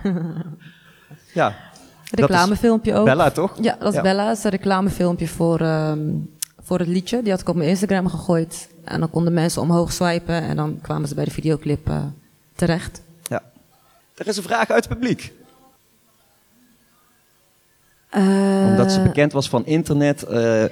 up! 0.03 0.73
Ja. 1.36 1.55
Reclamefilmpje 2.11 2.93
ook. 2.95 3.05
Bella, 3.05 3.31
toch? 3.31 3.57
Ja, 3.61 3.75
dat 3.79 3.88
is 3.89 3.95
Ja. 3.95 4.01
Bella. 4.01 4.27
Dat 4.27 4.38
is 4.38 4.43
een 4.43 4.49
reclamefilmpje 4.51 5.27
voor, 5.27 5.59
ehm, 5.59 5.99
voor 6.63 6.79
het 6.79 6.88
liedje. 6.88 7.21
Die 7.21 7.31
had 7.31 7.41
ik 7.41 7.49
op 7.49 7.55
mijn 7.55 7.69
Instagram 7.69 8.07
gegooid. 8.09 8.69
En 8.83 8.99
dan 8.99 9.09
konden 9.09 9.33
mensen 9.33 9.61
omhoog 9.61 9.91
swipen. 9.93 10.41
En 10.41 10.55
dan 10.55 10.79
kwamen 10.81 11.07
ze 11.07 11.15
bij 11.15 11.25
de 11.25 11.31
videoclip 11.31 11.88
eh, 11.89 12.03
terecht. 12.55 13.01
Ja. 13.23 13.41
Er 14.15 14.27
is 14.27 14.38
een 14.38 14.43
vraag 14.43 14.69
uit 14.69 14.83
het 14.86 14.93
publiek. 14.93 15.33
Eh, 18.09 18.65
Omdat 18.69 18.91
ze 18.91 19.01
bekend 19.01 19.31
was 19.31 19.49
van 19.49 19.65
internet. 19.65 20.23
eh, 20.23 20.63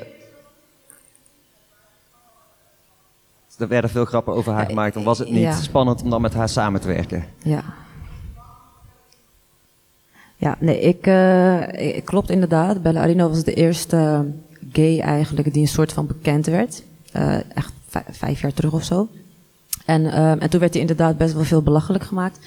er 3.58 3.68
werden 3.68 3.90
veel 3.90 4.06
grappen 4.06 4.34
over 4.34 4.54
haar 4.54 4.66
gemaakt. 4.66 4.94
Dan 4.94 5.04
was 5.04 5.20
het 5.20 5.30
niet 5.30 5.42
ja. 5.42 5.56
spannend 5.56 6.02
om 6.04 6.10
dan 6.10 6.22
met 6.22 6.34
haar 6.34 6.50
samen 6.50 6.82
te 6.82 6.88
werken. 6.88 7.26
Ja. 7.44 7.64
Ja, 10.44 10.56
nee, 10.60 10.80
ik, 10.80 11.08
ik- 11.80 12.06
klopt 12.06 12.30
inderdaad. 12.30 12.82
Bella 12.82 13.02
Arino 13.02 13.30
was 13.30 13.44
de 13.44 13.54
eerste 13.54 13.96
eh, 13.98 14.20
gay 14.74 15.00
eigenlijk 15.00 15.54
die 15.54 15.62
een 15.62 15.68
soort 15.68 15.94
van 15.94 16.08
bekend 16.08 16.46
werd. 16.46 16.84
Eh, 17.12 17.36
echt 17.56 17.74
vij- 17.88 18.04
vijf 18.12 18.42
jaar 18.42 18.54
terug 18.54 18.74
of 18.74 18.84
zo. 18.84 19.08
En, 19.86 20.06
ehm, 20.14 20.38
en 20.40 20.50
toen 20.50 20.60
werd 20.60 20.72
hij 20.74 20.82
inderdaad 20.82 21.18
best 21.18 21.34
wel 21.34 21.44
veel 21.44 21.62
belachelijk 21.62 22.04
gemaakt. 22.04 22.40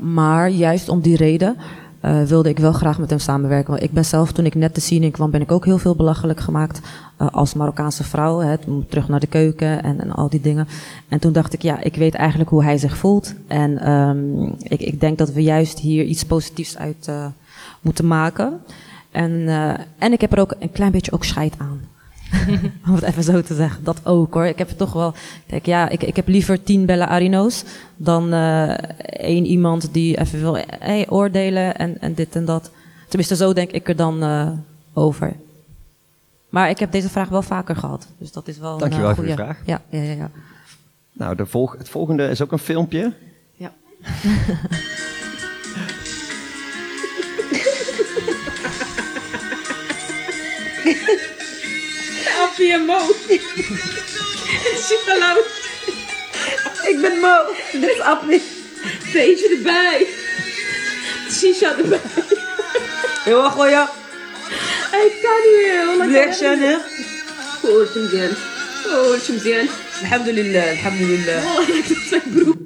Maar 0.00 0.48
juist 0.50 0.88
om 0.88 1.00
die 1.00 1.16
reden 1.16 1.56
eh, 2.04 2.22
wilde 2.22 2.48
ik 2.48 2.58
wel 2.58 2.72
graag 2.72 2.98
met 2.98 3.10
hem 3.10 3.18
samenwerken. 3.18 3.70
Want 3.70 3.82
ik 3.82 3.90
ben 3.92 4.04
zelf, 4.04 4.32
toen 4.32 4.44
ik 4.44 4.54
net 4.54 4.82
scene 4.82 5.04
in 5.04 5.10
kwam, 5.10 5.30
ben 5.30 5.40
ik 5.40 5.52
ook 5.52 5.64
heel 5.64 5.78
veel 5.78 5.94
belachelijk 5.94 6.40
gemaakt. 6.40 6.80
eh, 7.16 7.28
als 7.30 7.54
Marokkaanse 7.54 8.04
vrouw, 8.04 8.38
hè, 8.38 8.56
terug 8.88 9.08
naar 9.08 9.20
de 9.20 9.26
keuken 9.26 9.82
en, 9.82 10.12
al 10.12 10.28
die 10.28 10.40
dingen. 10.40 10.68
En 11.08 11.18
toen 11.18 11.32
dacht 11.32 11.52
ik, 11.52 11.62
ja, 11.62 11.80
ik 11.80 11.94
weet 11.94 12.14
eigenlijk 12.14 12.50
hoe 12.50 12.64
hij 12.64 12.78
zich 12.78 12.96
voelt. 12.96 13.34
En 13.46 13.78
ehm, 13.78 14.42
ik, 14.58 14.80
ik 14.80 15.00
denk 15.00 15.18
dat 15.18 15.32
we 15.32 15.42
juist 15.42 15.78
hier 15.78 16.04
iets 16.04 16.24
positiefs 16.24 16.78
uit 16.78 17.08
eh, 17.08 17.26
moeten 17.80 18.06
maken. 18.06 18.60
En, 19.10 19.48
en 19.98 20.12
ik 20.12 20.20
heb 20.20 20.32
er 20.32 20.40
ook 20.40 20.54
een 20.58 20.72
klein 20.72 20.92
beetje 20.92 21.12
ook 21.12 21.24
scheid 21.24 21.54
aan. 21.58 21.80
Om 22.86 22.94
het 22.94 23.02
even 23.02 23.22
zo 23.22 23.42
te 23.42 23.54
zeggen. 23.54 23.84
Dat 23.84 24.06
ook 24.06 24.34
hoor. 24.34 24.46
Ik 24.46 24.58
heb 24.58 24.68
het 24.68 24.78
toch 24.78 24.92
wel. 24.92 25.14
Kijk, 25.46 25.66
ja, 25.66 25.88
ik, 25.88 26.02
ik 26.02 26.16
heb 26.16 26.28
liever 26.28 26.62
tien 26.62 26.86
Bella 26.86 27.06
Arino's 27.06 27.64
dan 27.96 28.32
eh, 28.32 28.74
één 29.06 29.46
iemand 29.46 29.92
die 29.92 30.18
even 30.18 30.40
wil 30.40 30.58
hey, 30.78 31.08
oordelen 31.08 31.76
en, 31.76 32.00
en 32.00 32.14
dit 32.14 32.36
en 32.36 32.44
dat. 32.44 32.70
Tenminste, 33.08 33.36
zo 33.36 33.52
denk 33.52 33.70
ik 33.70 33.88
er 33.88 33.96
dan 33.96 34.22
eh, 34.22 34.50
over. 34.92 35.32
Maar 36.48 36.70
ik 36.70 36.78
heb 36.78 36.92
deze 36.92 37.08
vraag 37.08 37.28
wel 37.28 37.42
vaker 37.42 37.76
gehad. 37.76 38.06
Dus 38.18 38.32
dat 38.32 38.48
is 38.48 38.58
wel 38.58 38.78
Dankjewel 38.78 39.08
een 39.08 39.14
voor 39.14 39.24
uh, 39.24 39.30
je 39.30 39.36
goede 39.36 39.52
vraag. 39.52 39.66
Ja, 39.66 39.82
ja, 39.88 40.02
ja. 40.02 40.12
ja. 40.12 40.30
Nou, 41.12 41.36
de 41.36 41.46
volg 41.46 41.78
het 41.78 41.88
volgende 41.88 42.28
is 42.28 42.42
ook 42.42 42.52
een 42.52 42.58
filmpje. 42.58 43.12
Ja. 43.56 43.72
Jappie 52.56 52.72
en 52.72 52.84
Mo. 52.84 52.98
Superloos. 54.88 55.46
Ik 56.88 56.98
ben 57.00 57.20
Mo. 57.20 57.36
Dit 57.72 57.90
is 57.90 58.00
Appie. 58.00 58.42
Beetje 59.12 59.56
erbij. 59.56 60.06
Shisha 61.30 61.78
erbij. 61.78 62.00
Heel 63.24 63.44
erg 63.44 63.52
gooi 63.52 63.72
Ik 63.72 65.12
kan 65.22 65.40
niet 65.44 65.64
heel 65.64 65.96
lang. 65.96 66.10
Black 66.10 66.34
Channel. 66.34 66.80
Oh, 67.62 67.86
Shimzien. 67.92 68.30
Oh, 68.86 69.20
Shimzien. 69.20 69.68
Alhamdulillah, 70.02 70.68
alhamdulillah. 70.68 71.44
Oh, 71.44 71.68
ik 71.68 71.84
heb 71.84 71.96
zijn 72.08 72.22
broek. 72.34 72.56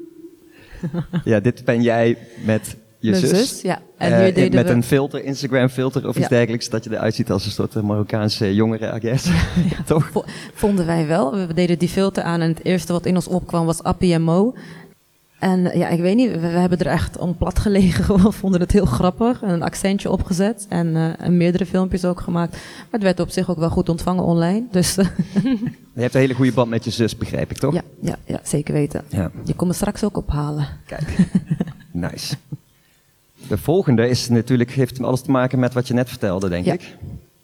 Ja, 1.24 1.41
dit 1.41 1.64
ben 1.64 1.82
jij 1.82 2.18
met 2.45 2.76
je 2.99 3.14
zus. 3.14 3.30
zus 3.30 3.61
ja. 3.62 3.82
En 3.99 4.12
Eh, 4.12 4.34
deden 4.34 4.55
met 4.55 4.66
we- 4.66 4.72
een 4.72 4.82
filter, 4.82 5.24
Instagram 5.24 5.68
filter 5.68 6.09
of 6.09 6.16
iets 6.18 6.28
dergelijks. 6.28 6.68
Dat 6.68 6.84
je 6.84 6.90
eruit 6.90 7.14
ziet 7.14 7.30
als 7.30 7.44
een 7.44 7.51
soort 7.51 7.76
eh, 7.76 7.82
Marokkaanse 7.82 8.55
jongere, 8.55 8.96
I 8.96 9.01
guess. 9.01 9.30
Toch? 9.86 10.09
Vo- 10.12 10.24
vonden 10.55 10.86
wij 10.86 11.07
wel. 11.07 11.46
We 11.46 11.55
deden 11.55 11.78
die 11.78 11.88
filter 11.88 12.22
aan 12.22 12.40
en 12.40 12.49
het 12.49 12.64
eerste 12.64 12.92
wat 12.92 13.07
in 13.07 13.14
ons 13.14 13.28
opkwam 13.28 13.66
was 13.66 13.82
Appie 13.82 14.12
en 14.14 14.22
Mo. 14.22 14.55
En 15.38 15.66
eh, 15.70 15.78
ja, 15.78 15.88
ik 15.88 16.01
weet 16.01 16.16
niet, 16.16 16.30
we, 16.30 16.38
we 16.38 16.46
hebben 16.46 16.78
er 16.78 16.86
echt 16.86 17.18
om 17.18 17.36
plat 17.36 17.59
gelegen. 17.59 18.16
We 18.22 18.32
vonden 18.32 18.61
het 18.61 18.72
heel 18.72 18.84
grappig. 18.86 19.42
En 19.42 19.49
een 19.49 19.62
accentje 19.62 20.11
opgezet 20.11 20.66
en, 20.68 21.16
en 21.18 21.36
meerdere 21.36 21.66
filmpjes 21.66 22.05
ook 22.05 22.20
gemaakt. 22.20 22.53
Maar 22.53 22.61
het 22.90 23.03
werd 23.03 23.20
op 23.20 23.30
zich 23.30 23.51
ook 23.51 23.59
wel 23.59 23.70
goed 23.70 23.88
ontvangen 23.88 24.24
online. 24.24 24.64
Dus 24.70 24.94
Je 24.94 26.05
hebt 26.05 26.14
een 26.14 26.20
hele 26.20 26.34
goede 26.34 26.53
band 26.53 26.70
met 26.70 26.84
je 26.84 26.90
zus, 26.90 27.16
begrijp 27.16 27.51
ik, 27.51 27.57
toch? 27.59 27.74
ja, 27.74 27.82
ja, 28.01 28.16
ja, 28.24 28.40
zeker 28.42 28.74
weten. 28.74 29.03
Ja. 29.09 29.30
Je 29.44 29.55
komt 29.55 29.70
me 29.70 29.76
straks 29.76 30.05
ook 30.05 30.16
ophalen. 30.16 30.66
Kijk. 30.86 31.16
Nice. 31.92 32.34
De 33.49 33.59
volgende 33.59 34.09
is 34.09 34.28
natuurlijk, 34.28 34.70
heeft 34.70 35.03
alles 35.03 35.20
te 35.20 35.30
maken 35.30 35.59
met 35.59 35.72
wat 35.74 35.88
je 35.88 35.94
net 35.94 36.09
vertelde, 36.09 36.49
denk 36.49 36.64
Ja. 36.64 36.72
ik. 36.72 36.96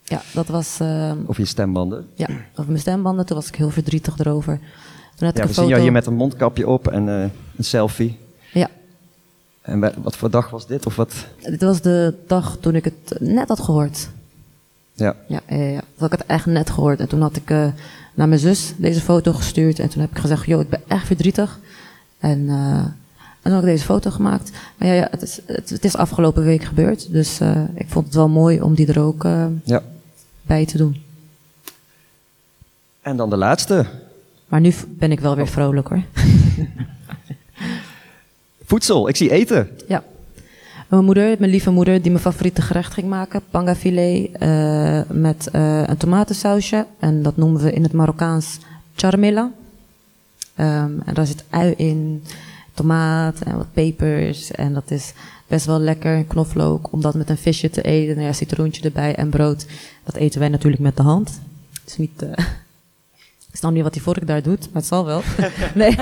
Ja, 0.04 0.22
dat 0.34 0.46
was 0.46 0.80
eh, 0.80 1.12
Of 1.26 1.36
je 1.36 1.44
stembanden. 1.44 2.06
ja, 2.14 2.26
over 2.52 2.66
mijn 2.70 2.78
stembanden. 2.78 3.26
Toen 3.26 3.36
was 3.36 3.48
ik 3.48 3.54
heel 3.54 3.70
verdrietig 3.70 4.18
erover. 4.18 4.58
Toen 5.16 5.26
had 5.26 5.26
Ja, 5.26 5.28
ik 5.28 5.34
we 5.34 5.40
een 5.42 5.46
zien 5.46 5.54
foto. 5.54 5.68
jou 5.68 5.80
hier 5.82 5.92
met 5.92 6.06
een 6.06 6.14
mondkapje 6.14 6.68
op 6.68 6.88
en 6.88 7.08
eh, 7.08 7.22
een 7.56 7.64
selfie. 7.64 8.18
Ja. 8.52 8.68
En 9.62 9.80
wa- 9.80 9.92
wat 10.02 10.16
voor 10.16 10.30
dag 10.30 10.50
was 10.50 10.66
dit? 10.66 10.86
Of 10.86 10.96
wat? 10.96 11.14
Dit 11.40 11.62
was 11.62 11.80
de 11.80 12.14
dag 12.26 12.56
toen 12.60 12.74
ik 12.74 12.84
het 12.84 13.16
net 13.20 13.48
had 13.48 13.60
gehoord. 13.60 14.08
Ja. 14.92 15.16
Ja, 15.28 15.40
ja, 15.48 15.56
ja. 15.56 15.78
Toen 15.80 15.88
had 15.96 16.12
ik 16.12 16.18
het 16.18 16.26
echt 16.28 16.46
net 16.46 16.70
gehoord. 16.70 17.00
En 17.00 17.08
toen 17.08 17.20
had 17.20 17.36
ik 17.36 17.50
eh, 17.50 17.66
naar 18.14 18.28
mijn 18.28 18.40
zus 18.40 18.72
deze 18.76 19.00
foto 19.00 19.32
gestuurd. 19.32 19.78
En 19.78 19.88
toen 19.88 20.00
heb 20.00 20.10
ik 20.10 20.18
gezegd, 20.18 20.46
joh, 20.46 20.60
ik 20.60 20.68
ben 20.68 20.80
echt 20.86 21.06
verdrietig. 21.06 21.58
En, 22.18 22.48
eh, 22.48 22.84
en 23.44 23.50
toen 23.50 23.52
had 23.52 23.62
ik 23.62 23.68
deze 23.74 23.84
foto 23.84 24.10
gemaakt. 24.10 24.50
Maar 24.76 24.88
ja, 24.88 24.94
ja 24.94 25.08
het, 25.10 25.22
is, 25.22 25.40
het, 25.46 25.70
het 25.70 25.84
is 25.84 25.96
afgelopen 25.96 26.44
week 26.44 26.64
gebeurd. 26.64 27.12
Dus 27.12 27.40
eh, 27.40 27.60
ik 27.74 27.86
vond 27.88 28.04
het 28.06 28.14
wel 28.14 28.28
mooi 28.28 28.60
om 28.60 28.74
die 28.74 28.86
er 28.86 29.00
ook 29.00 29.24
eh, 29.24 29.46
Ja. 29.64 29.82
bij 30.42 30.66
te 30.66 30.76
doen. 30.76 31.02
En 33.02 33.16
dan 33.16 33.30
de 33.30 33.36
laatste. 33.36 33.86
Maar 34.48 34.60
nu 34.60 34.72
ben 34.88 35.12
ik 35.12 35.20
wel 35.20 35.36
weer 35.36 35.48
vrolijk 35.48 35.88
hoor. 35.88 36.02
Voedsel. 38.66 39.08
Ik 39.08 39.16
zie 39.16 39.30
eten. 39.30 39.68
Ja. 39.88 40.04
Mijn 40.88 41.04
moeder, 41.04 41.36
mijn 41.38 41.50
lieve 41.50 41.70
moeder, 41.70 42.02
die 42.02 42.10
mijn 42.10 42.22
favoriete 42.22 42.62
gerecht 42.62 42.92
ging 42.92 43.08
maken. 43.08 43.40
Pangafilet 43.50 44.30
eh 44.38 45.00
met 45.08 45.48
een 45.52 45.96
tomatensausje. 45.96 46.86
En 46.98 47.22
dat 47.22 47.36
noemen 47.36 47.60
we 47.62 47.72
in 47.72 47.82
het 47.82 47.92
Marokkaans 47.92 48.58
charmela. 48.96 49.50
Ehm, 50.54 50.90
en 51.04 51.14
daar 51.14 51.26
zit 51.26 51.44
ui 51.50 51.74
in, 51.76 52.22
tomaat 52.74 53.40
en 53.40 53.56
wat 53.56 53.72
pepers. 53.72 54.50
En 54.50 54.72
dat 54.72 54.90
is 54.90 55.12
best 55.46 55.66
wel 55.66 55.78
lekker. 55.78 56.24
Knoflook, 56.24 56.92
om 56.92 57.00
dat 57.00 57.14
met 57.14 57.30
een 57.30 57.36
visje 57.36 57.70
te 57.70 57.82
eten. 57.82 58.14
Nou 58.14 58.26
ja, 58.26 58.32
citroentje 58.32 58.82
erbij 58.82 59.14
en 59.14 59.30
brood. 59.30 59.66
Dat 60.04 60.14
eten 60.14 60.40
wij 60.40 60.48
natuurlijk 60.48 60.82
met 60.82 60.96
de 60.96 61.02
hand. 61.02 61.40
Dus 61.84 61.96
niet... 61.96 62.22
eh, 62.22 62.30
ik 63.52 63.56
snap 63.60 63.72
niet 63.72 63.82
wat 63.82 63.92
die 63.92 64.02
vork 64.02 64.26
daar 64.26 64.42
doet, 64.42 64.60
maar 64.60 64.82
het 64.82 64.86
zal 64.86 65.04
wel. 65.04 65.22
nee. 65.74 65.96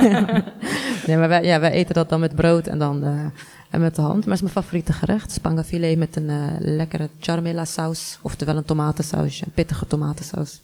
nee, 1.06 1.16
maar 1.16 1.28
wij, 1.28 1.44
ja, 1.44 1.60
wij 1.60 1.70
eten 1.70 1.94
dat 1.94 2.08
dan 2.08 2.20
met 2.20 2.34
brood 2.34 2.66
en 2.66 2.78
dan 2.78 3.04
eh, 3.04 3.24
en 3.70 3.80
met 3.80 3.94
de 3.94 4.02
hand. 4.02 4.26
Maar 4.26 4.34
het 4.34 4.34
is 4.34 4.40
mijn 4.40 4.64
favoriete 4.64 4.92
gerecht. 4.92 5.32
Spangafilet 5.32 5.98
met 5.98 6.16
een 6.16 6.30
eh, 6.30 6.46
lekkere 6.58 7.08
charmela 7.20 7.64
saus. 7.64 8.18
Oftewel 8.22 8.56
een 8.56 8.64
tomatensausje, 8.64 9.44
een 9.44 9.52
pittige 9.52 9.86
tomatensaus. 9.86 10.60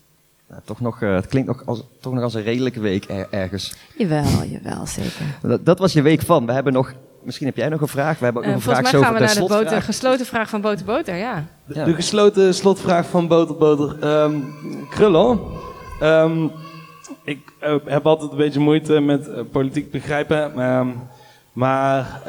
Nou, 0.48 0.60
toch 0.64 0.80
nog, 0.80 1.02
eh, 1.02 1.14
het 1.14 1.26
klinkt 1.26 1.48
nog 1.48 1.62
als, 1.66 1.82
toch 2.00 2.12
nog 2.12 2.22
als 2.22 2.34
een 2.34 2.42
redelijke 2.42 2.80
week 2.80 3.04
er- 3.08 3.26
ergens. 3.30 3.74
Jawel, 3.96 4.24
jawel, 4.44 4.86
zeker. 4.86 5.22
Dat, 5.48 5.64
dat 5.64 5.78
was 5.78 5.92
je 5.92 6.02
week 6.02 6.20
van. 6.22 6.46
We 6.46 6.52
hebben 6.52 6.72
nog, 6.72 6.92
misschien 7.22 7.46
heb 7.46 7.56
jij 7.56 7.68
nog 7.68 7.80
een 7.80 7.88
vraag. 7.88 8.18
We 8.18 8.24
hebben 8.24 8.42
ook 8.42 8.48
Eh, 8.48 8.54
nog 8.54 8.64
een 8.64 8.72
volgens 8.72 8.88
vraag 8.90 8.92
mij 8.92 9.00
zo 9.00 9.06
gaan 9.06 9.18
we 9.18 9.24
over 9.24 9.48
naar 9.48 9.48
de 9.58 9.64
boter, 9.64 9.82
gesloten 9.82 10.26
vraag 10.26 10.48
van 10.48 10.60
Boter 10.60 10.84
Boter, 10.84 11.14
ja. 11.16 11.44
De 11.66 11.94
gesloten 11.94 12.54
slotvraag 12.54 13.06
van 13.08 13.28
Boter 13.28 13.56
Boter. 13.56 13.96
Ehm 14.00 14.34
Krullo, 14.90 15.52
ehm, 16.00 16.46
ik 17.24 17.38
eh, 17.58 17.74
heb 17.84 18.06
altijd 18.06 18.30
een 18.30 18.36
beetje 18.36 18.60
moeite 18.60 19.00
met 19.00 19.50
politiek 19.50 19.90
begrijpen. 19.90 20.52
ehm, 20.60 20.88
maar 21.52 22.20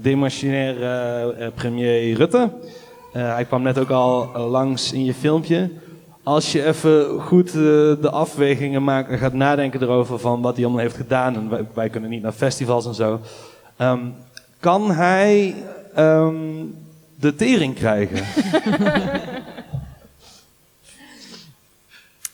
demissionair 0.00 0.82
eh, 0.82 1.46
premier 1.54 2.14
Rutte, 2.14 2.50
eh, 3.12 3.34
hij 3.34 3.44
kwam 3.44 3.62
net 3.62 3.78
ook 3.78 3.90
al 3.90 4.28
langs 4.48 4.92
in 4.92 5.04
je 5.04 5.14
filmpje. 5.14 5.70
Als 6.22 6.52
je 6.52 6.64
even 6.64 7.20
goed 7.20 7.48
eh, 7.48 7.54
de 7.54 8.10
afwegingen 8.10 8.84
maakt 8.84 9.10
en 9.10 9.18
gaat 9.18 9.32
nadenken 9.32 9.82
erover 9.82 10.18
van 10.18 10.42
wat 10.42 10.54
hij 10.54 10.64
allemaal 10.64 10.82
heeft 10.82 10.96
gedaan. 10.96 11.34
En 11.34 11.48
wij, 11.48 11.66
wij 11.74 11.88
kunnen 11.88 12.10
niet 12.10 12.22
naar 12.22 12.32
festivals 12.32 12.86
en 12.86 12.94
zo. 12.94 13.20
ehm, 13.76 14.00
kan 14.60 14.90
hij 14.90 15.54
ehm, 15.94 16.34
de 17.14 17.34
tering 17.34 17.74
krijgen? 17.74 18.24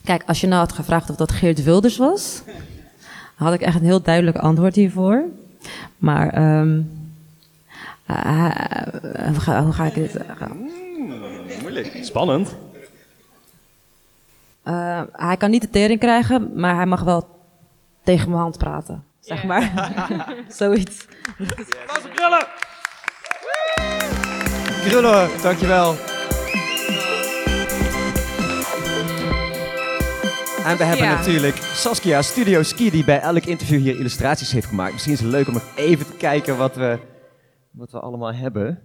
Kijk, 0.04 0.22
als 0.26 0.40
je 0.40 0.46
nou 0.46 0.60
had 0.60 0.72
gevraagd 0.72 1.10
of 1.10 1.16
dat 1.16 1.32
Geert 1.32 1.62
Wilders 1.62 1.96
was, 1.96 2.42
had 3.34 3.52
ik 3.52 3.60
echt 3.60 3.76
een 3.76 3.84
heel 3.84 4.02
duidelijk 4.02 4.36
antwoord 4.36 4.74
hiervoor. 4.74 5.24
Maar 5.98 6.28
ehm, 6.28 6.80
eh, 8.06 8.44
eh, 8.44 9.26
hoe, 9.26 9.40
ga, 9.40 9.62
hoe 9.64 9.72
ga 9.72 9.84
ik 9.84 9.94
dit? 9.94 10.18
Moeilijk. 11.60 11.98
Spannend. 12.02 12.54
Eh, 14.68 15.02
hij 15.12 15.36
kan 15.36 15.50
niet 15.50 15.60
de 15.62 15.70
tering 15.70 16.00
krijgen, 16.00 16.60
maar 16.60 16.74
hij 16.74 16.86
mag 16.86 17.02
wel 17.02 17.28
tegen 18.04 18.28
mijn 18.28 18.40
hand 18.40 18.58
praten. 18.58 19.04
zeg 19.20 19.44
maar. 19.44 19.92
Zoiets. 20.48 21.06
Krullen! 22.14 22.46
Krullen, 24.88 25.28
dankjewel. 25.42 25.90
En 30.64 30.76
we 30.76 30.84
hebben 30.84 31.06
Ja. 31.06 31.14
natuurlijk 31.16 31.56
Saskia 31.56 32.22
Studio 32.22 32.62
Ski, 32.62 32.90
die 32.90 33.04
bij 33.04 33.20
elk 33.20 33.44
interview 33.44 33.80
hier 33.80 33.98
illustraties 33.98 34.52
heeft 34.52 34.66
gemaakt. 34.66 34.92
Misschien 34.92 35.12
is 35.14 35.20
het 35.20 35.30
leuk 35.30 35.46
om 35.48 35.52
nog 35.54 35.72
even 35.76 36.06
te 36.06 36.16
kijken 36.16 36.56
wat 36.56 36.76
we, 36.76 36.98
wat 37.70 37.90
we 37.90 38.00
allemaal 38.00 38.34
hebben. 38.34 38.82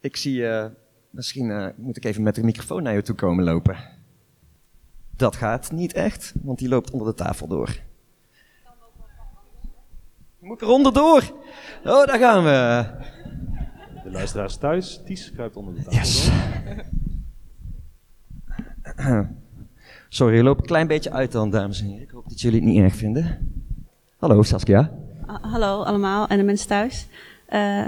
Ik 0.00 0.16
zie, 0.16 0.48
eh, 0.48 0.66
misschien 1.10 1.50
eh, 1.50 1.66
moet 1.76 1.96
ik 1.96 2.04
even 2.04 2.22
met 2.22 2.34
de 2.34 2.42
microfoon 2.44 2.82
naar 2.82 2.94
je 2.94 3.02
toe 3.02 3.14
komen 3.14 3.44
lopen. 3.44 3.76
Dat 5.18 5.36
gaat 5.36 5.72
niet 5.72 5.92
echt, 5.92 6.32
want 6.42 6.58
die 6.58 6.68
loopt 6.68 6.90
onder 6.90 7.06
de 7.08 7.14
tafel 7.14 7.46
door. 7.46 7.76
Moet 10.38 10.56
ik 10.56 10.62
eronder 10.62 10.92
door? 10.92 11.22
Oh, 11.84 12.06
daar 12.06 12.18
gaan 12.18 12.44
we. 12.44 12.86
De 14.04 14.10
luisteraars 14.10 14.56
thuis, 14.56 15.00
Ties 15.04 15.32
kruipt 15.32 15.56
onder 15.56 15.74
de 15.74 15.82
tafel. 15.82 15.98
Yes. 15.98 16.30
Sorry, 20.08 20.36
je 20.36 20.42
loopt 20.42 20.60
een 20.60 20.66
klein 20.66 20.86
beetje 20.86 21.12
uit 21.12 21.32
dan, 21.32 21.50
dames 21.50 21.80
en 21.80 21.86
heren. 21.86 22.02
Ik 22.02 22.10
hoop 22.10 22.28
dat 22.28 22.40
jullie 22.40 22.60
het 22.60 22.68
niet 22.68 22.78
erg 22.78 22.94
vinden. 22.94 23.52
Hallo, 24.16 24.42
Saskia. 24.42 24.92
Ah, 25.26 25.52
hallo 25.52 25.82
allemaal 25.82 26.26
en 26.26 26.38
de 26.38 26.44
mensen 26.44 26.68
thuis. 26.68 27.06
Eh, 27.46 27.84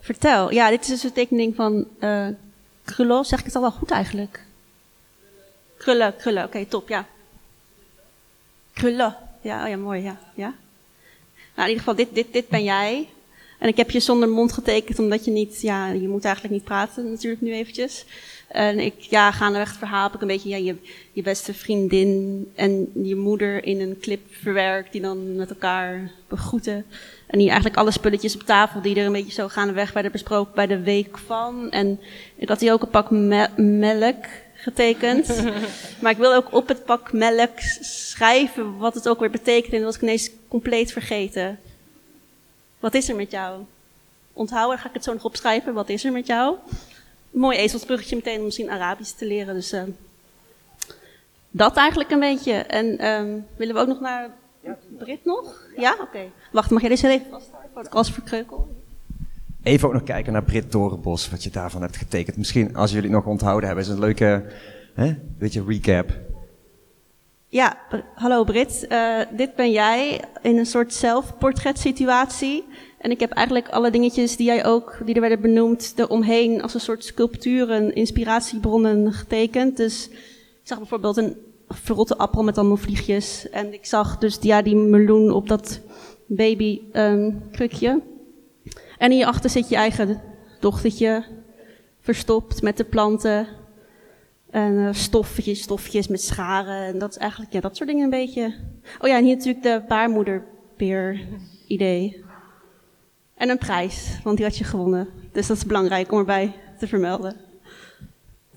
vertel. 0.00 0.52
Ja, 0.52 0.70
dit 0.70 0.80
is 0.80 0.86
dus 0.86 1.02
een 1.02 1.12
tekening 1.12 1.54
van 1.54 1.86
eh 1.98 2.28
Krullo. 2.84 3.22
Zeg 3.22 3.38
ik 3.38 3.44
het 3.44 3.54
al 3.54 3.60
wel 3.60 3.70
goed 3.72 3.90
eigenlijk? 3.90 4.45
Krullen, 5.76 6.16
krullen. 6.16 6.44
Oké, 6.44 6.64
top, 6.64 6.88
ja. 6.88 7.06
Krullen. 8.72 9.16
Ja, 9.40 9.62
oh 9.62 9.68
ja, 9.68 9.76
mooi, 9.76 10.02
ja. 10.02 10.18
ja. 10.34 10.54
Nou, 11.54 11.68
in 11.68 11.74
ieder 11.74 11.78
geval, 11.78 11.94
dit, 11.94 12.14
dit, 12.14 12.32
dit 12.32 12.48
ben 12.48 12.64
jij. 12.64 13.08
En 13.58 13.68
ik 13.68 13.76
heb 13.76 13.90
je 13.90 14.00
zonder 14.00 14.28
mond 14.28 14.52
getekend, 14.52 14.98
omdat 14.98 15.24
je 15.24 15.30
niet, 15.30 15.60
ja, 15.60 15.88
je 15.88 16.08
moet 16.08 16.24
eigenlijk 16.24 16.54
niet 16.54 16.64
praten 16.64 17.10
natuurlijk 17.10 17.42
nu 17.42 17.52
eventjes. 17.52 18.04
En 18.48 18.78
ik, 18.78 19.00
ja, 19.00 19.32
gaandeweg 19.32 19.68
het 19.68 19.78
verhaal 19.78 20.02
heb 20.02 20.14
ik 20.14 20.20
een 20.20 20.26
beetje, 20.26 20.48
ja, 20.48 20.56
je, 20.56 20.76
je 21.12 21.22
beste 21.22 21.54
vriendin 21.54 22.50
en 22.54 22.90
je 23.02 23.16
moeder 23.16 23.64
in 23.64 23.80
een 23.80 23.98
clip 24.00 24.20
verwerkt, 24.30 24.92
die 24.92 25.00
dan 25.00 25.36
met 25.36 25.50
elkaar 25.50 26.10
begroeten. 26.28 26.84
En 27.26 27.38
die 27.38 27.46
eigenlijk 27.46 27.78
alle 27.78 27.90
spulletjes 27.90 28.34
op 28.34 28.42
tafel, 28.42 28.82
die 28.82 28.96
er 28.96 29.06
een 29.06 29.12
beetje 29.12 29.32
zo 29.32 29.48
gaandeweg 29.48 29.92
werden 29.92 30.12
besproken 30.12 30.54
bij 30.54 30.66
de 30.66 30.80
week 30.80 31.18
van. 31.18 31.70
En 31.70 32.00
ik 32.36 32.48
had 32.48 32.60
hier 32.60 32.72
ook 32.72 32.82
een 32.82 32.88
pak 32.88 33.10
me- 33.10 33.62
melk 33.62 34.24
getekend. 34.66 35.26
maar 36.00 36.10
ik 36.10 36.16
wil 36.16 36.34
ook 36.34 36.52
op 36.52 36.68
het 36.68 36.84
pak 36.84 37.12
melk 37.12 37.58
schrijven 37.80 38.78
wat 38.78 38.94
het 38.94 39.08
ook 39.08 39.20
weer 39.20 39.30
betekent. 39.30 39.72
En 39.72 39.78
dat 39.78 39.86
was 39.86 39.96
ik 39.96 40.02
ineens 40.02 40.30
compleet 40.48 40.92
vergeten. 40.92 41.58
Wat 42.80 42.94
is 42.94 43.08
er 43.08 43.16
met 43.16 43.30
jou? 43.30 43.62
Onthouden, 44.32 44.78
ga 44.78 44.88
ik 44.88 44.94
het 44.94 45.04
zo 45.04 45.12
nog 45.12 45.24
opschrijven. 45.24 45.74
Wat 45.74 45.88
is 45.88 46.04
er 46.04 46.12
met 46.12 46.26
jou? 46.26 46.56
Mooi 47.30 47.58
ezelsbruggetje 47.58 48.16
meteen 48.16 48.38
om 48.38 48.44
misschien 48.44 48.70
Arabisch 48.70 49.12
te 49.12 49.26
leren. 49.26 49.54
Dus 49.54 49.72
eh, 49.72 49.82
dat 51.50 51.76
eigenlijk 51.76 52.10
een 52.10 52.20
beetje. 52.20 52.52
En 52.52 52.98
ehm, 52.98 53.38
willen 53.56 53.74
we 53.74 53.80
ook 53.80 53.86
nog 53.86 54.00
naar 54.00 54.30
Brit 54.98 55.24
nog? 55.24 55.62
Ja? 55.76 55.96
Oké. 56.00 56.30
Wacht, 56.52 56.70
mag 56.70 56.80
jij 56.80 56.90
deze 56.90 57.08
even 57.08 57.26
vasthouden 57.30 58.06
ik 58.06 58.14
verkreukel? 58.14 58.68
Even 59.66 59.88
ook 59.88 59.94
nog 59.94 60.02
kijken 60.02 60.32
naar 60.32 60.42
Brit 60.42 60.72
Dorenbos, 60.72 61.30
wat 61.30 61.44
je 61.44 61.50
daarvan 61.50 61.82
hebt 61.82 61.96
getekend. 61.96 62.36
Misschien, 62.36 62.76
als 62.76 62.90
jullie 62.90 63.06
het 63.06 63.16
nog 63.16 63.26
onthouden 63.26 63.66
hebben, 63.66 63.84
is 63.84 63.90
een 63.90 63.98
leuke 63.98 64.44
hè, 64.94 65.14
beetje 65.38 65.64
recap. 65.66 66.18
Ja, 67.48 67.78
hallo 68.14 68.44
Brit. 68.44 68.86
Eh, 68.88 69.20
dit 69.36 69.54
ben 69.54 69.70
jij 69.70 70.20
in 70.42 70.58
een 70.58 70.66
soort 70.66 70.94
zelfportretsituatie. 70.94 72.64
En 72.98 73.10
ik 73.10 73.20
heb 73.20 73.30
eigenlijk 73.30 73.68
alle 73.68 73.90
dingetjes 73.90 74.36
die 74.36 74.46
jij 74.46 74.64
ook, 74.64 74.98
die 75.04 75.14
er 75.14 75.20
werden 75.20 75.40
benoemd, 75.40 75.92
eromheen 75.96 76.62
als 76.62 76.74
een 76.74 76.80
soort 76.80 77.04
sculpturen, 77.04 77.94
inspiratiebronnen 77.94 79.12
getekend. 79.12 79.76
Dus 79.76 80.08
ik 80.08 80.60
zag 80.62 80.78
bijvoorbeeld 80.78 81.16
een 81.16 81.36
verrotte 81.68 82.16
appel 82.16 82.42
met 82.42 82.58
allemaal 82.58 82.76
vliegjes. 82.76 83.50
En 83.50 83.72
ik 83.72 83.86
zag 83.86 84.18
dus 84.18 84.38
ja, 84.40 84.62
die 84.62 84.76
meloen 84.76 85.30
op 85.30 85.48
dat 85.48 85.80
baby 86.26 86.80
ehm, 86.92 87.30
krukje. 87.52 88.02
En 88.98 89.10
hierachter 89.10 89.50
zit 89.50 89.68
je 89.68 89.76
eigen 89.76 90.20
dochtertje, 90.60 91.24
verstopt 92.00 92.62
met 92.62 92.76
de 92.76 92.84
planten. 92.84 93.46
En 94.50 94.86
eh, 94.86 94.92
stofjes, 94.92 95.62
stofjes 95.62 96.08
met 96.08 96.22
scharen. 96.22 96.86
En 96.86 96.98
dat 96.98 97.10
is 97.10 97.16
eigenlijk, 97.16 97.52
ja, 97.52 97.60
dat 97.60 97.76
soort 97.76 97.88
dingen 97.88 98.04
een 98.04 98.10
beetje. 98.10 98.54
Oh 99.00 99.08
ja, 99.08 99.16
en 99.16 99.24
hier 99.24 99.36
natuurlijk 99.36 99.62
de 99.64 99.82
baarmoederpeer 99.88 101.20
idee. 101.66 102.24
En 103.34 103.48
een 103.48 103.58
prijs, 103.58 104.18
want 104.22 104.36
die 104.36 104.46
had 104.46 104.58
je 104.58 104.64
gewonnen. 104.64 105.08
Dus 105.32 105.46
dat 105.46 105.56
is 105.56 105.66
belangrijk 105.66 106.12
om 106.12 106.18
erbij 106.18 106.52
te 106.78 106.86
vermelden. 106.86 107.36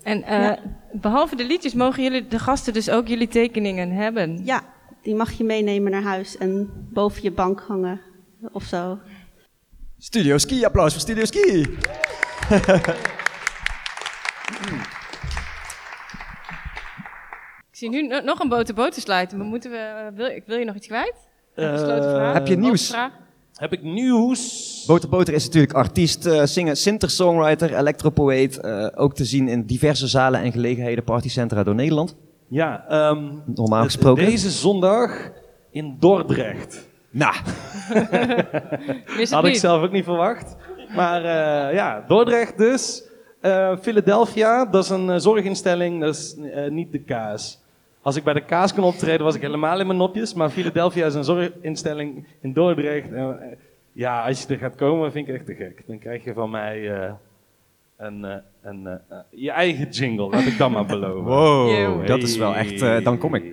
En 0.02 0.22
eh, 0.22 0.42
Ja. 0.42 0.58
behalve 0.92 1.36
de 1.36 1.44
liedjes 1.44 1.74
mogen 1.74 2.02
jullie, 2.02 2.26
de 2.26 2.38
gasten 2.38 2.72
dus 2.72 2.90
ook 2.90 3.06
jullie 3.08 3.28
tekeningen 3.28 3.90
hebben. 3.90 4.44
Ja, 4.44 4.64
die 5.02 5.14
mag 5.14 5.32
je 5.32 5.44
meenemen 5.44 5.90
naar 5.90 6.02
huis 6.02 6.36
en 6.36 6.70
boven 6.92 7.22
je 7.22 7.30
bank 7.30 7.60
hangen 7.60 8.00
of 8.52 8.62
zo. 8.62 8.98
Studio 10.02 10.38
Ski, 10.38 10.64
applaus 10.64 10.92
voor 10.92 11.00
Studio 11.00 11.24
Ski. 11.24 11.66
Ik 17.70 17.76
zie 17.76 17.88
nu 17.88 18.06
no- 18.06 18.20
nog 18.20 18.40
een 18.40 18.48
boter-boter 18.48 19.02
sluiten. 19.02 19.38
Maar 19.38 19.46
moeten 19.46 19.70
we, 19.70 19.76
eh, 19.76 20.16
wil, 20.16 20.26
ik 20.26 20.42
wil 20.46 20.56
je 20.58 20.64
nog 20.64 20.74
iets 20.74 20.86
kwijt? 20.86 21.14
Een 21.54 21.68
Eh, 21.74 21.78
vraag? 21.78 22.32
heb 22.34 22.46
je 22.46 22.56
nieuws? 22.56 22.94
Heb 23.54 23.72
ik 23.72 23.82
nieuws? 23.82 24.84
Boter 24.86 25.08
Boter 25.08 25.34
is 25.34 25.44
natuurlijk 25.44 25.72
artiest, 25.72 26.26
eh 26.26 26.44
singer, 26.44 26.76
singer-songwriter, 26.76 27.74
electropoëet. 27.76 28.60
eh, 28.60 28.86
ook 28.94 29.14
te 29.14 29.24
zien 29.24 29.48
in 29.48 29.66
diverse 29.66 30.06
zalen 30.06 30.40
en 30.40 30.52
gelegenheden, 30.52 31.04
partycentra 31.04 31.62
door 31.62 31.74
Nederland. 31.74 32.16
Ja, 32.48 32.84
ehm, 32.88 33.28
Normaal 33.54 33.84
gesproken. 33.84 34.24
Deze 34.24 34.50
zondag 34.50 35.30
in 35.70 35.96
Dordrecht. 35.98 36.88
Nou, 37.10 37.34
Had 39.30 39.44
ik 39.44 39.54
zelf 39.54 39.82
ook 39.82 39.92
niet 39.92 40.04
verwacht. 40.04 40.56
Maar 40.94 41.24
eh, 41.24 41.74
ja, 41.74 42.04
Dordrecht 42.08 42.58
dus. 42.58 43.08
Eh, 43.40 43.76
Philadelphia, 43.80 44.64
dat 44.64 44.84
is 44.84 44.90
een 44.90 45.10
eh, 45.10 45.18
zorginstelling, 45.18 46.00
dat 46.00 46.14
is 46.14 46.36
niet 46.68 46.92
de 46.92 46.98
kaas. 47.02 47.60
Als 48.02 48.16
ik 48.16 48.24
bij 48.24 48.34
de 48.34 48.44
kaas 48.44 48.74
kon 48.74 48.84
optreden, 48.84 49.24
was 49.24 49.34
ik 49.34 49.40
helemaal 49.40 49.80
in 49.80 49.86
mijn 49.86 49.98
nopjes. 49.98 50.34
Maar 50.34 50.50
Philadelphia 50.50 51.06
is 51.06 51.14
een 51.14 51.24
zorginstelling 51.24 52.26
in 52.40 52.52
Dordrecht. 52.52 53.12
En, 53.12 53.58
ja, 53.92 54.26
als 54.26 54.42
je 54.42 54.54
er 54.54 54.60
gaat 54.60 54.74
komen, 54.74 55.12
vind 55.12 55.28
ik 55.28 55.34
echt 55.34 55.46
te 55.46 55.54
gek. 55.54 55.82
Dan 55.86 55.98
krijg 55.98 56.24
je 56.24 56.32
van 56.32 56.50
mij 56.50 56.90
eh, 56.90 57.12
een, 57.96 58.24
eh, 58.24 58.36
een, 58.62 59.00
je 59.30 59.50
eigen 59.50 59.88
jingle, 59.88 60.28
laat 60.28 60.46
ik 60.46 60.58
dat 60.58 60.70
maar 60.70 60.86
beloven. 60.96 61.22
wow, 61.22 62.06
dat 62.06 62.22
is 62.22 62.36
wel 62.36 62.54
echt, 62.54 62.82
eh, 62.82 63.04
dan 63.04 63.18
kom 63.18 63.34
ik. 63.34 63.44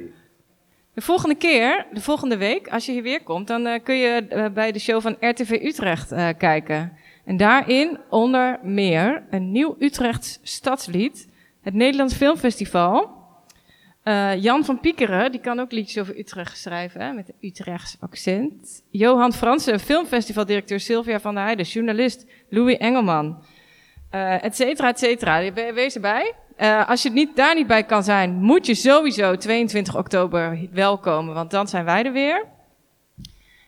De 0.97 1.03
volgende 1.03 1.35
keer, 1.35 1.85
de 1.93 2.01
volgende 2.01 2.37
week, 2.37 2.67
als 2.67 2.85
je 2.85 2.91
hier 2.91 3.01
weer 3.03 3.23
komt, 3.23 3.47
dan 3.47 3.65
eh, 3.65 3.83
kun 3.83 3.95
je 3.95 4.25
eh, 4.29 4.45
bij 4.53 4.71
de 4.71 4.79
show 4.79 5.01
van 5.01 5.15
RTV 5.19 5.49
Utrecht 5.63 6.11
eh, 6.11 6.27
kijken. 6.37 6.97
En 7.25 7.37
daarin 7.37 7.99
onder 8.09 8.59
meer 8.63 9.23
een 9.29 9.51
nieuw 9.51 9.75
Utrechts 9.79 10.39
stadslied, 10.43 11.27
het 11.61 11.73
Nederlands 11.73 12.13
Filmfestival. 12.15 13.15
Jan 14.39 14.65
van 14.65 14.79
Piekeren, 14.79 15.31
die 15.31 15.39
kan 15.41 15.59
ook 15.59 15.71
liedjes 15.71 16.01
over 16.01 16.19
Utrecht 16.19 16.57
schrijven, 16.57 17.01
hè, 17.01 17.11
met 17.13 17.29
een 17.29 17.49
Utrechts 17.49 17.97
accent. 17.99 18.83
Johan 18.89 19.33
Fransen, 19.33 19.79
filmfestivaldirecteur 19.79 20.79
Sylvia 20.79 21.19
van 21.19 21.33
der 21.35 21.43
Heijden, 21.43 21.65
journalist 21.65 22.25
Louis 22.49 22.77
Engelman, 22.77 23.43
et 24.41 24.55
cetera, 24.55 24.87
et 24.87 24.99
cetera. 24.99 25.53
We- 25.53 25.71
Wees 25.73 25.95
erbij. 25.95 26.33
Eh, 26.57 26.89
als 26.89 27.01
je 27.03 27.09
niet, 27.09 27.35
daar 27.35 27.55
niet 27.55 27.67
bij 27.67 27.83
kan 27.83 28.03
zijn, 28.03 28.33
moet 28.33 28.65
je 28.65 28.75
sowieso 28.75 29.35
22 29.35 29.97
oktober 29.97 30.59
wel 30.71 30.97
komen, 30.97 31.33
want 31.33 31.51
dan 31.51 31.67
zijn 31.67 31.85
wij 31.85 32.05
er 32.05 32.11
weer. 32.11 32.45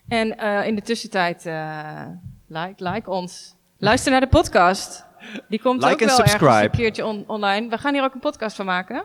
En 0.07 0.37
eh, 0.37 0.67
in 0.67 0.75
de 0.75 0.81
tussentijd, 0.81 1.45
eh, 1.45 2.05
like, 2.47 2.89
like 2.89 3.09
ons. 3.09 3.55
Luister 3.77 4.11
naar 4.11 4.21
de 4.21 4.27
podcast. 4.27 5.05
Die 5.49 5.61
komt 5.61 5.81
Like 5.81 5.93
ook 5.93 5.99
wel 5.99 6.09
subscribe. 6.15 6.45
ergens 6.45 6.63
een 6.63 6.71
keertje 6.79 7.05
on- 7.05 7.23
online. 7.27 7.69
We 7.69 7.77
gaan 7.77 7.93
hier 7.93 8.03
ook 8.03 8.13
een 8.13 8.19
podcast 8.19 8.55
van 8.55 8.65
maken. 8.65 9.03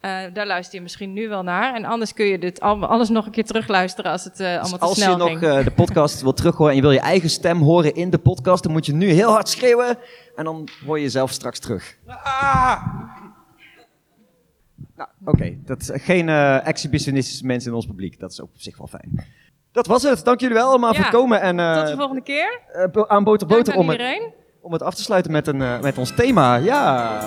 Eh, 0.00 0.20
daar 0.32 0.46
luister 0.46 0.74
je 0.74 0.82
misschien 0.82 1.12
nu 1.12 1.28
wel 1.28 1.42
naar. 1.42 1.74
En 1.74 1.84
anders 1.84 2.12
kun 2.14 2.26
je 2.26 2.38
dit 2.38 2.60
al- 2.60 2.84
alles 2.86 3.08
nog 3.08 3.26
een 3.26 3.32
keer 3.32 3.44
terugluisteren 3.44 4.10
als 4.10 4.24
het 4.24 4.40
eh, 4.40 4.46
allemaal 4.46 4.62
Dus 4.62 4.78
te 4.78 4.84
als 4.84 4.96
je 4.96 5.02
snel 5.02 5.16
nog 5.16 5.28
ging. 5.28 5.42
eh, 5.42 5.64
de 5.64 5.70
podcast 5.70 6.22
wil 6.22 6.32
terughoren 6.32 6.70
en 6.70 6.76
je 6.76 6.82
wil 6.82 6.90
je 6.92 7.00
eigen 7.00 7.30
stem 7.30 7.58
horen 7.62 7.94
in 7.94 8.10
de 8.10 8.18
podcast, 8.18 8.62
dan 8.62 8.72
moet 8.72 8.86
je 8.86 8.92
nu 8.94 9.10
heel 9.10 9.30
hard 9.30 9.48
schreeuwen 9.48 9.98
en 10.36 10.44
dan 10.44 10.68
hoor 10.86 10.96
je 10.96 11.02
jezelf 11.02 11.30
straks 11.30 11.58
terug. 11.58 11.96
Nou, 14.96 15.08
oké. 15.24 15.56
Dat 15.64 15.80
is 15.80 15.90
geen 15.92 16.28
eh, 16.28 16.66
exhibitionistische 16.66 17.46
mensen 17.46 17.70
in 17.70 17.76
ons 17.76 17.86
publiek. 17.86 18.20
Dat 18.20 18.30
is 18.32 18.40
ook 18.40 18.48
op 18.54 18.60
zich 18.60 18.78
wel 18.78 18.86
fijn. 18.86 19.26
Dat 19.72 19.86
was 19.86 20.02
het. 20.02 20.24
Dank 20.24 20.40
jullie 20.40 20.56
wel 20.56 20.68
allemaal 20.68 20.94
voor 20.94 21.04
het 21.04 21.12
komen. 21.12 21.40
En, 21.40 21.60
eh, 21.60 21.78
Tot 21.78 21.86
de 21.88 21.96
volgende 21.96 22.22
keer. 22.22 22.60
eh, 22.72 23.02
aan 23.06 23.24
Boter 23.24 23.46
Boter 23.46 23.74
om 23.74 23.88
het, 23.88 24.30
om 24.60 24.72
het 24.72 24.82
af 24.82 24.94
te 24.94 25.02
sluiten 25.02 25.32
met, 25.32 25.46
een, 25.46 25.62
eh, 25.62 25.80
met 25.80 25.98
ons 25.98 26.14
thema. 26.14 26.54
Ja. 26.56 27.20